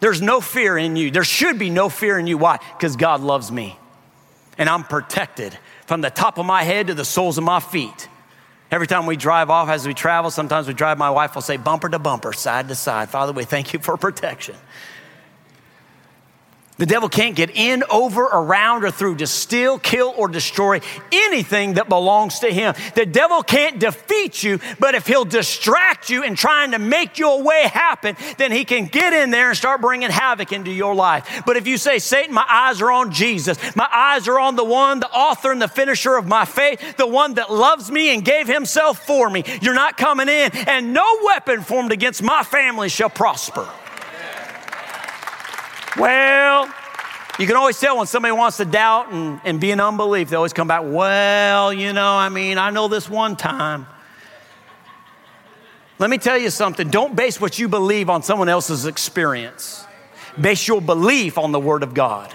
There's 0.00 0.20
no 0.20 0.40
fear 0.40 0.76
in 0.76 0.96
you. 0.96 1.10
There 1.10 1.24
should 1.24 1.58
be 1.58 1.70
no 1.70 1.88
fear 1.88 2.18
in 2.18 2.26
you. 2.26 2.38
Why? 2.38 2.58
Because 2.76 2.96
God 2.96 3.20
loves 3.20 3.50
me. 3.50 3.78
And 4.58 4.68
I'm 4.68 4.84
protected 4.84 5.56
from 5.86 6.00
the 6.00 6.10
top 6.10 6.38
of 6.38 6.46
my 6.46 6.62
head 6.62 6.88
to 6.88 6.94
the 6.94 7.04
soles 7.04 7.38
of 7.38 7.44
my 7.44 7.60
feet. 7.60 8.08
Every 8.70 8.86
time 8.86 9.06
we 9.06 9.16
drive 9.16 9.48
off 9.48 9.68
as 9.68 9.86
we 9.86 9.94
travel, 9.94 10.30
sometimes 10.30 10.66
we 10.66 10.74
drive, 10.74 10.98
my 10.98 11.10
wife 11.10 11.34
will 11.34 11.42
say 11.42 11.56
bumper 11.56 11.88
to 11.88 11.98
bumper, 11.98 12.32
side 12.32 12.68
to 12.68 12.74
side. 12.74 13.08
Father, 13.08 13.32
we 13.32 13.44
thank 13.44 13.72
you 13.72 13.78
for 13.78 13.96
protection. 13.96 14.56
The 16.78 16.86
devil 16.86 17.08
can't 17.08 17.34
get 17.34 17.56
in, 17.56 17.84
over, 17.88 18.24
around, 18.24 18.84
or 18.84 18.90
through 18.90 19.16
to 19.16 19.26
steal, 19.26 19.78
kill, 19.78 20.12
or 20.14 20.28
destroy 20.28 20.80
anything 21.10 21.74
that 21.74 21.88
belongs 21.88 22.40
to 22.40 22.52
him. 22.52 22.74
The 22.94 23.06
devil 23.06 23.42
can't 23.42 23.78
defeat 23.78 24.42
you, 24.42 24.60
but 24.78 24.94
if 24.94 25.06
he'll 25.06 25.24
distract 25.24 26.10
you 26.10 26.22
in 26.22 26.34
trying 26.34 26.72
to 26.72 26.78
make 26.78 27.18
your 27.18 27.42
way 27.42 27.62
happen, 27.62 28.14
then 28.36 28.52
he 28.52 28.66
can 28.66 28.86
get 28.86 29.14
in 29.14 29.30
there 29.30 29.48
and 29.48 29.56
start 29.56 29.80
bringing 29.80 30.10
havoc 30.10 30.52
into 30.52 30.70
your 30.70 30.94
life. 30.94 31.42
But 31.46 31.56
if 31.56 31.66
you 31.66 31.78
say, 31.78 31.98
Satan, 31.98 32.34
my 32.34 32.46
eyes 32.46 32.82
are 32.82 32.90
on 32.90 33.10
Jesus, 33.10 33.58
my 33.74 33.88
eyes 33.90 34.28
are 34.28 34.38
on 34.38 34.56
the 34.56 34.64
one, 34.64 35.00
the 35.00 35.10
author 35.10 35.52
and 35.52 35.62
the 35.62 35.68
finisher 35.68 36.16
of 36.16 36.26
my 36.26 36.44
faith, 36.44 36.98
the 36.98 37.06
one 37.06 37.34
that 37.34 37.50
loves 37.50 37.90
me 37.90 38.12
and 38.12 38.22
gave 38.22 38.48
himself 38.48 39.06
for 39.06 39.30
me, 39.30 39.44
you're 39.62 39.74
not 39.74 39.96
coming 39.96 40.28
in, 40.28 40.50
and 40.68 40.92
no 40.92 41.20
weapon 41.24 41.62
formed 41.62 41.92
against 41.92 42.22
my 42.22 42.42
family 42.42 42.90
shall 42.90 43.10
prosper. 43.10 43.66
Well, 45.98 46.68
You 47.38 47.46
can 47.46 47.56
always 47.56 47.78
tell 47.78 47.98
when 47.98 48.06
somebody 48.06 48.32
wants 48.32 48.56
to 48.56 48.64
doubt 48.64 49.12
and, 49.12 49.40
and 49.44 49.60
be 49.60 49.70
in 49.70 49.78
unbelief. 49.78 50.30
They 50.30 50.36
always 50.36 50.54
come 50.54 50.68
back, 50.68 50.82
well, 50.84 51.70
you 51.70 51.92
know, 51.92 52.16
I 52.16 52.30
mean, 52.30 52.56
I 52.56 52.70
know 52.70 52.88
this 52.88 53.10
one 53.10 53.36
time. 53.36 53.86
Let 55.98 56.08
me 56.08 56.16
tell 56.16 56.38
you 56.38 56.48
something. 56.48 56.88
Don't 56.88 57.14
base 57.14 57.38
what 57.40 57.58
you 57.58 57.68
believe 57.68 58.08
on 58.08 58.22
someone 58.22 58.48
else's 58.48 58.86
experience. 58.86 59.84
Base 60.40 60.66
your 60.66 60.80
belief 60.80 61.36
on 61.36 61.52
the 61.52 61.60
Word 61.60 61.82
of 61.82 61.92
God. 61.92 62.34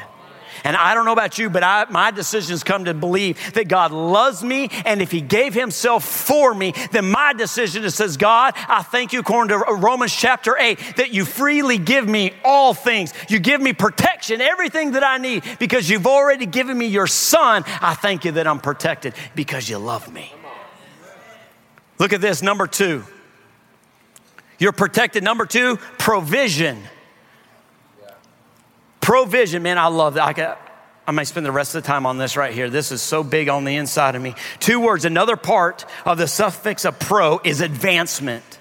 And 0.63 0.76
I 0.76 0.93
don't 0.93 1.06
know 1.06 1.13
about 1.13 1.38
you, 1.38 1.50
but 1.50 1.63
I, 1.63 1.86
my 1.89 2.12
decisions 2.12 2.63
come 2.63 2.86
to 2.86 2.93
believe 2.93 3.54
that 3.54 3.67
God 3.67 3.91
loves 3.91 4.43
me. 4.43 4.69
And 4.86 5.02
if 5.02 5.12
He 5.12 5.21
gave 5.21 5.54
Himself 5.54 6.04
for 6.04 6.54
me, 6.54 6.74
then 6.91 7.10
my 7.10 7.34
decision 7.34 7.84
is 7.84 7.95
says, 7.95 8.17
God, 8.17 8.54
I 8.56 8.82
thank 8.82 9.13
you, 9.13 9.19
according 9.19 9.50
to 9.50 9.74
Romans 9.76 10.15
chapter 10.15 10.58
8, 10.58 10.95
that 10.97 11.13
you 11.13 11.26
freely 11.26 11.78
give 11.78 12.08
me 12.08 12.34
all 12.43 12.74
things. 12.74 13.13
You 13.30 13.39
give 13.39 13.62
me 13.62 13.74
protection, 13.74 14.41
everything 14.41 14.91
that 14.91 15.04
I 15.04 15.17
need, 15.17 15.43
because 15.60 15.89
you've 15.89 16.08
already 16.08 16.45
given 16.45 16.78
me 16.78 16.88
your 16.88 17.08
Son. 17.08 17.63
I 17.82 17.93
thank 17.93 18.26
you 18.26 18.32
that 18.34 18.47
I'm 18.47 18.60
protected 18.60 19.13
because 19.36 19.69
you 19.69 19.78
love 19.78 20.12
me. 20.12 20.34
Look 22.00 22.13
at 22.13 22.21
this, 22.21 22.41
number 22.41 22.65
two. 22.65 23.04
You're 24.62 24.71
protected. 24.71 25.24
Number 25.24 25.47
two, 25.47 25.78
provision. 25.97 26.84
Provision, 29.12 29.62
man, 29.62 29.78
I 29.78 29.88
love 29.88 30.13
that. 30.13 30.24
I, 30.24 30.32
could, 30.32 30.56
I 31.06 31.12
might 31.12 31.26
spend 31.26 31.45
the 31.45 31.52
rest 31.52 31.76
of 31.76 31.84
the 31.84 31.88
time 31.88 32.06
on 32.06 32.17
this 32.17 32.38
right 32.38 32.54
here. 32.54 32.69
This 32.69 32.93
is 32.93 33.02
so 33.02 33.26
big 33.26 33.50
on 33.50 33.65
the 33.65 33.76
inside 33.76 34.15
of 34.15 34.21
me. 34.21 34.36
Two 34.62 34.80
words, 34.80 35.04
another 35.04 35.36
part 35.36 35.86
of 36.06 36.17
the 36.17 36.28
suffix 36.30 36.86
of 36.86 36.97
pro 36.97 37.41
is 37.43 37.60
advancement. 37.60 38.60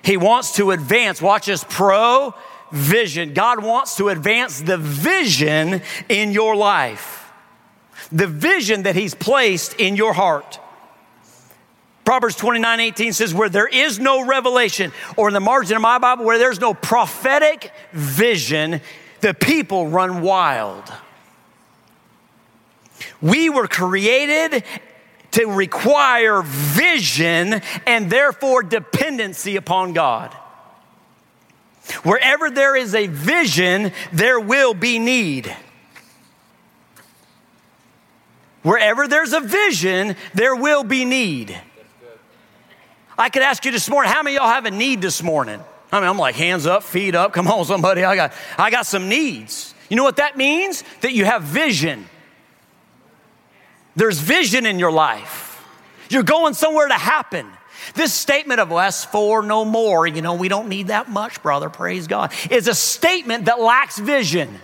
He 0.00 0.16
wants 0.16 0.52
to 0.52 0.70
advance. 0.70 1.20
Watch 1.20 1.44
this 1.44 1.62
pro 1.68 2.32
vision. 2.72 3.34
God 3.34 3.62
wants 3.62 3.96
to 3.96 4.08
advance 4.08 4.62
the 4.62 4.78
vision 4.78 5.82
in 6.08 6.32
your 6.32 6.56
life, 6.56 7.30
the 8.10 8.26
vision 8.26 8.84
that 8.84 8.96
He's 8.96 9.14
placed 9.14 9.74
in 9.74 9.96
your 9.96 10.14
heart. 10.14 10.58
Proverbs 12.06 12.36
29 12.36 12.80
18 12.80 13.12
says, 13.12 13.34
Where 13.34 13.50
there 13.50 13.68
is 13.68 13.98
no 13.98 14.24
revelation, 14.24 14.92
or 15.14 15.28
in 15.28 15.34
the 15.34 15.40
margin 15.40 15.76
of 15.76 15.82
my 15.82 15.98
Bible, 15.98 16.24
where 16.24 16.38
there's 16.38 16.58
no 16.58 16.72
prophetic 16.72 17.70
vision, 17.92 18.80
the 19.20 19.34
people 19.34 19.88
run 19.88 20.22
wild. 20.22 20.92
We 23.20 23.50
were 23.50 23.68
created 23.68 24.64
to 25.32 25.46
require 25.46 26.42
vision 26.42 27.60
and 27.86 28.10
therefore 28.10 28.62
dependency 28.62 29.56
upon 29.56 29.92
God. 29.92 30.32
Wherever 32.02 32.50
there 32.50 32.74
is 32.74 32.94
a 32.94 33.06
vision, 33.06 33.92
there 34.12 34.40
will 34.40 34.74
be 34.74 34.98
need. 34.98 35.54
Wherever 38.62 39.06
there's 39.06 39.32
a 39.32 39.40
vision, 39.40 40.16
there 40.34 40.56
will 40.56 40.82
be 40.82 41.04
need. 41.04 41.56
I 43.18 43.28
could 43.28 43.42
ask 43.42 43.64
you 43.64 43.70
this 43.70 43.88
morning, 43.88 44.10
how 44.10 44.22
many 44.22 44.36
of 44.36 44.42
y'all 44.42 44.52
have 44.52 44.66
a 44.66 44.70
need 44.70 45.00
this 45.00 45.22
morning? 45.22 45.60
I 45.92 46.00
mean, 46.00 46.08
I'm 46.08 46.18
like 46.18 46.34
hands 46.34 46.66
up, 46.66 46.82
feet 46.82 47.14
up. 47.14 47.32
Come 47.32 47.46
on, 47.48 47.64
somebody. 47.64 48.04
I 48.04 48.16
got, 48.16 48.32
I 48.58 48.70
got 48.70 48.86
some 48.86 49.08
needs. 49.08 49.74
You 49.88 49.96
know 49.96 50.04
what 50.04 50.16
that 50.16 50.36
means? 50.36 50.82
That 51.00 51.12
you 51.12 51.24
have 51.24 51.42
vision. 51.42 52.06
There's 53.94 54.18
vision 54.18 54.66
in 54.66 54.78
your 54.78 54.92
life. 54.92 55.64
You're 56.10 56.22
going 56.22 56.54
somewhere 56.54 56.88
to 56.88 56.94
happen. 56.94 57.46
This 57.94 58.12
statement 58.12 58.60
of 58.60 58.70
less 58.70 59.04
for 59.04 59.42
no 59.42 59.64
more, 59.64 60.06
you 60.06 60.22
know, 60.22 60.34
we 60.34 60.48
don't 60.48 60.68
need 60.68 60.88
that 60.88 61.08
much, 61.08 61.42
brother, 61.42 61.70
praise 61.70 62.06
God, 62.06 62.32
is 62.50 62.68
a 62.68 62.74
statement 62.74 63.44
that 63.44 63.60
lacks 63.60 63.98
vision. 63.98 64.60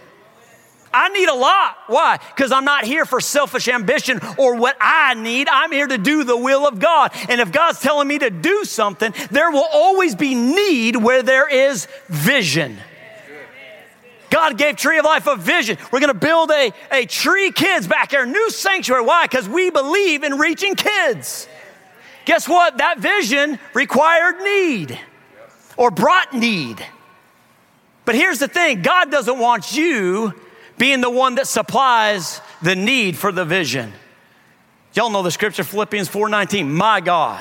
I 0.94 1.09
need 1.09 1.28
a 1.28 1.35
lot. 1.35 1.76
Why? 1.87 2.18
Because 2.35 2.52
I'm 2.52 2.64
not 2.64 2.85
here 2.85 3.05
for 3.05 3.20
selfish 3.20 3.68
ambition 3.68 4.20
or 4.37 4.57
what 4.57 4.76
I 4.81 5.14
need. 5.14 5.48
I'm 5.48 5.72
here 5.72 5.87
to 5.87 5.98
do 5.98 6.24
the 6.24 6.37
will 6.37 6.66
of 6.66 6.78
God. 6.78 7.12
And 7.28 7.40
if 7.40 7.52
God's 7.52 7.81
telling 7.81 8.09
me 8.09 8.18
to 8.18 8.31
do 8.31 8.64
something, 8.64 9.14
there 9.31 9.50
will 9.50 9.66
always 9.72 10.14
be 10.14 10.35
need 10.35 10.96
where 10.96 11.22
there 11.22 11.48
is 11.48 11.87
vision. 12.09 12.78
God 14.31 14.57
gave 14.57 14.76
Tree 14.76 14.98
of 14.98 15.05
Life 15.05 15.26
a 15.26 15.37
vision. 15.37 15.76
We're 15.90 16.00
going 16.00 16.12
to 16.12 16.18
build 16.18 16.50
a, 16.50 16.72
a 16.90 17.05
tree 17.05 17.52
kids 17.52 17.87
back 17.87 18.11
there, 18.11 18.24
new 18.24 18.50
sanctuary. 18.50 19.05
Why? 19.05 19.24
Because 19.24 19.46
we 19.46 19.70
believe 19.70 20.24
in 20.24 20.38
reaching 20.38 20.74
kids. 20.74 21.46
Guess 22.24 22.48
what? 22.48 22.78
That 22.78 22.98
vision 22.98 23.59
required 23.74 24.42
need 24.42 24.98
or 25.76 25.90
brought 25.90 26.33
need. 26.33 26.85
But 28.05 28.14
here's 28.14 28.38
the 28.38 28.48
thing 28.48 28.83
God 28.83 29.11
doesn't 29.11 29.38
want 29.38 29.76
you 29.76 30.33
being 30.83 31.01
the 31.01 31.09
one 31.09 31.37
that 31.37 31.47
supplies 31.47 32.40
the 32.61 32.75
need 32.75 33.16
for 33.16 33.31
the 33.31 33.45
vision. 33.45 33.92
Y'all 34.95 35.11
know 35.11 35.23
the 35.23 35.31
scripture, 35.31 35.62
Philippians 35.62 36.09
4:19. 36.09 36.68
My 36.68 37.01
God. 37.01 37.40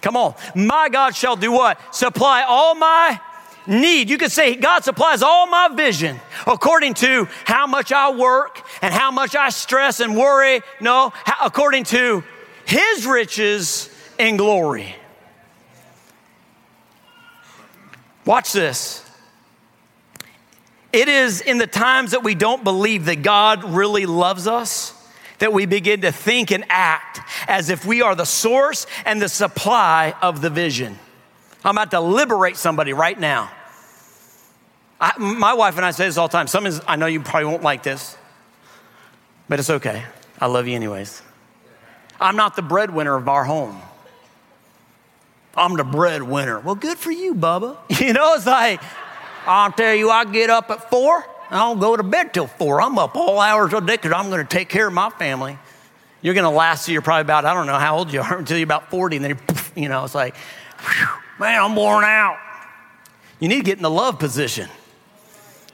Come 0.00 0.16
on. 0.16 0.34
My 0.54 0.88
God 0.88 1.14
shall 1.14 1.36
do 1.36 1.52
what? 1.52 1.78
Supply 1.94 2.42
all 2.42 2.74
my 2.74 3.20
need. 3.66 4.08
You 4.08 4.16
could 4.16 4.32
say 4.32 4.54
God 4.54 4.82
supplies 4.82 5.22
all 5.22 5.46
my 5.46 5.68
vision 5.68 6.18
according 6.46 6.94
to 6.94 7.28
how 7.44 7.66
much 7.66 7.92
I 7.92 8.12
work 8.12 8.62
and 8.80 8.94
how 8.94 9.10
much 9.10 9.36
I 9.36 9.50
stress 9.50 10.00
and 10.00 10.16
worry. 10.16 10.62
No, 10.80 11.12
according 11.42 11.84
to 11.84 12.24
his 12.64 13.04
riches 13.04 13.90
in 14.18 14.38
glory. 14.38 14.96
Watch 18.24 18.54
this. 18.54 19.04
It 20.92 21.08
is 21.08 21.40
in 21.40 21.58
the 21.58 21.66
times 21.66 22.10
that 22.10 22.24
we 22.24 22.34
don't 22.34 22.64
believe 22.64 23.04
that 23.04 23.22
God 23.22 23.64
really 23.64 24.06
loves 24.06 24.46
us 24.46 24.94
that 25.40 25.52
we 25.52 25.66
begin 25.66 26.02
to 26.02 26.12
think 26.12 26.52
and 26.52 26.64
act 26.68 27.20
as 27.48 27.70
if 27.70 27.84
we 27.84 28.02
are 28.02 28.14
the 28.14 28.24
source 28.24 28.86
and 29.04 29.20
the 29.20 29.28
supply 29.28 30.14
of 30.22 30.40
the 30.40 30.50
vision. 30.50 30.98
I'm 31.64 31.76
about 31.76 31.90
to 31.90 32.00
liberate 32.00 32.56
somebody 32.56 32.92
right 32.92 33.18
now. 33.18 33.50
I, 35.00 35.12
my 35.18 35.54
wife 35.54 35.76
and 35.76 35.84
I 35.84 35.90
say 35.90 36.06
this 36.06 36.18
all 36.18 36.28
the 36.28 36.32
time. 36.32 36.46
Some 36.46 36.68
I 36.86 36.96
know 36.96 37.06
you 37.06 37.20
probably 37.20 37.46
won't 37.46 37.62
like 37.62 37.82
this, 37.82 38.16
but 39.48 39.58
it's 39.58 39.70
okay. 39.70 40.04
I 40.38 40.46
love 40.46 40.68
you 40.68 40.76
anyways. 40.76 41.22
I'm 42.20 42.36
not 42.36 42.54
the 42.54 42.62
breadwinner 42.62 43.16
of 43.16 43.26
our 43.26 43.44
home. 43.44 43.80
I'm 45.56 45.76
the 45.76 45.84
breadwinner. 45.84 46.60
Well, 46.60 46.74
good 46.74 46.98
for 46.98 47.10
you, 47.10 47.34
Bubba. 47.34 47.78
You 48.00 48.12
know, 48.12 48.34
it's 48.34 48.46
like, 48.46 48.80
I'll 49.46 49.72
tell 49.72 49.94
you, 49.94 50.10
I 50.10 50.24
get 50.24 50.50
up 50.50 50.70
at 50.70 50.90
four, 50.90 51.24
I 51.50 51.58
don't 51.58 51.80
go 51.80 51.96
to 51.96 52.02
bed 52.02 52.32
till 52.32 52.46
four. 52.46 52.80
I'm 52.80 52.98
up 52.98 53.16
all 53.16 53.40
hours 53.40 53.72
of 53.72 53.82
the 53.82 53.86
day 53.86 53.96
because 53.96 54.12
I'm 54.12 54.30
going 54.30 54.46
to 54.46 54.48
take 54.48 54.68
care 54.68 54.86
of 54.86 54.92
my 54.92 55.10
family. 55.10 55.58
You're 56.22 56.34
going 56.34 56.44
to 56.44 56.50
last 56.50 56.86
till 56.86 56.92
you're 56.92 57.02
probably 57.02 57.22
about, 57.22 57.44
I 57.44 57.54
don't 57.54 57.66
know 57.66 57.78
how 57.78 57.98
old 57.98 58.12
you 58.12 58.20
are, 58.20 58.38
until 58.38 58.56
you're 58.56 58.64
about 58.64 58.90
40, 58.90 59.16
and 59.16 59.24
then 59.24 59.38
you 59.74 59.88
know, 59.88 60.04
it's 60.04 60.14
like, 60.14 60.34
man, 61.38 61.62
I'm 61.62 61.74
worn 61.74 62.04
out. 62.04 62.38
You 63.40 63.48
need 63.48 63.58
to 63.58 63.64
get 63.64 63.78
in 63.78 63.82
the 63.82 63.90
love 63.90 64.18
position. 64.18 64.68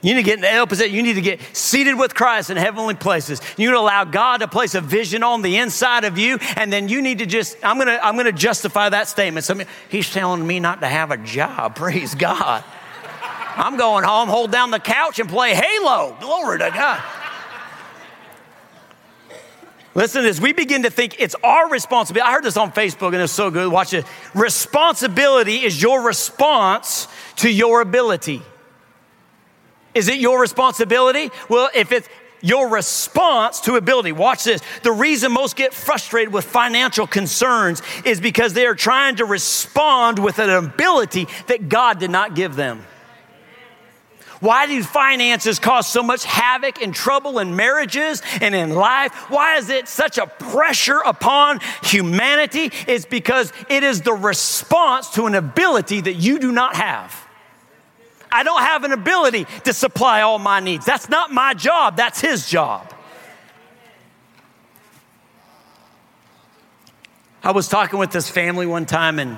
You 0.01 0.13
need 0.13 0.21
to 0.21 0.25
get 0.25 0.35
in 0.35 0.41
the 0.41 0.51
L 0.51 0.67
position. 0.67 0.95
You 0.95 1.01
need 1.01 1.15
to 1.15 1.21
get 1.21 1.41
seated 1.53 1.97
with 1.97 2.13
Christ 2.13 2.49
in 2.49 2.57
heavenly 2.57 2.93
places. 2.93 3.41
You 3.57 3.67
need 3.67 3.73
to 3.73 3.79
allow 3.79 4.03
God 4.03 4.37
to 4.37 4.47
place 4.47 4.75
a 4.75 4.81
vision 4.81 5.23
on 5.23 5.41
the 5.41 5.57
inside 5.57 6.05
of 6.05 6.17
you, 6.17 6.37
and 6.55 6.71
then 6.71 6.87
you 6.87 7.01
need 7.01 7.19
to 7.19 7.25
just, 7.25 7.57
I'm 7.63 7.77
gonna, 7.77 7.99
I'm 8.01 8.15
gonna 8.15 8.31
justify 8.31 8.89
that 8.89 9.07
statement. 9.07 9.43
So, 9.45 9.59
he's 9.89 10.09
telling 10.11 10.45
me 10.45 10.59
not 10.59 10.81
to 10.81 10.87
have 10.87 11.11
a 11.11 11.17
job. 11.17 11.75
Praise 11.75 12.15
God. 12.15 12.63
I'm 13.57 13.75
going 13.75 14.03
home, 14.03 14.29
hold 14.29 14.51
down 14.51 14.71
the 14.71 14.79
couch, 14.79 15.19
and 15.19 15.27
play 15.27 15.55
Halo. 15.55 16.15
Glory 16.19 16.59
to 16.59 16.69
God. 16.69 17.03
Listen 19.95 20.25
as 20.25 20.39
we 20.39 20.53
begin 20.53 20.83
to 20.83 20.91
think 20.91 21.19
it's 21.19 21.35
our 21.43 21.67
responsibility. 21.71 22.29
I 22.29 22.31
heard 22.31 22.43
this 22.43 22.55
on 22.55 22.71
Facebook 22.71 23.13
and 23.13 23.21
it's 23.21 23.33
so 23.33 23.49
good. 23.49 23.71
Watch 23.71 23.95
it. 23.95 24.05
Responsibility 24.35 25.63
is 25.63 25.81
your 25.81 26.03
response 26.03 27.07
to 27.37 27.51
your 27.51 27.81
ability. 27.81 28.43
Is 29.95 30.07
it 30.07 30.19
your 30.19 30.39
responsibility? 30.39 31.31
Well, 31.49 31.71
if 31.73 31.91
it's 31.91 32.07
your 32.41 32.69
response 32.69 33.61
to 33.61 33.75
ability. 33.75 34.11
Watch 34.11 34.43
this. 34.43 34.61
The 34.83 34.91
reason 34.91 35.31
most 35.31 35.55
get 35.55 35.73
frustrated 35.73 36.31
with 36.31 36.45
financial 36.45 37.07
concerns 37.07 37.81
is 38.05 38.21
because 38.21 38.53
they 38.53 38.67
are 38.67 38.75
trying 38.75 39.15
to 39.15 39.25
respond 39.25 40.19
with 40.19 40.37
an 40.37 40.51
ability 40.51 41.27
that 41.47 41.69
God 41.69 41.99
did 41.99 42.11
not 42.11 42.35
give 42.35 42.55
them. 42.55 42.85
Why 44.39 44.67
do 44.67 44.83
finances 44.83 45.57
cause 45.57 45.87
so 45.87 46.03
much 46.03 46.23
havoc 46.23 46.81
and 46.81 46.93
trouble 46.93 47.39
in 47.39 47.55
marriages 47.55 48.21
and 48.39 48.53
in 48.53 48.75
life? 48.75 49.13
Why 49.29 49.57
is 49.57 49.69
it 49.69 49.87
such 49.87 50.17
a 50.17 50.27
pressure 50.27 50.99
upon 50.99 51.59
humanity? 51.83 52.71
It's 52.87 53.05
because 53.05 53.51
it 53.69 53.83
is 53.83 54.01
the 54.01 54.13
response 54.13 55.09
to 55.11 55.25
an 55.25 55.35
ability 55.35 56.01
that 56.01 56.13
you 56.13 56.39
do 56.39 56.51
not 56.51 56.75
have. 56.75 57.27
I 58.31 58.43
don't 58.43 58.61
have 58.61 58.83
an 58.83 58.91
ability 58.91 59.47
to 59.63 59.73
supply 59.73 60.21
all 60.21 60.37
my 60.37 60.59
needs. 60.59 60.85
That's 60.85 61.09
not 61.09 61.31
my 61.31 61.53
job, 61.53 61.97
that's 61.97 62.21
his 62.21 62.47
job. 62.47 62.93
I 67.43 67.51
was 67.51 67.69
talking 67.69 67.97
with 67.97 68.11
this 68.11 68.29
family 68.29 68.65
one 68.65 68.85
time 68.85 69.19
and 69.19 69.37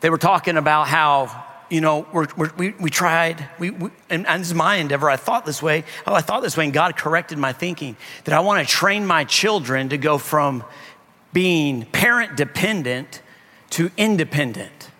they 0.00 0.10
were 0.10 0.18
talking 0.18 0.56
about 0.56 0.88
how 0.88 1.44
you 1.70 1.80
know, 1.80 2.06
we're, 2.12 2.26
we're, 2.36 2.52
we 2.56 2.70
we, 2.72 2.90
tried, 2.90 3.48
we, 3.58 3.70
we, 3.70 3.90
and, 4.10 4.26
and 4.26 4.40
this 4.40 4.48
is 4.48 4.54
my 4.54 4.76
endeavor. 4.76 5.10
I 5.10 5.16
thought 5.16 5.46
this 5.46 5.62
way. 5.62 5.84
Oh, 6.06 6.14
I 6.14 6.20
thought 6.20 6.42
this 6.42 6.56
way, 6.56 6.64
and 6.64 6.72
God 6.72 6.96
corrected 6.96 7.38
my 7.38 7.52
thinking 7.52 7.96
that 8.24 8.34
I 8.34 8.40
want 8.40 8.66
to 8.66 8.72
train 8.72 9.06
my 9.06 9.24
children 9.24 9.88
to 9.90 9.98
go 9.98 10.18
from 10.18 10.64
being 11.32 11.84
parent 11.86 12.36
dependent 12.36 13.22
to 13.70 13.90
independent, 13.96 14.90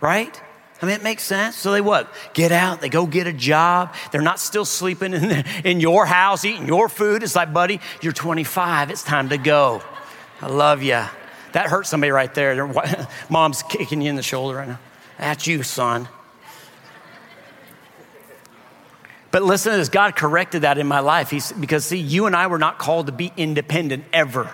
right? 0.00 0.40
I 0.80 0.86
mean, 0.86 0.94
it 0.94 1.02
makes 1.02 1.22
sense. 1.24 1.56
So 1.56 1.72
they 1.72 1.80
what? 1.80 2.12
Get 2.32 2.52
out, 2.52 2.80
they 2.80 2.88
go 2.88 3.06
get 3.06 3.26
a 3.26 3.32
job. 3.32 3.94
They're 4.12 4.22
not 4.22 4.40
still 4.40 4.64
sleeping 4.64 5.12
in, 5.12 5.28
the, 5.28 5.44
in 5.64 5.80
your 5.80 6.06
house, 6.06 6.44
eating 6.44 6.66
your 6.66 6.88
food. 6.88 7.22
It's 7.22 7.36
like, 7.36 7.52
buddy, 7.52 7.80
you're 8.00 8.12
25, 8.12 8.90
it's 8.90 9.02
time 9.02 9.28
to 9.30 9.36
go. 9.38 9.82
I 10.40 10.46
love 10.46 10.82
you. 10.82 11.04
That 11.52 11.66
hurt 11.66 11.86
somebody 11.86 12.12
right 12.12 12.32
there. 12.32 12.72
Mom's 13.28 13.62
kicking 13.62 14.00
you 14.00 14.08
in 14.08 14.16
the 14.16 14.22
shoulder 14.22 14.56
right 14.56 14.68
now. 14.68 14.78
That's 15.20 15.46
you, 15.46 15.62
son. 15.62 16.08
But 19.30 19.42
listen 19.42 19.72
to 19.72 19.78
this 19.78 19.90
God 19.90 20.16
corrected 20.16 20.62
that 20.62 20.78
in 20.78 20.86
my 20.86 21.00
life. 21.00 21.30
He's, 21.30 21.52
because, 21.52 21.84
see, 21.84 21.98
you 21.98 22.24
and 22.24 22.34
I 22.34 22.46
were 22.46 22.58
not 22.58 22.78
called 22.78 23.06
to 23.06 23.12
be 23.12 23.30
independent 23.36 24.04
ever. 24.14 24.52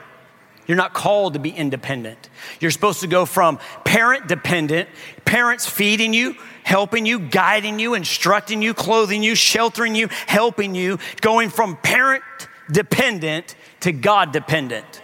You're 0.66 0.76
not 0.76 0.92
called 0.92 1.34
to 1.34 1.38
be 1.38 1.50
independent. 1.50 2.28
You're 2.58 2.72
supposed 2.72 3.00
to 3.00 3.06
go 3.06 3.26
from 3.26 3.60
parent 3.84 4.26
dependent, 4.26 4.88
parents 5.24 5.66
feeding 5.68 6.12
you, 6.12 6.34
helping 6.64 7.06
you, 7.06 7.20
guiding 7.20 7.78
you, 7.78 7.94
instructing 7.94 8.60
you, 8.60 8.74
clothing 8.74 9.22
you, 9.22 9.36
sheltering 9.36 9.94
you, 9.94 10.08
helping 10.26 10.74
you, 10.74 10.98
going 11.20 11.48
from 11.48 11.76
parent 11.76 12.24
dependent 12.70 13.54
to 13.80 13.92
God 13.92 14.32
dependent. 14.32 15.00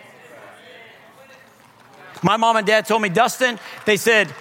My 2.20 2.36
mom 2.36 2.56
and 2.56 2.66
dad 2.66 2.86
told 2.86 3.00
me, 3.00 3.08
Dustin, 3.08 3.60
they 3.84 3.96
said, 3.96 4.34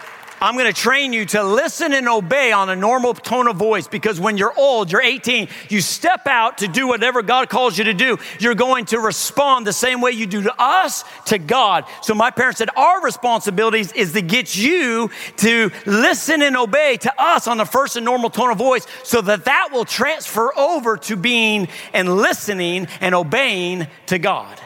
I'm 0.43 0.55
going 0.55 0.65
to 0.65 0.73
train 0.73 1.13
you 1.13 1.25
to 1.27 1.43
listen 1.43 1.93
and 1.93 2.09
obey 2.09 2.51
on 2.51 2.71
a 2.71 2.75
normal 2.75 3.13
tone 3.13 3.47
of 3.47 3.57
voice 3.57 3.87
because 3.87 4.19
when 4.19 4.39
you're 4.39 4.57
old, 4.57 4.91
you're 4.91 5.03
18, 5.03 5.47
you 5.69 5.81
step 5.81 6.25
out 6.25 6.57
to 6.57 6.67
do 6.67 6.87
whatever 6.87 7.21
God 7.21 7.47
calls 7.47 7.77
you 7.77 7.83
to 7.83 7.93
do. 7.93 8.17
You're 8.39 8.55
going 8.55 8.85
to 8.85 8.99
respond 8.99 9.67
the 9.67 9.73
same 9.73 10.01
way 10.01 10.11
you 10.11 10.25
do 10.25 10.41
to 10.41 10.53
us, 10.57 11.03
to 11.25 11.37
God. 11.37 11.85
So 12.01 12.15
my 12.15 12.31
parents 12.31 12.57
said, 12.57 12.69
our 12.75 13.03
responsibilities 13.03 13.91
is 13.91 14.13
to 14.13 14.23
get 14.23 14.57
you 14.57 15.11
to 15.37 15.69
listen 15.85 16.41
and 16.41 16.57
obey 16.57 16.97
to 16.97 17.21
us 17.21 17.47
on 17.47 17.57
the 17.57 17.65
first 17.65 17.95
and 17.95 18.03
normal 18.03 18.31
tone 18.31 18.49
of 18.49 18.57
voice 18.57 18.87
so 19.03 19.21
that 19.21 19.45
that 19.45 19.69
will 19.71 19.85
transfer 19.85 20.57
over 20.57 20.97
to 20.97 21.15
being 21.15 21.67
and 21.93 22.17
listening 22.17 22.87
and 22.99 23.13
obeying 23.13 23.85
to 24.07 24.17
God, 24.17 24.59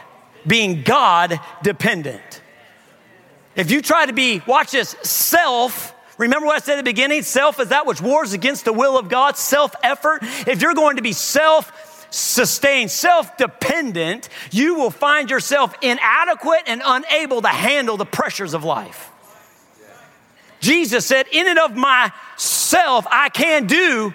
being 0.48 0.84
God 0.84 1.38
dependent. 1.64 2.44
If 3.56 3.72
you 3.72 3.82
try 3.82 4.06
to 4.06 4.14
be, 4.14 4.42
watch 4.46 4.72
this, 4.72 4.96
self, 5.02 5.96
remember 6.18 6.48
what 6.48 6.56
I 6.56 6.60
said 6.60 6.74
at 6.74 6.86
the 6.86 6.92
beginning? 6.92 7.22
Self 7.24 7.60
is 7.60 7.70
that 7.70 7.86
which 7.86 8.02
wars 8.02 8.34
against 8.34 8.66
the 8.66 8.74
will 8.74 8.98
of 8.98 9.10
God, 9.10 9.38
self 9.38 9.74
effort. 9.82 10.20
If 10.48 10.62
you're 10.62 10.74
going 10.74 10.98
to 10.98 11.02
be 11.02 11.14
self 11.14 12.08
sustained, 12.12 12.92
self 12.92 13.38
dependent, 13.38 14.30
you 14.52 14.76
will 14.76 14.92
find 14.92 15.30
yourself 15.30 15.74
inadequate 15.82 16.64
and 16.68 16.82
unable 16.84 17.42
to 17.42 17.48
handle 17.48 17.98
the 17.98 18.06
pressures 18.06 18.54
of 18.54 18.64
life. 18.64 19.12
Jesus 20.60 21.06
said, 21.06 21.28
In 21.32 21.48
and 21.48 21.60
of 21.60 21.76
myself, 21.76 23.06
I 23.10 23.30
can 23.30 23.68
do 23.68 24.14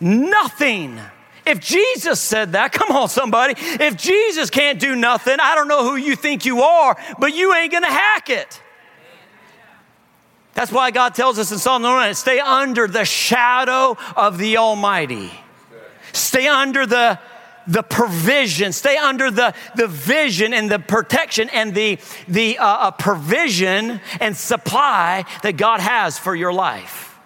nothing. 0.00 0.98
If 1.46 1.60
Jesus 1.60 2.20
said 2.20 2.52
that, 2.52 2.72
come 2.72 2.96
on, 2.96 3.08
somebody. 3.08 3.54
If 3.56 3.96
Jesus 3.96 4.48
can't 4.48 4.80
do 4.80 4.96
nothing, 4.96 5.36
I 5.40 5.54
don't 5.54 5.68
know 5.68 5.88
who 5.88 5.96
you 5.96 6.16
think 6.16 6.46
you 6.46 6.62
are, 6.62 6.96
but 7.18 7.34
you 7.34 7.54
ain't 7.54 7.70
gonna 7.70 7.86
hack 7.90 8.30
it. 8.30 8.62
That's 10.54 10.70
why 10.70 10.90
God 10.90 11.14
tells 11.14 11.38
us 11.38 11.50
in 11.52 11.58
Psalm 11.58 11.82
99 11.82 12.14
stay 12.14 12.38
under 12.38 12.86
the 12.86 13.04
shadow 13.04 13.96
of 14.16 14.38
the 14.38 14.56
Almighty. 14.56 15.30
Stay 16.12 16.46
under 16.46 16.86
the, 16.86 17.18
the 17.66 17.82
provision, 17.82 18.72
stay 18.72 18.96
under 18.96 19.30
the, 19.30 19.52
the 19.74 19.88
vision 19.88 20.54
and 20.54 20.70
the 20.70 20.78
protection 20.78 21.48
and 21.50 21.74
the, 21.74 21.98
the 22.28 22.58
uh, 22.58 22.64
uh, 22.64 22.90
provision 22.92 24.00
and 24.20 24.36
supply 24.36 25.24
that 25.42 25.56
God 25.56 25.80
has 25.80 26.18
for 26.18 26.36
your 26.36 26.52
life. 26.52 27.18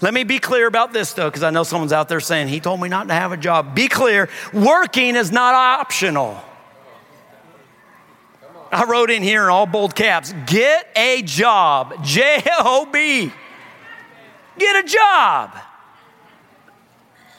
Let 0.00 0.14
me 0.14 0.24
be 0.24 0.38
clear 0.38 0.66
about 0.66 0.94
this 0.94 1.12
though, 1.12 1.28
because 1.28 1.42
I 1.42 1.50
know 1.50 1.62
someone's 1.62 1.92
out 1.92 2.08
there 2.08 2.20
saying, 2.20 2.48
He 2.48 2.58
told 2.58 2.80
me 2.80 2.88
not 2.88 3.08
to 3.08 3.14
have 3.14 3.32
a 3.32 3.36
job. 3.36 3.74
Be 3.74 3.88
clear, 3.88 4.30
working 4.54 5.14
is 5.14 5.30
not 5.30 5.54
optional. 5.54 6.42
I 8.72 8.84
wrote 8.84 9.10
in 9.10 9.22
here 9.22 9.44
in 9.44 9.48
all 9.48 9.66
bold 9.66 9.94
caps 9.94 10.32
get 10.46 10.86
a 10.96 11.22
job. 11.22 12.04
J 12.04 12.42
O 12.58 12.86
B. 12.90 13.32
Get 14.58 14.84
a 14.84 14.88
job. 14.88 15.56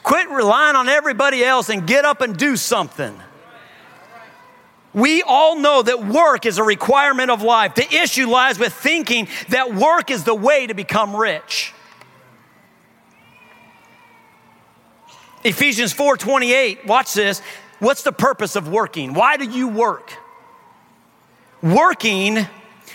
Quit 0.02 0.28
relying 0.30 0.76
on 0.76 0.88
everybody 0.88 1.44
else 1.44 1.68
and 1.68 1.86
get 1.86 2.04
up 2.04 2.20
and 2.20 2.36
do 2.36 2.56
something. 2.56 3.16
We 4.92 5.22
all 5.22 5.56
know 5.56 5.80
that 5.82 6.04
work 6.04 6.44
is 6.44 6.58
a 6.58 6.64
requirement 6.64 7.30
of 7.30 7.42
life. 7.42 7.76
The 7.76 7.94
issue 7.94 8.28
lies 8.28 8.58
with 8.58 8.74
thinking 8.74 9.28
that 9.48 9.74
work 9.74 10.10
is 10.10 10.24
the 10.24 10.34
way 10.34 10.66
to 10.66 10.74
become 10.74 11.16
rich. 11.16 11.72
Ephesians 15.44 15.94
4:28, 15.94 16.86
watch 16.86 17.14
this. 17.14 17.40
What's 17.78 18.02
the 18.02 18.12
purpose 18.12 18.54
of 18.54 18.68
working? 18.68 19.14
Why 19.14 19.36
do 19.36 19.44
you 19.44 19.68
work? 19.68 20.12
Working 21.62 22.46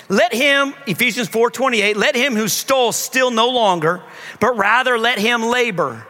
let 0.09 0.33
him 0.33 0.73
ephesians 0.85 1.29
4.28 1.29 1.95
let 1.95 2.15
him 2.15 2.35
who 2.35 2.47
stole 2.47 2.91
steal 2.91 3.31
no 3.31 3.49
longer 3.49 4.03
but 4.39 4.57
rather 4.57 4.97
let 4.97 5.19
him 5.19 5.43
labor 5.43 6.05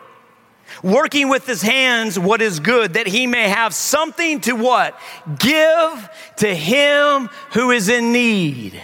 working 0.84 1.30
with 1.30 1.46
his 1.46 1.62
hands 1.62 2.18
what 2.20 2.42
is 2.42 2.60
good 2.60 2.94
that 2.94 3.08
he 3.08 3.28
may 3.28 3.50
have 3.50 3.74
something 3.74 4.42
to 4.42 4.54
what? 4.54 5.00
Give 5.40 6.10
to 6.38 6.54
him 6.54 7.30
who 7.54 7.72
is 7.72 7.90
in 7.90 8.12
need. 8.12 8.82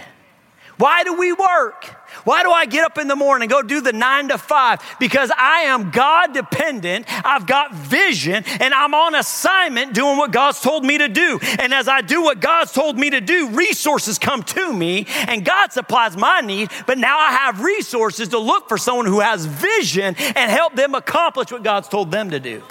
Why 0.76 1.04
do 1.04 1.14
we 1.14 1.32
work 1.32 2.03
why 2.24 2.42
do 2.42 2.50
I 2.50 2.66
get 2.66 2.84
up 2.84 2.98
in 2.98 3.06
the 3.06 3.16
morning, 3.16 3.44
and 3.44 3.50
go 3.50 3.62
do 3.62 3.80
the 3.80 3.92
nine 3.92 4.28
to 4.28 4.38
five? 4.38 4.80
Because 4.98 5.30
I 5.36 5.62
am 5.62 5.90
God 5.90 6.32
dependent. 6.34 7.06
I've 7.24 7.46
got 7.46 7.74
vision 7.74 8.44
and 8.60 8.74
I'm 8.74 8.94
on 8.94 9.14
assignment 9.14 9.94
doing 9.94 10.16
what 10.16 10.32
God's 10.32 10.60
told 10.60 10.84
me 10.84 10.98
to 10.98 11.08
do. 11.08 11.38
And 11.58 11.72
as 11.72 11.88
I 11.88 12.00
do 12.00 12.22
what 12.22 12.40
God's 12.40 12.72
told 12.72 12.98
me 12.98 13.10
to 13.10 13.20
do, 13.20 13.50
resources 13.50 14.18
come 14.18 14.42
to 14.42 14.72
me 14.72 15.06
and 15.28 15.44
God 15.44 15.72
supplies 15.72 16.16
my 16.16 16.40
need. 16.40 16.70
But 16.86 16.98
now 16.98 17.18
I 17.18 17.32
have 17.32 17.60
resources 17.60 18.28
to 18.28 18.38
look 18.38 18.68
for 18.68 18.78
someone 18.78 19.06
who 19.06 19.20
has 19.20 19.46
vision 19.46 20.14
and 20.16 20.50
help 20.50 20.74
them 20.74 20.94
accomplish 20.94 21.52
what 21.52 21.62
God's 21.62 21.88
told 21.88 22.10
them 22.10 22.30
to 22.30 22.40
do. 22.40 22.62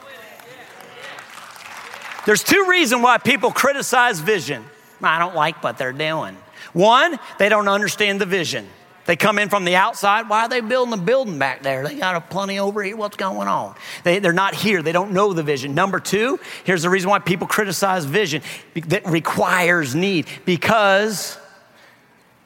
There's 2.25 2.43
two 2.43 2.65
reasons 2.69 3.03
why 3.03 3.17
people 3.17 3.51
criticize 3.51 4.19
vision. 4.19 4.65
I 5.01 5.19
don't 5.19 5.35
like 5.35 5.61
what 5.63 5.77
they're 5.77 5.91
doing. 5.91 6.37
One, 6.71 7.19
they 7.37 7.49
don't 7.49 7.67
understand 7.67 8.21
the 8.21 8.25
vision. 8.25 8.67
They 9.05 9.17
come 9.17 9.37
in 9.37 9.49
from 9.49 9.65
the 9.65 9.75
outside. 9.75 10.29
Why 10.29 10.43
are 10.43 10.49
they 10.49 10.61
building 10.61 10.93
a 10.93 11.01
building 11.01 11.37
back 11.37 11.61
there? 11.61 11.85
They 11.85 11.95
got 11.95 12.15
a 12.15 12.21
plenty 12.21 12.59
over 12.59 12.81
here. 12.81 12.95
What's 12.95 13.17
going 13.17 13.49
on? 13.49 13.75
They, 14.03 14.19
they're 14.19 14.31
not 14.31 14.55
here. 14.55 14.81
They 14.81 14.93
don't 14.93 15.11
know 15.11 15.33
the 15.33 15.43
vision. 15.43 15.75
Number 15.75 15.99
two, 15.99 16.39
here's 16.63 16.83
the 16.83 16.89
reason 16.89 17.09
why 17.09 17.19
people 17.19 17.45
criticize 17.45 18.05
vision 18.05 18.41
that 18.87 19.05
requires 19.05 19.93
need 19.93 20.27
because 20.45 21.37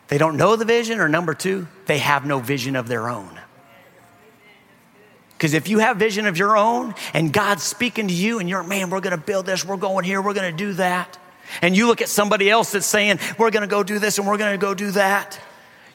they 0.08 0.18
don't 0.18 0.38
know 0.38 0.56
the 0.56 0.66
vision, 0.66 1.00
or 1.00 1.08
number 1.08 1.34
two, 1.34 1.68
they 1.86 2.00
have 2.00 2.26
no 2.26 2.40
vision 2.40 2.76
of 2.76 2.88
their 2.88 3.10
own. 3.10 3.40
Because 5.38 5.54
if 5.54 5.68
you 5.70 5.78
have 5.78 5.98
vision 5.98 6.26
of 6.26 6.40
your 6.40 6.58
own 6.58 6.96
and 7.14 7.32
God's 7.32 7.62
speaking 7.62 8.08
to 8.08 8.14
you 8.14 8.40
and 8.40 8.50
you're, 8.50 8.64
man, 8.64 8.90
we're 8.90 9.02
going 9.02 9.16
to 9.16 9.24
build 9.24 9.46
this, 9.46 9.64
we're 9.64 9.78
going 9.78 10.04
here, 10.06 10.20
we're 10.20 10.34
going 10.34 10.50
to 10.50 10.58
do 10.58 10.74
that. 10.74 11.20
And 11.62 11.78
you 11.78 11.86
look 11.86 12.02
at 12.02 12.10
somebody 12.10 12.50
else 12.50 12.72
that's 12.72 12.88
saying, 12.88 13.20
we're 13.38 13.52
going 13.52 13.62
to 13.62 13.68
go 13.68 13.84
do 13.84 14.00
this 14.00 14.18
and 14.18 14.28
we're 14.28 14.38
going 14.38 14.54
to 14.54 14.58
go 14.58 14.74
do 14.74 14.90
that 14.92 15.40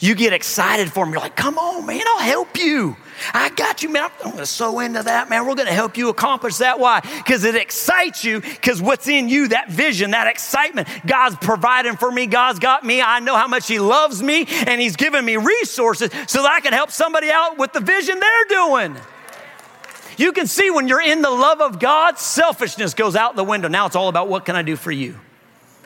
you 0.03 0.17
get 0.17 0.33
excited 0.33 0.93
for 0.93 1.05
them. 1.05 1.13
You're 1.13 1.23
like, 1.23 1.37
come 1.37 1.57
on, 1.59 1.87
man, 1.87 2.03
I'll 2.05 2.19
help 2.19 2.59
you. 2.59 2.97
I 3.33 3.51
got 3.51 3.85
you, 3.85 3.89
man. 3.89 4.11
I'm 4.25 4.33
going 4.33 4.39
to 4.39 4.47
sow 4.47 4.81
into 4.81 5.01
that, 5.01 5.31
man. 5.31 5.47
We're 5.47 5.55
going 5.55 5.69
to 5.69 5.73
help 5.73 5.97
you 5.97 6.09
accomplish 6.09 6.57
that. 6.57 6.81
Why? 6.81 6.99
Because 7.01 7.45
it 7.45 7.55
excites 7.55 8.25
you, 8.25 8.41
because 8.41 8.83
what's 8.83 9.07
in 9.07 9.29
you, 9.29 9.47
that 9.49 9.71
vision, 9.71 10.11
that 10.11 10.27
excitement. 10.27 10.89
God's 11.07 11.37
providing 11.37 11.97
for 11.97 12.11
me. 12.11 12.27
God's 12.27 12.59
got 12.59 12.85
me. 12.85 13.01
I 13.01 13.21
know 13.21 13.37
how 13.37 13.47
much 13.47 13.69
He 13.69 13.79
loves 13.79 14.21
me, 14.21 14.47
and 14.67 14.81
He's 14.81 14.97
given 14.97 15.25
me 15.25 15.37
resources 15.37 16.11
so 16.27 16.43
that 16.43 16.51
I 16.51 16.59
can 16.59 16.73
help 16.73 16.91
somebody 16.91 17.31
out 17.31 17.57
with 17.57 17.73
the 17.73 17.81
vision 17.81 18.19
they're 18.19 18.45
doing. 18.49 18.97
You 20.17 20.33
can 20.33 20.49
see 20.49 20.69
when 20.73 20.89
you're 20.89 21.01
in 21.01 21.23
the 21.23 21.31
love 21.31 21.61
of 21.61 21.79
God, 21.79 22.19
selfishness 22.19 22.95
goes 22.95 23.15
out 23.15 23.37
the 23.37 23.45
window. 23.45 23.69
Now 23.69 23.87
it's 23.87 23.95
all 23.95 24.09
about 24.09 24.29
what 24.29 24.45
can 24.47 24.57
I 24.57 24.63
do 24.63 24.75
for 24.75 24.91
you? 24.91 25.21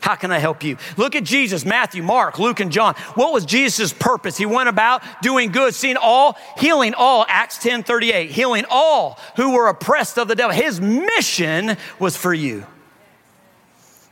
How 0.01 0.15
can 0.15 0.31
I 0.31 0.39
help 0.39 0.63
you? 0.63 0.77
Look 0.97 1.17
at 1.17 1.25
Jesus, 1.25 1.65
Matthew, 1.65 2.03
Mark, 2.03 2.39
Luke, 2.39 2.61
and 2.61 2.71
John. 2.71 2.95
What 3.15 3.33
was 3.33 3.45
Jesus' 3.45 3.93
purpose? 3.93 4.37
He 4.37 4.47
went 4.47 4.69
about 4.69 5.03
doing 5.23 5.51
good, 5.51 5.75
seeing 5.75 5.97
all, 5.97 6.37
healing 6.59 6.95
all, 6.95 7.27
Acts 7.29 7.59
10 7.59 7.83
38, 7.83 8.31
healing 8.31 8.65
all 8.71 9.19
who 9.37 9.53
were 9.53 9.69
oppressed 9.69 10.19
of 10.19 10.29
the 10.29 10.35
devil. 10.35 10.55
His 10.55 10.81
mission 10.81 11.77
was 11.99 12.17
for 12.17 12.33
you. 12.33 12.67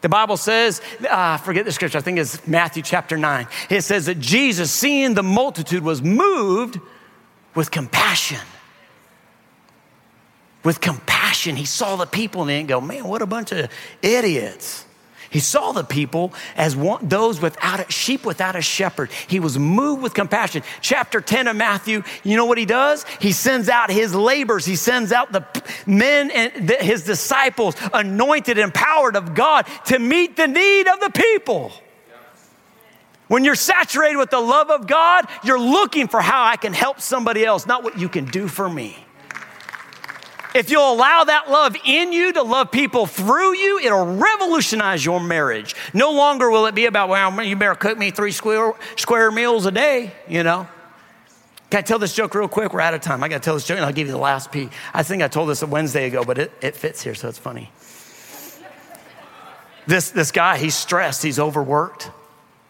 The 0.00 0.08
Bible 0.10 0.36
says, 0.36 0.82
uh, 1.08 1.38
forget 1.38 1.64
the 1.64 1.72
scripture, 1.72 1.96
I 1.96 2.02
think 2.02 2.18
it's 2.18 2.46
Matthew 2.46 2.82
chapter 2.82 3.16
9. 3.16 3.46
It 3.70 3.82
says 3.82 4.04
that 4.04 4.20
Jesus, 4.20 4.70
seeing 4.70 5.14
the 5.14 5.22
multitude, 5.22 5.82
was 5.82 6.02
moved 6.02 6.78
with 7.54 7.70
compassion. 7.70 8.40
With 10.62 10.80
compassion, 10.82 11.56
he 11.56 11.64
saw 11.64 11.96
the 11.96 12.04
people 12.04 12.42
and 12.42 12.50
he 12.50 12.56
didn't 12.58 12.68
go, 12.68 12.80
man, 12.82 13.04
what 13.04 13.22
a 13.22 13.26
bunch 13.26 13.52
of 13.52 13.70
idiots. 14.02 14.84
He 15.34 15.40
saw 15.40 15.72
the 15.72 15.82
people 15.82 16.32
as 16.56 16.76
one, 16.76 17.08
those 17.08 17.40
without 17.40 17.80
a 17.80 17.90
sheep 17.90 18.24
without 18.24 18.54
a 18.54 18.62
shepherd. 18.62 19.10
He 19.26 19.40
was 19.40 19.58
moved 19.58 20.00
with 20.00 20.14
compassion. 20.14 20.62
Chapter 20.80 21.20
10 21.20 21.48
of 21.48 21.56
Matthew, 21.56 22.04
you 22.22 22.36
know 22.36 22.44
what 22.44 22.56
he 22.56 22.66
does? 22.66 23.04
He 23.18 23.32
sends 23.32 23.68
out 23.68 23.90
his 23.90 24.14
laborers. 24.14 24.64
He 24.64 24.76
sends 24.76 25.10
out 25.10 25.32
the 25.32 25.44
men 25.88 26.30
and 26.30 26.68
the, 26.68 26.76
his 26.76 27.02
disciples, 27.02 27.74
anointed, 27.92 28.58
and 28.58 28.66
empowered 28.66 29.16
of 29.16 29.34
God 29.34 29.66
to 29.86 29.98
meet 29.98 30.36
the 30.36 30.46
need 30.46 30.86
of 30.86 31.00
the 31.00 31.10
people. 31.10 31.72
When 33.26 33.42
you're 33.42 33.56
saturated 33.56 34.18
with 34.18 34.30
the 34.30 34.38
love 34.38 34.70
of 34.70 34.86
God, 34.86 35.26
you're 35.42 35.58
looking 35.58 36.06
for 36.06 36.20
how 36.20 36.44
I 36.44 36.54
can 36.54 36.72
help 36.72 37.00
somebody 37.00 37.44
else, 37.44 37.66
not 37.66 37.82
what 37.82 37.98
you 37.98 38.08
can 38.08 38.26
do 38.26 38.46
for 38.46 38.70
me. 38.70 38.96
If 40.54 40.70
you'll 40.70 40.92
allow 40.92 41.24
that 41.24 41.50
love 41.50 41.76
in 41.84 42.12
you 42.12 42.32
to 42.34 42.42
love 42.42 42.70
people 42.70 43.06
through 43.06 43.56
you, 43.56 43.80
it'll 43.80 44.16
revolutionize 44.16 45.04
your 45.04 45.18
marriage. 45.18 45.74
No 45.92 46.12
longer 46.12 46.48
will 46.48 46.66
it 46.66 46.76
be 46.76 46.86
about, 46.86 47.08
well, 47.08 47.42
you 47.42 47.56
better 47.56 47.74
cook 47.74 47.98
me 47.98 48.12
three 48.12 48.30
square, 48.30 48.72
square 48.94 49.32
meals 49.32 49.66
a 49.66 49.72
day, 49.72 50.12
you 50.28 50.44
know. 50.44 50.68
Can 51.70 51.78
I 51.78 51.82
tell 51.82 51.98
this 51.98 52.14
joke 52.14 52.36
real 52.36 52.46
quick? 52.46 52.72
We're 52.72 52.82
out 52.82 52.94
of 52.94 53.00
time. 53.00 53.24
I 53.24 53.28
got 53.28 53.38
to 53.38 53.44
tell 53.44 53.54
this 53.54 53.66
joke 53.66 53.78
and 53.78 53.84
I'll 53.84 53.92
give 53.92 54.06
you 54.06 54.12
the 54.12 54.18
last 54.18 54.52
piece. 54.52 54.70
I 54.92 55.02
think 55.02 55.24
I 55.24 55.28
told 55.28 55.48
this 55.48 55.62
a 55.62 55.66
Wednesday 55.66 56.06
ago, 56.06 56.22
but 56.22 56.38
it, 56.38 56.52
it 56.62 56.76
fits 56.76 57.02
here, 57.02 57.16
so 57.16 57.28
it's 57.28 57.38
funny. 57.38 57.72
This, 59.86 60.10
this 60.10 60.30
guy, 60.30 60.56
he's 60.56 60.76
stressed, 60.76 61.22
he's 61.22 61.40
overworked. 61.40 62.10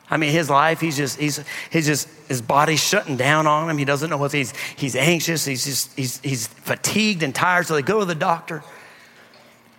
I 0.08 0.16
mean, 0.16 0.32
his 0.32 0.48
life, 0.48 0.80
he's 0.80 0.96
just, 0.96 1.18
he's, 1.18 1.44
he's 1.70 1.86
just, 1.86 2.08
his 2.28 2.42
body's 2.42 2.82
shutting 2.82 3.16
down 3.16 3.46
on 3.46 3.68
him. 3.68 3.78
He 3.78 3.84
doesn't 3.84 4.10
know 4.10 4.16
what 4.16 4.32
he's, 4.32 4.52
he's 4.76 4.96
anxious. 4.96 5.44
He's 5.44 5.64
just, 5.64 5.96
he's, 5.96 6.20
he's 6.20 6.46
fatigued 6.46 7.22
and 7.22 7.34
tired. 7.34 7.66
So 7.66 7.74
they 7.74 7.82
go 7.82 8.00
to 8.00 8.04
the 8.04 8.14
doctor. 8.14 8.62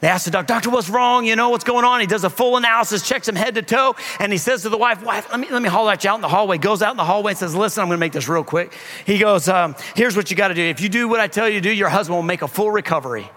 They 0.01 0.09
ask 0.09 0.25
the 0.25 0.31
doctor, 0.31 0.53
Doctor, 0.53 0.69
what's 0.69 0.89
wrong? 0.89 1.25
You 1.25 1.35
know, 1.35 1.49
what's 1.49 1.63
going 1.63 1.85
on? 1.85 1.99
He 2.01 2.05
does 2.05 2.23
a 2.23 2.29
full 2.29 2.57
analysis, 2.57 3.07
checks 3.07 3.27
him 3.27 3.35
head 3.35 3.55
to 3.55 3.61
toe, 3.61 3.95
and 4.19 4.31
he 4.31 4.37
says 4.37 4.61
to 4.63 4.69
the 4.69 4.77
wife, 4.77 5.03
Wife, 5.03 5.31
let 5.31 5.39
me, 5.39 5.47
let 5.49 5.61
me 5.61 5.69
haul 5.69 5.89
at 5.89 6.03
you 6.03 6.09
out 6.09 6.15
in 6.15 6.21
the 6.21 6.27
hallway. 6.27 6.57
Goes 6.57 6.81
out 6.81 6.91
in 6.91 6.97
the 6.97 7.03
hallway 7.03 7.31
and 7.31 7.39
says, 7.39 7.55
Listen, 7.55 7.81
I'm 7.81 7.87
going 7.87 7.97
to 7.97 7.99
make 7.99 8.11
this 8.11 8.27
real 8.27 8.43
quick. 8.43 8.73
He 9.05 9.17
goes, 9.17 9.47
um, 9.47 9.75
Here's 9.95 10.15
what 10.15 10.29
you 10.29 10.37
got 10.37 10.49
to 10.49 10.53
do. 10.53 10.61
If 10.61 10.81
you 10.81 10.89
do 10.89 11.07
what 11.07 11.21
I 11.21 11.27
tell 11.27 11.47
you 11.47 11.55
to 11.55 11.61
do, 11.61 11.71
your 11.71 11.89
husband 11.89 12.17
will 12.17 12.23
make 12.23 12.41
a 12.41 12.47
full 12.47 12.69
recovery. 12.69 13.29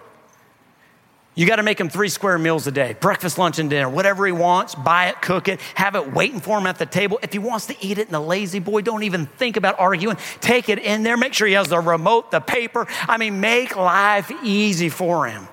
You 1.39 1.47
got 1.47 1.57
to 1.57 1.63
make 1.63 1.79
him 1.79 1.89
three 1.89 2.09
square 2.09 2.37
meals 2.37 2.67
a 2.67 2.73
day 2.73 2.97
breakfast, 3.01 3.39
lunch, 3.39 3.61
and 3.61 3.71
dinner. 3.71 3.89
Whatever 3.89 4.27
he 4.27 4.33
wants, 4.33 4.75
buy 4.75 5.11
it, 5.11 5.23
cook 5.23 5.47
it, 5.47 5.61
have 5.77 5.95
it 5.95 6.13
waiting 6.13 6.41
for 6.41 6.59
him 6.59 6.67
at 6.67 6.81
the 6.81 6.85
table. 6.85 7.21
If 7.23 7.33
he 7.33 7.39
wants 7.39 7.67
to 7.67 7.77
eat 7.81 7.99
it 7.99 8.09
in 8.09 8.13
the 8.13 8.21
lazy 8.21 8.59
boy, 8.59 8.81
don't 8.81 9.05
even 9.05 9.27
think 9.27 9.57
about 9.57 9.79
arguing. 9.79 10.17
Take 10.41 10.69
it 10.69 10.81
in 10.81 11.05
there. 11.05 11.17
Make 11.17 11.35
sure 11.35 11.47
he 11.47 11.53
has 11.53 11.69
the 11.69 11.79
remote, 11.79 12.33
the 12.33 12.41
paper. 12.41 12.89
I 13.07 13.19
mean, 13.19 13.41
make 13.41 13.77
life 13.77 14.33
easy 14.43 14.89
for 14.89 15.29
him. 15.29 15.47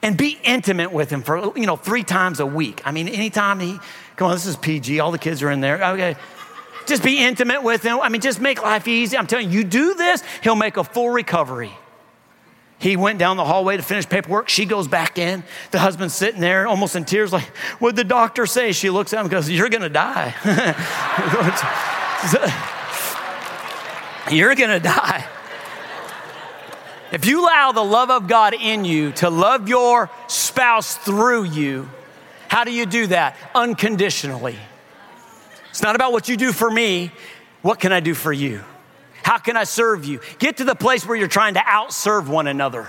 And 0.00 0.16
be 0.16 0.38
intimate 0.44 0.92
with 0.92 1.10
him 1.10 1.24
for, 1.24 1.58
you 1.58 1.66
know, 1.66 1.74
three 1.74 2.04
times 2.04 2.38
a 2.38 2.46
week. 2.46 2.80
I 2.84 2.92
mean, 2.92 3.08
anytime 3.08 3.58
he, 3.58 3.80
come 4.14 4.28
on, 4.28 4.34
this 4.34 4.46
is 4.46 4.56
PG, 4.56 5.00
all 5.00 5.10
the 5.10 5.18
kids 5.18 5.42
are 5.42 5.50
in 5.50 5.60
there. 5.60 5.82
Okay. 5.84 6.14
Just 6.86 7.02
be 7.02 7.18
intimate 7.18 7.64
with 7.64 7.82
him. 7.82 7.98
I 7.98 8.10
mean, 8.10 8.20
just 8.20 8.40
make 8.40 8.62
life 8.62 8.86
easy. 8.86 9.18
I'm 9.18 9.26
telling 9.26 9.50
you, 9.50 9.58
you 9.58 9.64
do 9.64 9.94
this, 9.94 10.22
he'll 10.44 10.54
make 10.54 10.76
a 10.76 10.84
full 10.84 11.10
recovery. 11.10 11.72
He 12.78 12.96
went 12.96 13.18
down 13.18 13.36
the 13.36 13.44
hallway 13.44 13.76
to 13.76 13.82
finish 13.82 14.08
paperwork. 14.08 14.48
She 14.48 14.64
goes 14.64 14.86
back 14.86 15.18
in. 15.18 15.42
The 15.72 15.80
husband's 15.80 16.14
sitting 16.14 16.40
there 16.40 16.66
almost 16.66 16.94
in 16.94 17.04
tears, 17.04 17.32
like, 17.32 17.46
What'd 17.80 17.96
the 17.96 18.04
doctor 18.04 18.46
say? 18.46 18.72
She 18.72 18.88
looks 18.88 19.12
at 19.12 19.18
him 19.18 19.26
and 19.26 19.30
goes, 19.30 19.50
You're 19.50 19.68
gonna 19.68 19.88
die. 19.88 20.34
You're 24.30 24.54
gonna 24.54 24.80
die. 24.80 25.26
If 27.10 27.26
you 27.26 27.42
allow 27.42 27.72
the 27.72 27.84
love 27.84 28.10
of 28.10 28.28
God 28.28 28.54
in 28.54 28.84
you 28.84 29.12
to 29.12 29.30
love 29.30 29.68
your 29.68 30.10
spouse 30.26 30.96
through 30.96 31.44
you, 31.44 31.88
how 32.48 32.64
do 32.64 32.72
you 32.72 32.86
do 32.86 33.08
that? 33.08 33.36
Unconditionally. 33.54 34.56
It's 35.70 35.82
not 35.82 35.96
about 35.96 36.12
what 36.12 36.28
you 36.28 36.36
do 36.36 36.52
for 36.52 36.70
me, 36.70 37.12
what 37.62 37.80
can 37.80 37.92
I 37.92 38.00
do 38.00 38.14
for 38.14 38.32
you? 38.32 38.62
How 39.22 39.38
can 39.38 39.56
I 39.56 39.64
serve 39.64 40.04
you? 40.04 40.20
Get 40.38 40.58
to 40.58 40.64
the 40.64 40.74
place 40.74 41.06
where 41.06 41.16
you're 41.16 41.28
trying 41.28 41.54
to 41.54 41.60
outserve 41.60 42.28
one 42.28 42.46
another. 42.46 42.88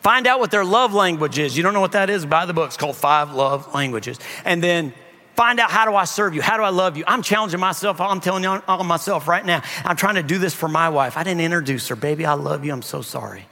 Find 0.00 0.26
out 0.26 0.40
what 0.40 0.50
their 0.50 0.64
love 0.64 0.94
language 0.94 1.38
is. 1.38 1.56
You 1.56 1.62
don't 1.62 1.74
know 1.74 1.80
what 1.80 1.92
that 1.92 2.10
is? 2.10 2.26
Buy 2.26 2.44
the 2.44 2.52
book. 2.52 2.66
It's 2.66 2.76
called 2.76 2.96
Five 2.96 3.34
Love 3.34 3.72
Languages. 3.72 4.18
And 4.44 4.60
then 4.62 4.92
find 5.36 5.60
out 5.60 5.70
how 5.70 5.84
do 5.84 5.94
I 5.94 6.06
serve 6.06 6.34
you? 6.34 6.42
How 6.42 6.56
do 6.56 6.64
I 6.64 6.70
love 6.70 6.96
you? 6.96 7.04
I'm 7.06 7.22
challenging 7.22 7.60
myself. 7.60 8.00
I'm 8.00 8.20
telling 8.20 8.42
you 8.42 8.60
all 8.66 8.82
myself 8.82 9.28
right 9.28 9.46
now. 9.46 9.62
I'm 9.84 9.94
trying 9.94 10.16
to 10.16 10.24
do 10.24 10.38
this 10.38 10.54
for 10.54 10.68
my 10.68 10.88
wife. 10.88 11.16
I 11.16 11.22
didn't 11.22 11.42
introduce 11.42 11.86
her. 11.86 11.94
Baby, 11.94 12.26
I 12.26 12.34
love 12.34 12.64
you. 12.64 12.72
I'm 12.72 12.82
so 12.82 13.00
sorry. 13.00 13.46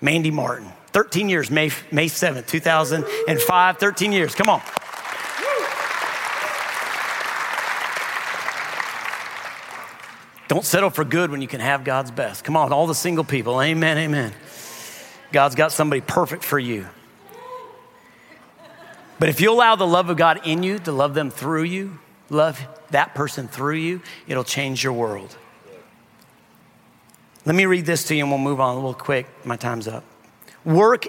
Mandy 0.00 0.30
Martin. 0.30 0.72
13 0.92 1.28
years, 1.28 1.50
May, 1.50 1.70
May 1.90 2.06
7th, 2.06 2.46
2005. 2.46 3.78
13 3.78 4.12
years. 4.12 4.34
Come 4.34 4.48
on. 4.48 4.62
Don't 10.54 10.64
settle 10.64 10.90
for 10.90 11.04
good 11.04 11.32
when 11.32 11.42
you 11.42 11.48
can 11.48 11.58
have 11.58 11.82
God's 11.82 12.12
best. 12.12 12.44
Come 12.44 12.56
on, 12.56 12.72
all 12.72 12.86
the 12.86 12.94
single 12.94 13.24
people. 13.24 13.60
Amen, 13.60 13.98
amen. 13.98 14.32
God's 15.32 15.56
got 15.56 15.72
somebody 15.72 16.00
perfect 16.00 16.44
for 16.44 16.60
you. 16.60 16.86
But 19.18 19.30
if 19.30 19.40
you 19.40 19.50
allow 19.50 19.74
the 19.74 19.84
love 19.84 20.10
of 20.10 20.16
God 20.16 20.42
in 20.46 20.62
you 20.62 20.78
to 20.78 20.92
love 20.92 21.12
them 21.12 21.32
through 21.32 21.64
you, 21.64 21.98
love 22.30 22.64
that 22.90 23.16
person 23.16 23.48
through 23.48 23.74
you, 23.78 24.00
it'll 24.28 24.44
change 24.44 24.84
your 24.84 24.92
world. 24.92 25.36
Let 27.44 27.56
me 27.56 27.66
read 27.66 27.84
this 27.84 28.04
to 28.04 28.14
you 28.14 28.22
and 28.22 28.30
we'll 28.30 28.38
move 28.38 28.60
on 28.60 28.74
a 28.74 28.76
little 28.76 28.94
quick. 28.94 29.26
My 29.44 29.56
time's 29.56 29.88
up. 29.88 30.04
Work 30.64 31.08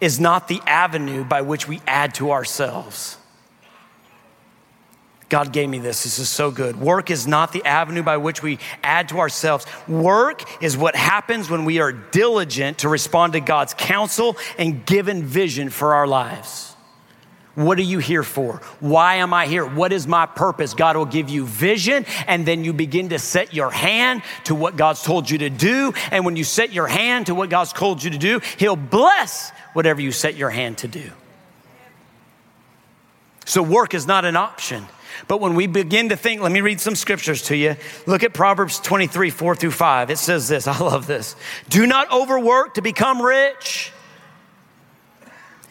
is 0.00 0.20
not 0.20 0.46
the 0.46 0.60
avenue 0.68 1.24
by 1.24 1.42
which 1.42 1.66
we 1.66 1.80
add 1.88 2.14
to 2.14 2.30
ourselves. 2.30 3.17
God 5.28 5.52
gave 5.52 5.68
me 5.68 5.78
this. 5.78 6.04
This 6.04 6.18
is 6.18 6.28
so 6.28 6.50
good. 6.50 6.80
Work 6.80 7.10
is 7.10 7.26
not 7.26 7.52
the 7.52 7.64
avenue 7.64 8.02
by 8.02 8.16
which 8.16 8.42
we 8.42 8.58
add 8.82 9.10
to 9.10 9.18
ourselves. 9.18 9.66
Work 9.86 10.62
is 10.62 10.76
what 10.76 10.96
happens 10.96 11.50
when 11.50 11.64
we 11.64 11.80
are 11.80 11.92
diligent 11.92 12.78
to 12.78 12.88
respond 12.88 13.34
to 13.34 13.40
God's 13.40 13.74
counsel 13.74 14.36
and 14.56 14.86
given 14.86 15.22
vision 15.22 15.68
for 15.68 15.94
our 15.94 16.06
lives. 16.06 16.74
What 17.56 17.76
are 17.78 17.82
you 17.82 17.98
here 17.98 18.22
for? 18.22 18.62
Why 18.78 19.16
am 19.16 19.34
I 19.34 19.48
here? 19.48 19.66
What 19.66 19.92
is 19.92 20.06
my 20.06 20.26
purpose? 20.26 20.74
God 20.74 20.96
will 20.96 21.04
give 21.04 21.28
you 21.28 21.44
vision, 21.44 22.06
and 22.28 22.46
then 22.46 22.62
you 22.62 22.72
begin 22.72 23.08
to 23.08 23.18
set 23.18 23.52
your 23.52 23.70
hand 23.72 24.22
to 24.44 24.54
what 24.54 24.76
God's 24.76 25.02
told 25.02 25.28
you 25.28 25.38
to 25.38 25.50
do. 25.50 25.92
And 26.12 26.24
when 26.24 26.36
you 26.36 26.44
set 26.44 26.72
your 26.72 26.86
hand 26.86 27.26
to 27.26 27.34
what 27.34 27.50
God's 27.50 27.72
told 27.72 28.02
you 28.02 28.10
to 28.10 28.18
do, 28.18 28.40
He'll 28.58 28.76
bless 28.76 29.50
whatever 29.72 30.00
you 30.00 30.12
set 30.12 30.36
your 30.36 30.50
hand 30.50 30.78
to 30.78 30.88
do. 30.88 31.10
So, 33.44 33.60
work 33.60 33.92
is 33.92 34.06
not 34.06 34.24
an 34.24 34.36
option. 34.36 34.86
But 35.26 35.40
when 35.40 35.54
we 35.54 35.66
begin 35.66 36.10
to 36.10 36.16
think, 36.16 36.40
let 36.40 36.52
me 36.52 36.60
read 36.60 36.80
some 36.80 36.94
scriptures 36.94 37.42
to 37.44 37.56
you. 37.56 37.76
Look 38.06 38.22
at 38.22 38.32
Proverbs 38.32 38.78
23, 38.78 39.30
4 39.30 39.54
through 39.56 39.70
5. 39.72 40.10
It 40.10 40.18
says 40.18 40.48
this, 40.48 40.66
I 40.68 40.78
love 40.78 41.06
this. 41.06 41.34
Do 41.68 41.86
not 41.86 42.12
overwork 42.12 42.74
to 42.74 42.82
become 42.82 43.20
rich. 43.20 43.92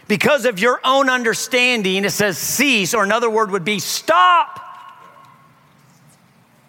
Because 0.08 0.46
of 0.46 0.60
your 0.60 0.80
own 0.84 1.10
understanding, 1.10 2.06
it 2.06 2.12
says 2.12 2.38
cease, 2.38 2.94
or 2.94 3.04
another 3.04 3.30
word 3.30 3.52
would 3.52 3.66
be 3.66 3.80
stop. 3.80 4.64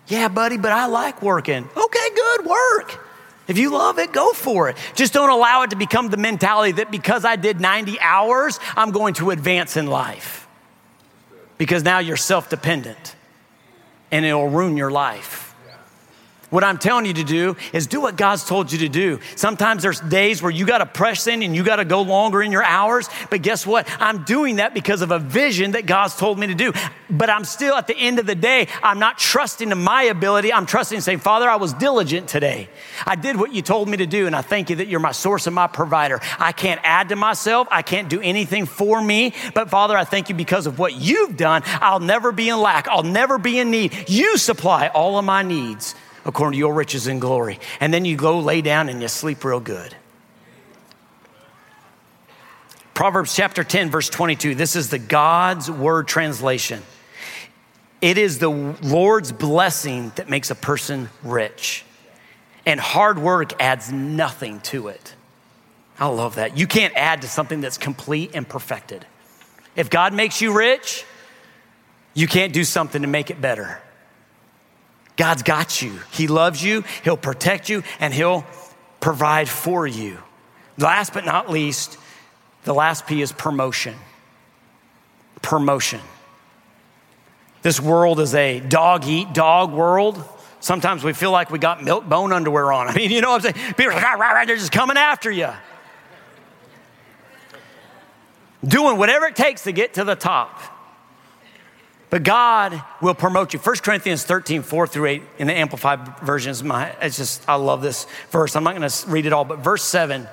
Yeah, 0.09 0.29
buddy, 0.29 0.57
but 0.57 0.73
I 0.73 0.87
like 0.87 1.23
working. 1.23 1.69
Okay, 1.77 2.09
good, 2.15 2.47
work. 2.47 3.05
If 3.47 3.57
you 3.57 3.71
love 3.71 3.99
it, 3.99 4.13
go 4.13 4.33
for 4.33 4.69
it. 4.69 4.77
Just 4.95 5.13
don't 5.13 5.31
allow 5.31 5.63
it 5.63 5.71
to 5.71 5.77
become 5.77 6.09
the 6.09 6.17
mentality 6.17 6.73
that 6.73 6.91
because 6.91 7.25
I 7.25 7.37
did 7.37 7.61
90 7.61 7.99
hours, 8.01 8.59
I'm 8.77 8.91
going 8.91 9.15
to 9.15 9.31
advance 9.31 9.77
in 9.77 9.87
life 9.87 10.38
because 11.59 11.85
now 11.85 11.99
you're 11.99 12.17
self 12.17 12.49
dependent 12.49 13.17
and 14.11 14.25
it'll 14.25 14.49
ruin 14.49 14.77
your 14.77 14.91
life. 14.91 15.48
What 16.51 16.65
I'm 16.65 16.79
telling 16.79 17.05
you 17.05 17.13
to 17.13 17.25
do 17.25 17.57
is 17.75 17.87
do 17.87 18.01
what 18.01 18.17
God's 18.17 18.43
told 18.45 18.73
you 18.73 18.79
to 18.79 18.89
do. 18.89 19.21
Sometimes 19.37 19.83
there's 19.83 20.01
days 20.01 20.43
where 20.43 20.51
you 20.51 20.65
got 20.65 20.79
to 20.79 20.87
press 20.87 21.27
in 21.27 21.43
and 21.43 21.55
you 21.55 21.63
got 21.63 21.77
to 21.77 21.85
go 21.85 22.01
longer 22.01 22.43
in 22.43 22.53
your 22.53 22.65
hours. 22.65 23.11
But 23.29 23.43
guess 23.43 23.67
what? 23.67 23.87
I'm 24.01 24.25
doing 24.25 24.57
that 24.57 24.73
because 24.73 25.03
of 25.03 25.11
a 25.11 25.19
vision 25.19 25.73
that 25.73 25.85
God's 25.85 26.17
told 26.17 26.39
me 26.39 26.47
to 26.47 26.55
do. 26.55 26.73
But 27.11 27.29
I'm 27.29 27.45
still 27.45 27.75
at 27.75 27.87
the 27.87 27.97
end 27.97 28.19
of 28.19 28.25
the 28.25 28.35
day, 28.35 28.69
I'm 28.83 28.99
not 28.99 29.19
trusting 29.19 29.71
in 29.71 29.79
my 29.79 30.05
ability. 30.05 30.51
I'm 30.51 30.65
trusting 30.65 31.03
saying, 31.03 31.19
Father, 31.19 31.51
I 31.51 31.57
was 31.57 31.75
diligent 31.75 32.29
today. 32.29 32.71
I 33.07 33.15
did 33.15 33.37
what 33.37 33.53
you 33.53 33.61
told 33.61 33.87
me 33.89 33.99
to 33.99 34.07
do. 34.07 34.27
And 34.27 34.35
I 34.35 34.41
thank 34.41 34.71
you 34.71 34.77
that 34.77 34.89
you're 34.89 35.01
my 35.01 35.13
source 35.13 35.47
and 35.47 35.55
my 35.55 35.67
provider. 35.67 36.19
I 36.39 36.53
can't 36.53 36.81
add 36.83 37.11
to 37.11 37.17
myself. 37.17 37.69
I 37.71 37.83
can't 37.83 38.09
do 38.09 38.23
anything 38.23 38.65
for 38.65 39.03
me. 39.03 39.35
But 39.53 39.69
Father, 39.69 39.99
I 39.99 40.05
thank 40.05 40.31
you 40.31 40.35
because 40.35 40.67
of 40.67 40.79
what 40.79 40.95
you've 40.95 41.37
done. 41.37 41.61
I'll 41.67 42.01
never 42.01 42.33
be 42.33 42.49
in 42.49 42.59
lack. 42.59 42.89
I'll 42.89 43.03
never 43.03 43.37
be 43.37 43.59
in 43.59 43.71
need. 43.71 44.09
You 44.09 44.39
supply 44.39 44.89
all 44.89 45.19
of 45.19 45.27
my 45.27 45.43
needs 45.43 45.95
according 46.29 46.53
to 46.53 46.59
your 46.59 46.75
riches 46.75 47.07
and 47.07 47.21
glory. 47.21 47.59
And 47.81 47.93
then 47.93 48.05
you 48.05 48.15
go 48.15 48.39
lay 48.39 48.61
down 48.61 48.89
and 48.89 49.01
you 49.01 49.09
sleep 49.09 49.43
real 49.45 49.61
good. 49.61 49.97
Proverbs 52.93 53.35
chapter 53.35 53.65
10, 53.65 53.91
verse 53.91 54.11
22. 54.11 54.55
This 54.55 54.77
is 54.77 54.91
the 54.91 54.99
God's 54.99 55.71
word 55.71 56.07
translation. 56.07 56.83
It 58.03 58.19
is 58.19 58.39
the 58.39 58.51
Lord's 58.51 59.33
blessing 59.33 60.13
that 60.17 60.29
makes 60.29 60.51
a 60.51 60.55
person 60.55 61.09
rich. 61.23 61.85
And 62.67 62.79
hard 62.79 63.19
work 63.19 63.61
adds 63.61 63.91
nothing 63.91 64.61
to 64.61 64.89
it. 64.89 65.15
I 65.99 66.07
love 66.09 66.35
that. 66.35 66.59
You 66.59 66.67
can't 66.67 66.95
add 66.95 67.23
to 67.23 67.29
something 67.29 67.61
that's 67.61 67.79
complete 67.79 68.33
and 68.35 68.47
perfected. 68.47 69.07
If 69.75 69.89
God 69.89 70.13
makes 70.13 70.43
you 70.43 70.53
rich, 70.53 71.05
you 72.13 72.27
can't 72.29 72.53
do 72.53 72.65
something 72.65 73.01
to 73.03 73.09
make 73.09 73.31
it 73.31 73.41
better. 73.41 73.81
God's 75.19 75.43
got 75.43 75.83
you. 75.83 75.99
He 76.13 76.29
loves 76.29 76.65
you, 76.65 76.85
He'll 77.03 77.19
protect 77.19 77.69
you, 77.69 77.83
and 78.01 78.15
He'll 78.15 78.47
provide 79.01 79.49
for 79.49 79.87
you. 79.87 80.17
Last 80.79 81.13
but 81.13 81.27
not 81.27 81.51
least, 81.51 81.99
the 82.63 82.73
last 82.73 83.07
P 83.07 83.21
is 83.21 83.33
promotion. 83.33 83.97
Promotion. 85.43 86.01
This 87.63 87.81
world 87.81 88.21
is 88.21 88.35
a 88.35 88.61
dog 88.61 89.07
eat 89.07 89.35
dog 89.35 89.73
world. 89.73 90.23
Sometimes 90.61 91.03
we 91.03 91.13
feel 91.13 91.33
like 91.33 91.51
we 91.51 91.59
got 91.59 91.83
milk 91.83 92.09
bone 92.09 92.33
underwear 92.33 92.73
on. 92.73 92.87
I 92.89 92.95
mean, 92.95 93.11
you 93.11 93.21
know 93.21 93.33
what 93.33 93.45
I'm 93.45 93.55
saying? 93.55 93.75
People 93.75 93.93
are 93.93 93.95
like, 93.95 94.05
ah, 94.05 94.45
they're 94.47 94.57
just 94.57 94.73
coming 94.73 94.97
after 94.97 95.31
you. 95.31 95.51
Doing 98.65 98.99
whatever 98.99 99.27
it 99.27 99.35
takes 99.37 99.65
to 99.65 99.73
get 99.73 99.95
to 99.95 100.05
the 100.05 100.15
top. 100.15 100.78
But 102.11 102.23
God 102.23 102.83
will 103.03 103.15
promote 103.15 103.53
you. 103.53 103.59
1 103.59 103.77
Corinthians 103.77 104.25
13, 104.25 104.63
4 104.63 104.87
through 104.87 105.07
8 105.07 105.23
in 105.39 105.47
the 105.47 105.55
Amplified 105.55 106.19
version 106.21 106.51
is 106.51 106.63
my, 106.65 106.91
it's 107.03 107.19
just, 107.19 107.47
I 107.49 107.57
love 107.57 107.83
this 107.83 108.07
verse. 108.31 108.57
I'm 108.57 108.65
not 108.65 108.75
going 108.75 108.89
to 108.89 109.11
read 109.11 109.27
it 109.27 109.33
all, 109.33 109.45
but 109.45 109.59
verse 109.59 109.85
7, 109.85 110.27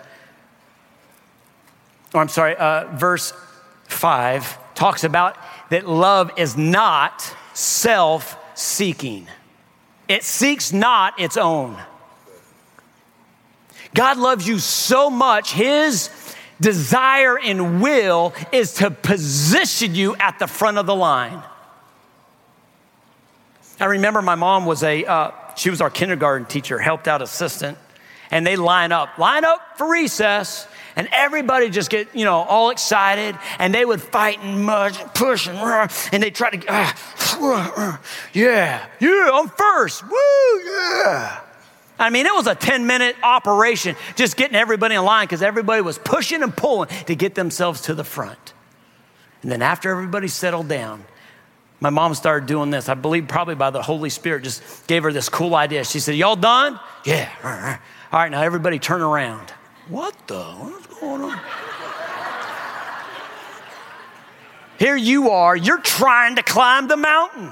or 2.14 2.22
I'm 2.22 2.30
sorry, 2.30 2.56
uh, 2.56 2.86
verse 2.96 3.34
5 3.90 4.74
talks 4.74 5.04
about 5.04 5.38
that 5.70 5.88
love 5.88 6.32
is 6.38 6.56
not 6.56 7.36
self 7.54 8.38
seeking, 8.58 9.28
it 10.08 10.24
seeks 10.24 10.72
not 10.72 11.20
its 11.20 11.36
own. 11.36 11.78
God 13.94 14.18
loves 14.18 14.48
you 14.48 14.60
so 14.60 15.10
much, 15.10 15.54
His 15.54 16.10
desire 16.62 17.38
and 17.38 17.82
will 17.82 18.34
is 18.54 18.76
to 18.76 18.92
position 18.92 19.94
you 19.94 20.16
at 20.18 20.40
the 20.40 20.48
front 20.48 20.78
of 20.78 20.86
the 20.86 20.96
line. 20.96 21.44
I 23.80 23.86
remember 23.86 24.22
my 24.22 24.36
mom 24.36 24.66
was 24.66 24.84
a, 24.84 25.06
uh, 25.06 25.32
she 25.56 25.70
was 25.70 25.82
our 25.82 25.90
kindergarten 25.90 26.48
teacher, 26.48 26.80
helped 26.80 27.08
out 27.08 27.22
assistant, 27.22 27.78
and 28.32 28.46
they 28.46 28.56
line 28.56 28.92
up, 28.92 29.18
line 29.18 29.46
up 29.46 29.78
for 29.78 29.90
recess 29.90 30.68
and 30.96 31.10
everybody 31.12 31.70
just 31.70 31.90
get 31.90 32.16
you 32.16 32.26
know 32.26 32.36
all 32.36 32.70
excited 32.70 33.38
and 33.60 33.74
they 33.74 33.86
would 33.86 34.02
fight 34.02 34.40
and 34.42 34.64
mush 34.64 35.00
and 35.02 35.14
push 35.14 35.48
and 35.48 35.58
and 36.12 36.24
they 36.24 36.32
try 36.32 36.50
to 36.50 36.66
uh, 36.70 37.98
yeah 38.34 38.86
yeah 39.00 39.30
i'm 39.34 39.50
first 39.50 40.04
woo 40.04 40.62
yeah 40.66 41.42
I 41.98 42.10
mean, 42.10 42.26
it 42.26 42.34
was 42.34 42.46
a 42.46 42.56
10 42.56 42.88
minute 42.88 43.16
operation 43.24 43.96
just 44.18 44.36
getting 44.36 44.58
everybody 44.58 44.96
in 44.96 45.06
line 45.06 45.26
because 45.26 45.42
everybody 45.42 45.82
was 45.82 45.98
pushing 45.98 46.44
and 46.44 46.54
pulling 46.54 46.90
to 47.06 47.16
get 47.16 47.36
themselves 47.36 47.84
to 47.84 47.94
the 47.94 48.04
front. 48.04 48.54
And 49.42 49.50
then 49.50 49.62
after 49.62 49.92
everybody 49.92 50.28
settled 50.28 50.68
down, 50.68 51.06
my 51.86 51.92
mom 51.92 52.16
started 52.16 52.48
doing 52.48 52.72
this. 52.72 52.90
I 52.90 52.96
believe 52.96 53.28
probably 53.28 53.54
by 53.54 53.70
the 53.70 53.80
Holy 53.80 54.10
Spirit, 54.10 54.44
just 54.44 54.88
gave 54.88 55.04
her 55.04 55.14
this 55.14 55.30
cool 55.30 55.54
idea. 55.54 55.84
She 55.86 56.00
said, 56.00 56.16
Y'all 56.16 56.36
done? 56.36 56.80
Yeah. 57.06 57.30
All 58.12 58.20
right, 58.20 58.32
now 58.32 58.42
everybody 58.42 58.80
turn 58.80 59.04
around. 59.04 59.52
What 59.88 60.16
the? 60.26 60.42
What's 60.42 60.88
going 61.00 61.22
on? 61.22 61.40
Here 64.80 64.96
you 64.96 65.30
are, 65.30 65.56
you're 65.56 65.80
trying 65.80 66.38
to 66.38 66.42
climb 66.42 66.88
the 66.88 66.98
mountain. 66.98 67.52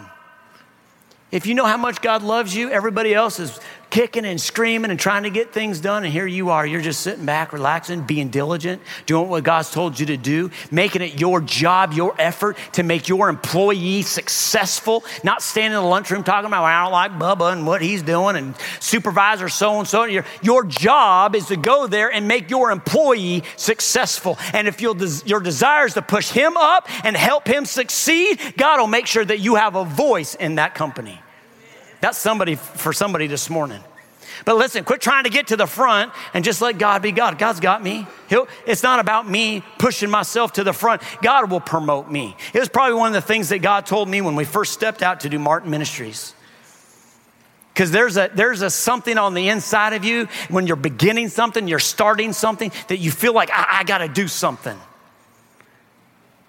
If 1.30 1.46
you 1.46 1.54
know 1.54 1.68
how 1.68 1.78
much 1.78 2.02
God 2.02 2.24
loves 2.24 2.56
you, 2.56 2.72
everybody 2.72 3.14
else 3.14 3.40
is 3.40 3.60
kicking 3.94 4.26
and 4.26 4.42
screaming 4.42 4.90
and 4.90 5.00
trying 5.00 5.22
to 5.22 5.30
get 5.30 5.54
things 5.54 5.80
done. 5.80 6.04
And 6.04 6.12
here 6.12 6.26
you 6.26 6.50
are, 6.50 6.66
you're 6.66 6.82
just 6.82 7.02
sitting 7.02 7.28
back, 7.28 7.54
relaxing, 7.54 8.02
being 8.02 8.30
diligent, 8.30 8.82
doing 9.06 9.30
what 9.30 9.44
God's 9.44 9.70
told 9.70 10.00
you 10.00 10.08
to 10.08 10.18
do, 10.18 10.50
making 10.72 11.04
it 11.04 11.20
your 11.20 11.40
job, 11.40 11.94
your 11.94 12.16
effort 12.18 12.58
to 12.72 12.82
make 12.82 13.08
your 13.08 13.30
employee 13.30 14.02
successful, 14.02 15.04
not 15.24 15.44
standing 15.44 15.78
in 15.78 15.84
the 15.84 15.88
lunchroom 15.88 16.24
talking 16.24 16.48
about, 16.48 16.64
well, 16.64 16.72
I 16.72 16.84
don't 16.84 16.92
like 16.92 17.12
Bubba 17.20 17.54
and 17.54 17.68
what 17.68 17.84
he's 17.84 18.02
doing 18.02 18.36
and 18.36 18.56
supervisor 18.80 19.48
so 19.48 19.78
and 19.78 19.88
so. 19.88 20.06
Your 20.42 20.66
job 20.66 21.36
is 21.36 21.46
to 21.50 21.56
go 21.56 21.86
there 21.86 22.12
and 22.12 22.28
make 22.28 22.50
your 22.50 22.72
employee 22.72 23.44
successful. 23.58 24.40
And 24.54 24.68
if 24.68 24.82
your 24.82 24.96
desire 24.96 25.86
is 25.86 25.94
to 25.94 26.02
push 26.02 26.32
him 26.32 26.58
up 26.58 26.90
and 27.06 27.16
help 27.16 27.48
him 27.48 27.64
succeed, 27.66 28.40
God 28.58 28.80
will 28.80 28.88
make 28.88 29.06
sure 29.06 29.24
that 29.24 29.40
you 29.40 29.54
have 29.54 29.76
a 29.76 29.86
voice 29.86 30.34
in 30.34 30.56
that 30.56 30.74
company. 30.74 31.23
That's 32.04 32.18
somebody 32.18 32.56
for 32.56 32.92
somebody 32.92 33.28
this 33.28 33.50
morning. 33.50 33.82
But 34.44 34.58
listen, 34.58 34.84
quit 34.84 35.00
trying 35.00 35.24
to 35.24 35.30
get 35.30 35.48
to 35.48 35.56
the 35.56 35.66
front 35.66 36.12
and 36.34 36.44
just 36.44 36.62
let 36.62 36.78
God 36.78 37.02
be 37.02 37.14
God. 37.14 37.40
God's 37.40 37.62
got 37.62 37.82
me. 37.82 38.06
He'll, 38.28 38.50
it's 38.68 38.84
not 38.84 39.00
about 39.00 39.26
me 39.30 39.64
pushing 39.80 40.10
myself 40.10 40.52
to 40.54 40.66
the 40.66 40.74
front. 40.74 41.02
God 41.22 41.50
will 41.50 41.62
promote 41.62 42.12
me. 42.12 42.36
It 42.54 42.60
was 42.60 42.68
probably 42.68 42.96
one 42.96 43.08
of 43.08 43.14
the 43.14 43.22
things 43.22 43.48
that 43.50 43.60
God 43.60 43.86
told 43.86 44.10
me 44.10 44.20
when 44.20 44.36
we 44.36 44.44
first 44.44 44.74
stepped 44.74 45.02
out 45.02 45.22
to 45.22 45.30
do 45.30 45.40
Martin 45.40 45.72
Ministries. 45.72 46.36
Because 47.74 47.90
there's 47.92 48.18
a, 48.18 48.30
there's 48.36 48.64
a 48.64 48.70
something 48.70 49.18
on 49.18 49.34
the 49.34 49.48
inside 49.48 49.94
of 49.94 50.04
you 50.04 50.28
when 50.50 50.68
you're 50.68 50.76
beginning 50.76 51.30
something, 51.30 51.70
you're 51.70 51.80
starting 51.80 52.34
something 52.34 52.74
that 52.90 52.98
you 52.98 53.12
feel 53.12 53.32
like, 53.32 53.50
I, 53.50 53.80
I 53.80 53.84
got 53.86 54.00
to 54.00 54.10
do 54.10 54.28
something. 54.28 54.78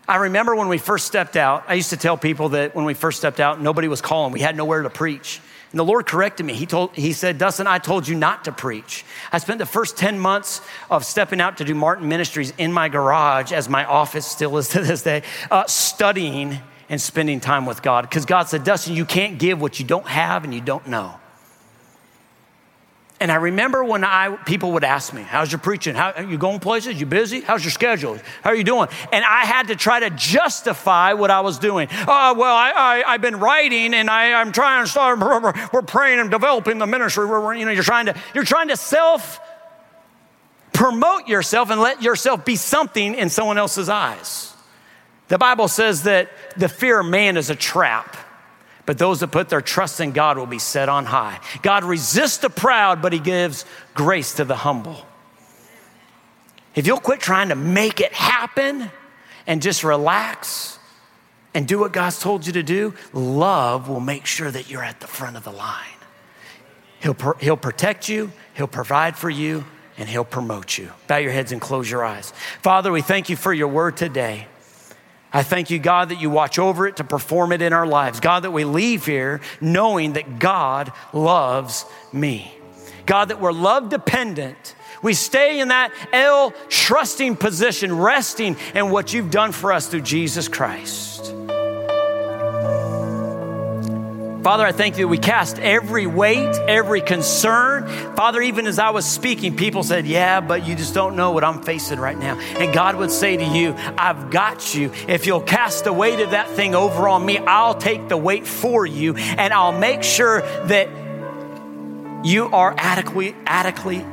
I 0.06 0.16
remember 0.16 0.54
when 0.54 0.68
we 0.68 0.78
first 0.78 1.06
stepped 1.06 1.36
out, 1.36 1.64
I 1.66 1.74
used 1.74 1.90
to 1.90 1.96
tell 1.96 2.18
people 2.18 2.50
that 2.50 2.74
when 2.74 2.84
we 2.84 2.92
first 2.92 3.18
stepped 3.18 3.40
out, 3.40 3.60
nobody 3.60 3.88
was 3.88 4.02
calling. 4.02 4.32
We 4.32 4.40
had 4.40 4.54
nowhere 4.56 4.82
to 4.82 4.90
preach. 4.90 5.40
And 5.72 5.78
the 5.78 5.84
Lord 5.84 6.06
corrected 6.06 6.44
me. 6.44 6.52
He, 6.52 6.66
told, 6.66 6.94
he 6.94 7.12
said, 7.12 7.38
Dustin, 7.38 7.66
I 7.66 7.78
told 7.78 8.06
you 8.06 8.14
not 8.14 8.44
to 8.44 8.52
preach. 8.52 9.04
I 9.32 9.38
spent 9.38 9.58
the 9.58 9.66
first 9.66 9.96
10 9.96 10.18
months 10.18 10.60
of 10.90 11.04
stepping 11.04 11.40
out 11.40 11.56
to 11.56 11.64
do 11.64 11.74
Martin 11.74 12.06
Ministries 12.06 12.52
in 12.58 12.72
my 12.72 12.88
garage, 12.88 13.50
as 13.50 13.68
my 13.68 13.84
office 13.84 14.26
still 14.26 14.56
is 14.58 14.68
to 14.68 14.80
this 14.80 15.02
day, 15.02 15.22
uh, 15.50 15.66
studying 15.66 16.60
and 16.90 17.00
spending 17.00 17.40
time 17.40 17.64
with 17.64 17.82
God. 17.82 18.02
Because 18.02 18.26
God 18.26 18.44
said, 18.48 18.62
Dustin, 18.62 18.94
you 18.94 19.06
can't 19.06 19.38
give 19.38 19.60
what 19.60 19.80
you 19.80 19.86
don't 19.86 20.06
have 20.06 20.44
and 20.44 20.54
you 20.54 20.60
don't 20.60 20.86
know. 20.86 21.18
And 23.24 23.32
I 23.32 23.36
remember 23.36 23.82
when 23.82 24.04
I 24.04 24.36
people 24.44 24.72
would 24.72 24.84
ask 24.84 25.14
me, 25.14 25.22
"How's 25.22 25.50
your 25.50 25.58
preaching? 25.58 25.94
How 25.94 26.10
are 26.10 26.24
you 26.24 26.36
going 26.36 26.60
places? 26.60 27.00
You 27.00 27.06
busy? 27.06 27.40
How's 27.40 27.64
your 27.64 27.70
schedule? 27.70 28.18
How 28.42 28.50
are 28.50 28.54
you 28.54 28.64
doing?" 28.64 28.86
And 29.12 29.24
I 29.24 29.46
had 29.46 29.68
to 29.68 29.76
try 29.76 30.00
to 30.00 30.10
justify 30.10 31.14
what 31.14 31.30
I 31.30 31.40
was 31.40 31.58
doing. 31.58 31.88
Oh, 32.06 32.34
well, 32.34 32.54
I, 32.54 33.02
I 33.06 33.12
have 33.12 33.22
been 33.22 33.40
writing, 33.40 33.94
and 33.94 34.10
I, 34.10 34.38
I'm 34.38 34.52
trying 34.52 34.84
to 34.84 34.90
start. 34.90 35.18
We're 35.72 35.80
praying 35.80 36.20
and 36.20 36.30
developing 36.30 36.76
the 36.76 36.86
ministry. 36.86 37.24
We're, 37.24 37.54
you 37.54 37.64
know, 37.64 37.70
you're 37.70 37.82
trying 37.82 38.04
to 38.04 38.14
you're 38.34 38.44
trying 38.44 38.68
to 38.68 38.76
self 38.76 39.40
promote 40.74 41.26
yourself 41.26 41.70
and 41.70 41.80
let 41.80 42.02
yourself 42.02 42.44
be 42.44 42.56
something 42.56 43.14
in 43.14 43.30
someone 43.30 43.56
else's 43.56 43.88
eyes. 43.88 44.52
The 45.28 45.38
Bible 45.38 45.68
says 45.68 46.02
that 46.02 46.28
the 46.58 46.68
fear 46.68 47.00
of 47.00 47.06
man 47.06 47.38
is 47.38 47.48
a 47.48 47.56
trap. 47.56 48.18
But 48.86 48.98
those 48.98 49.20
that 49.20 49.28
put 49.28 49.48
their 49.48 49.62
trust 49.62 50.00
in 50.00 50.12
God 50.12 50.36
will 50.36 50.46
be 50.46 50.58
set 50.58 50.88
on 50.88 51.06
high. 51.06 51.40
God 51.62 51.84
resists 51.84 52.38
the 52.38 52.50
proud, 52.50 53.00
but 53.00 53.12
he 53.12 53.18
gives 53.18 53.64
grace 53.94 54.34
to 54.34 54.44
the 54.44 54.56
humble. 54.56 55.06
If 56.74 56.86
you'll 56.86 57.00
quit 57.00 57.20
trying 57.20 57.48
to 57.48 57.54
make 57.54 58.00
it 58.00 58.12
happen 58.12 58.90
and 59.46 59.62
just 59.62 59.84
relax 59.84 60.78
and 61.54 61.68
do 61.68 61.78
what 61.78 61.92
God's 61.92 62.18
told 62.18 62.46
you 62.46 62.52
to 62.54 62.62
do, 62.62 62.94
love 63.12 63.88
will 63.88 64.00
make 64.00 64.26
sure 64.26 64.50
that 64.50 64.68
you're 64.68 64.82
at 64.82 65.00
the 65.00 65.06
front 65.06 65.36
of 65.36 65.44
the 65.44 65.52
line. 65.52 65.86
He'll, 67.00 67.16
he'll 67.40 67.56
protect 67.56 68.08
you, 68.08 68.32
He'll 68.54 68.66
provide 68.66 69.16
for 69.16 69.30
you, 69.30 69.64
and 69.98 70.08
He'll 70.08 70.24
promote 70.24 70.78
you. 70.78 70.90
Bow 71.06 71.18
your 71.18 71.32
heads 71.32 71.52
and 71.52 71.60
close 71.60 71.90
your 71.90 72.04
eyes. 72.04 72.32
Father, 72.62 72.90
we 72.90 73.02
thank 73.02 73.28
you 73.28 73.36
for 73.36 73.52
your 73.52 73.68
word 73.68 73.96
today. 73.96 74.48
I 75.34 75.42
thank 75.42 75.68
you, 75.68 75.80
God, 75.80 76.10
that 76.10 76.20
you 76.20 76.30
watch 76.30 76.60
over 76.60 76.86
it 76.86 76.98
to 76.98 77.04
perform 77.04 77.50
it 77.50 77.60
in 77.60 77.72
our 77.72 77.86
lives. 77.86 78.20
God, 78.20 78.44
that 78.44 78.52
we 78.52 78.64
leave 78.64 79.04
here 79.04 79.40
knowing 79.60 80.12
that 80.12 80.38
God 80.38 80.92
loves 81.12 81.84
me. 82.12 82.54
God, 83.04 83.26
that 83.26 83.40
we're 83.40 83.52
love 83.52 83.88
dependent. 83.88 84.76
We 85.02 85.12
stay 85.12 85.58
in 85.58 85.68
that 85.68 85.92
L 86.12 86.54
trusting 86.68 87.36
position, 87.36 87.98
resting 87.98 88.56
in 88.74 88.90
what 88.90 89.12
you've 89.12 89.32
done 89.32 89.50
for 89.50 89.72
us 89.72 89.88
through 89.88 90.02
Jesus 90.02 90.46
Christ. 90.46 91.13
Father, 94.44 94.66
I 94.66 94.72
thank 94.72 94.98
you 94.98 95.04
that 95.04 95.08
we 95.08 95.16
cast 95.16 95.58
every 95.58 96.06
weight, 96.06 96.54
every 96.68 97.00
concern. 97.00 97.88
Father, 98.14 98.42
even 98.42 98.66
as 98.66 98.78
I 98.78 98.90
was 98.90 99.06
speaking, 99.06 99.56
people 99.56 99.82
said, 99.82 100.04
Yeah, 100.06 100.42
but 100.42 100.66
you 100.66 100.74
just 100.74 100.92
don't 100.92 101.16
know 101.16 101.30
what 101.30 101.42
I'm 101.44 101.62
facing 101.62 101.98
right 101.98 102.18
now. 102.18 102.38
And 102.38 102.74
God 102.74 102.96
would 102.96 103.10
say 103.10 103.38
to 103.38 103.42
you, 103.42 103.74
I've 103.96 104.30
got 104.30 104.74
you. 104.74 104.92
If 105.08 105.26
you'll 105.26 105.40
cast 105.40 105.84
the 105.84 105.94
weight 105.94 106.20
of 106.20 106.32
that 106.32 106.50
thing 106.50 106.74
over 106.74 107.08
on 107.08 107.24
me, 107.24 107.38
I'll 107.38 107.74
take 107.74 108.10
the 108.10 108.18
weight 108.18 108.46
for 108.46 108.84
you 108.84 109.14
and 109.16 109.50
I'll 109.54 109.78
make 109.78 110.02
sure 110.02 110.42
that 110.66 110.90
you 112.22 112.44
are 112.48 112.74
adequately, 112.76 113.34
adequately, 113.46 114.04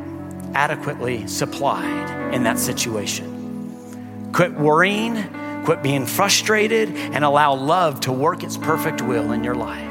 adequately 0.53 1.27
supplied 1.27 2.33
in 2.33 2.43
that 2.43 2.57
situation. 2.57 4.31
Quit 4.31 4.53
worrying 4.53 5.21
Quit 5.65 5.83
being 5.83 6.07
frustrated 6.07 6.89
and 6.89 7.23
allow 7.23 7.53
love 7.53 7.99
to 8.01 8.11
work 8.11 8.43
its 8.43 8.57
perfect 8.57 9.01
will 9.01 9.31
in 9.31 9.43
your 9.43 9.53
life. 9.53 9.90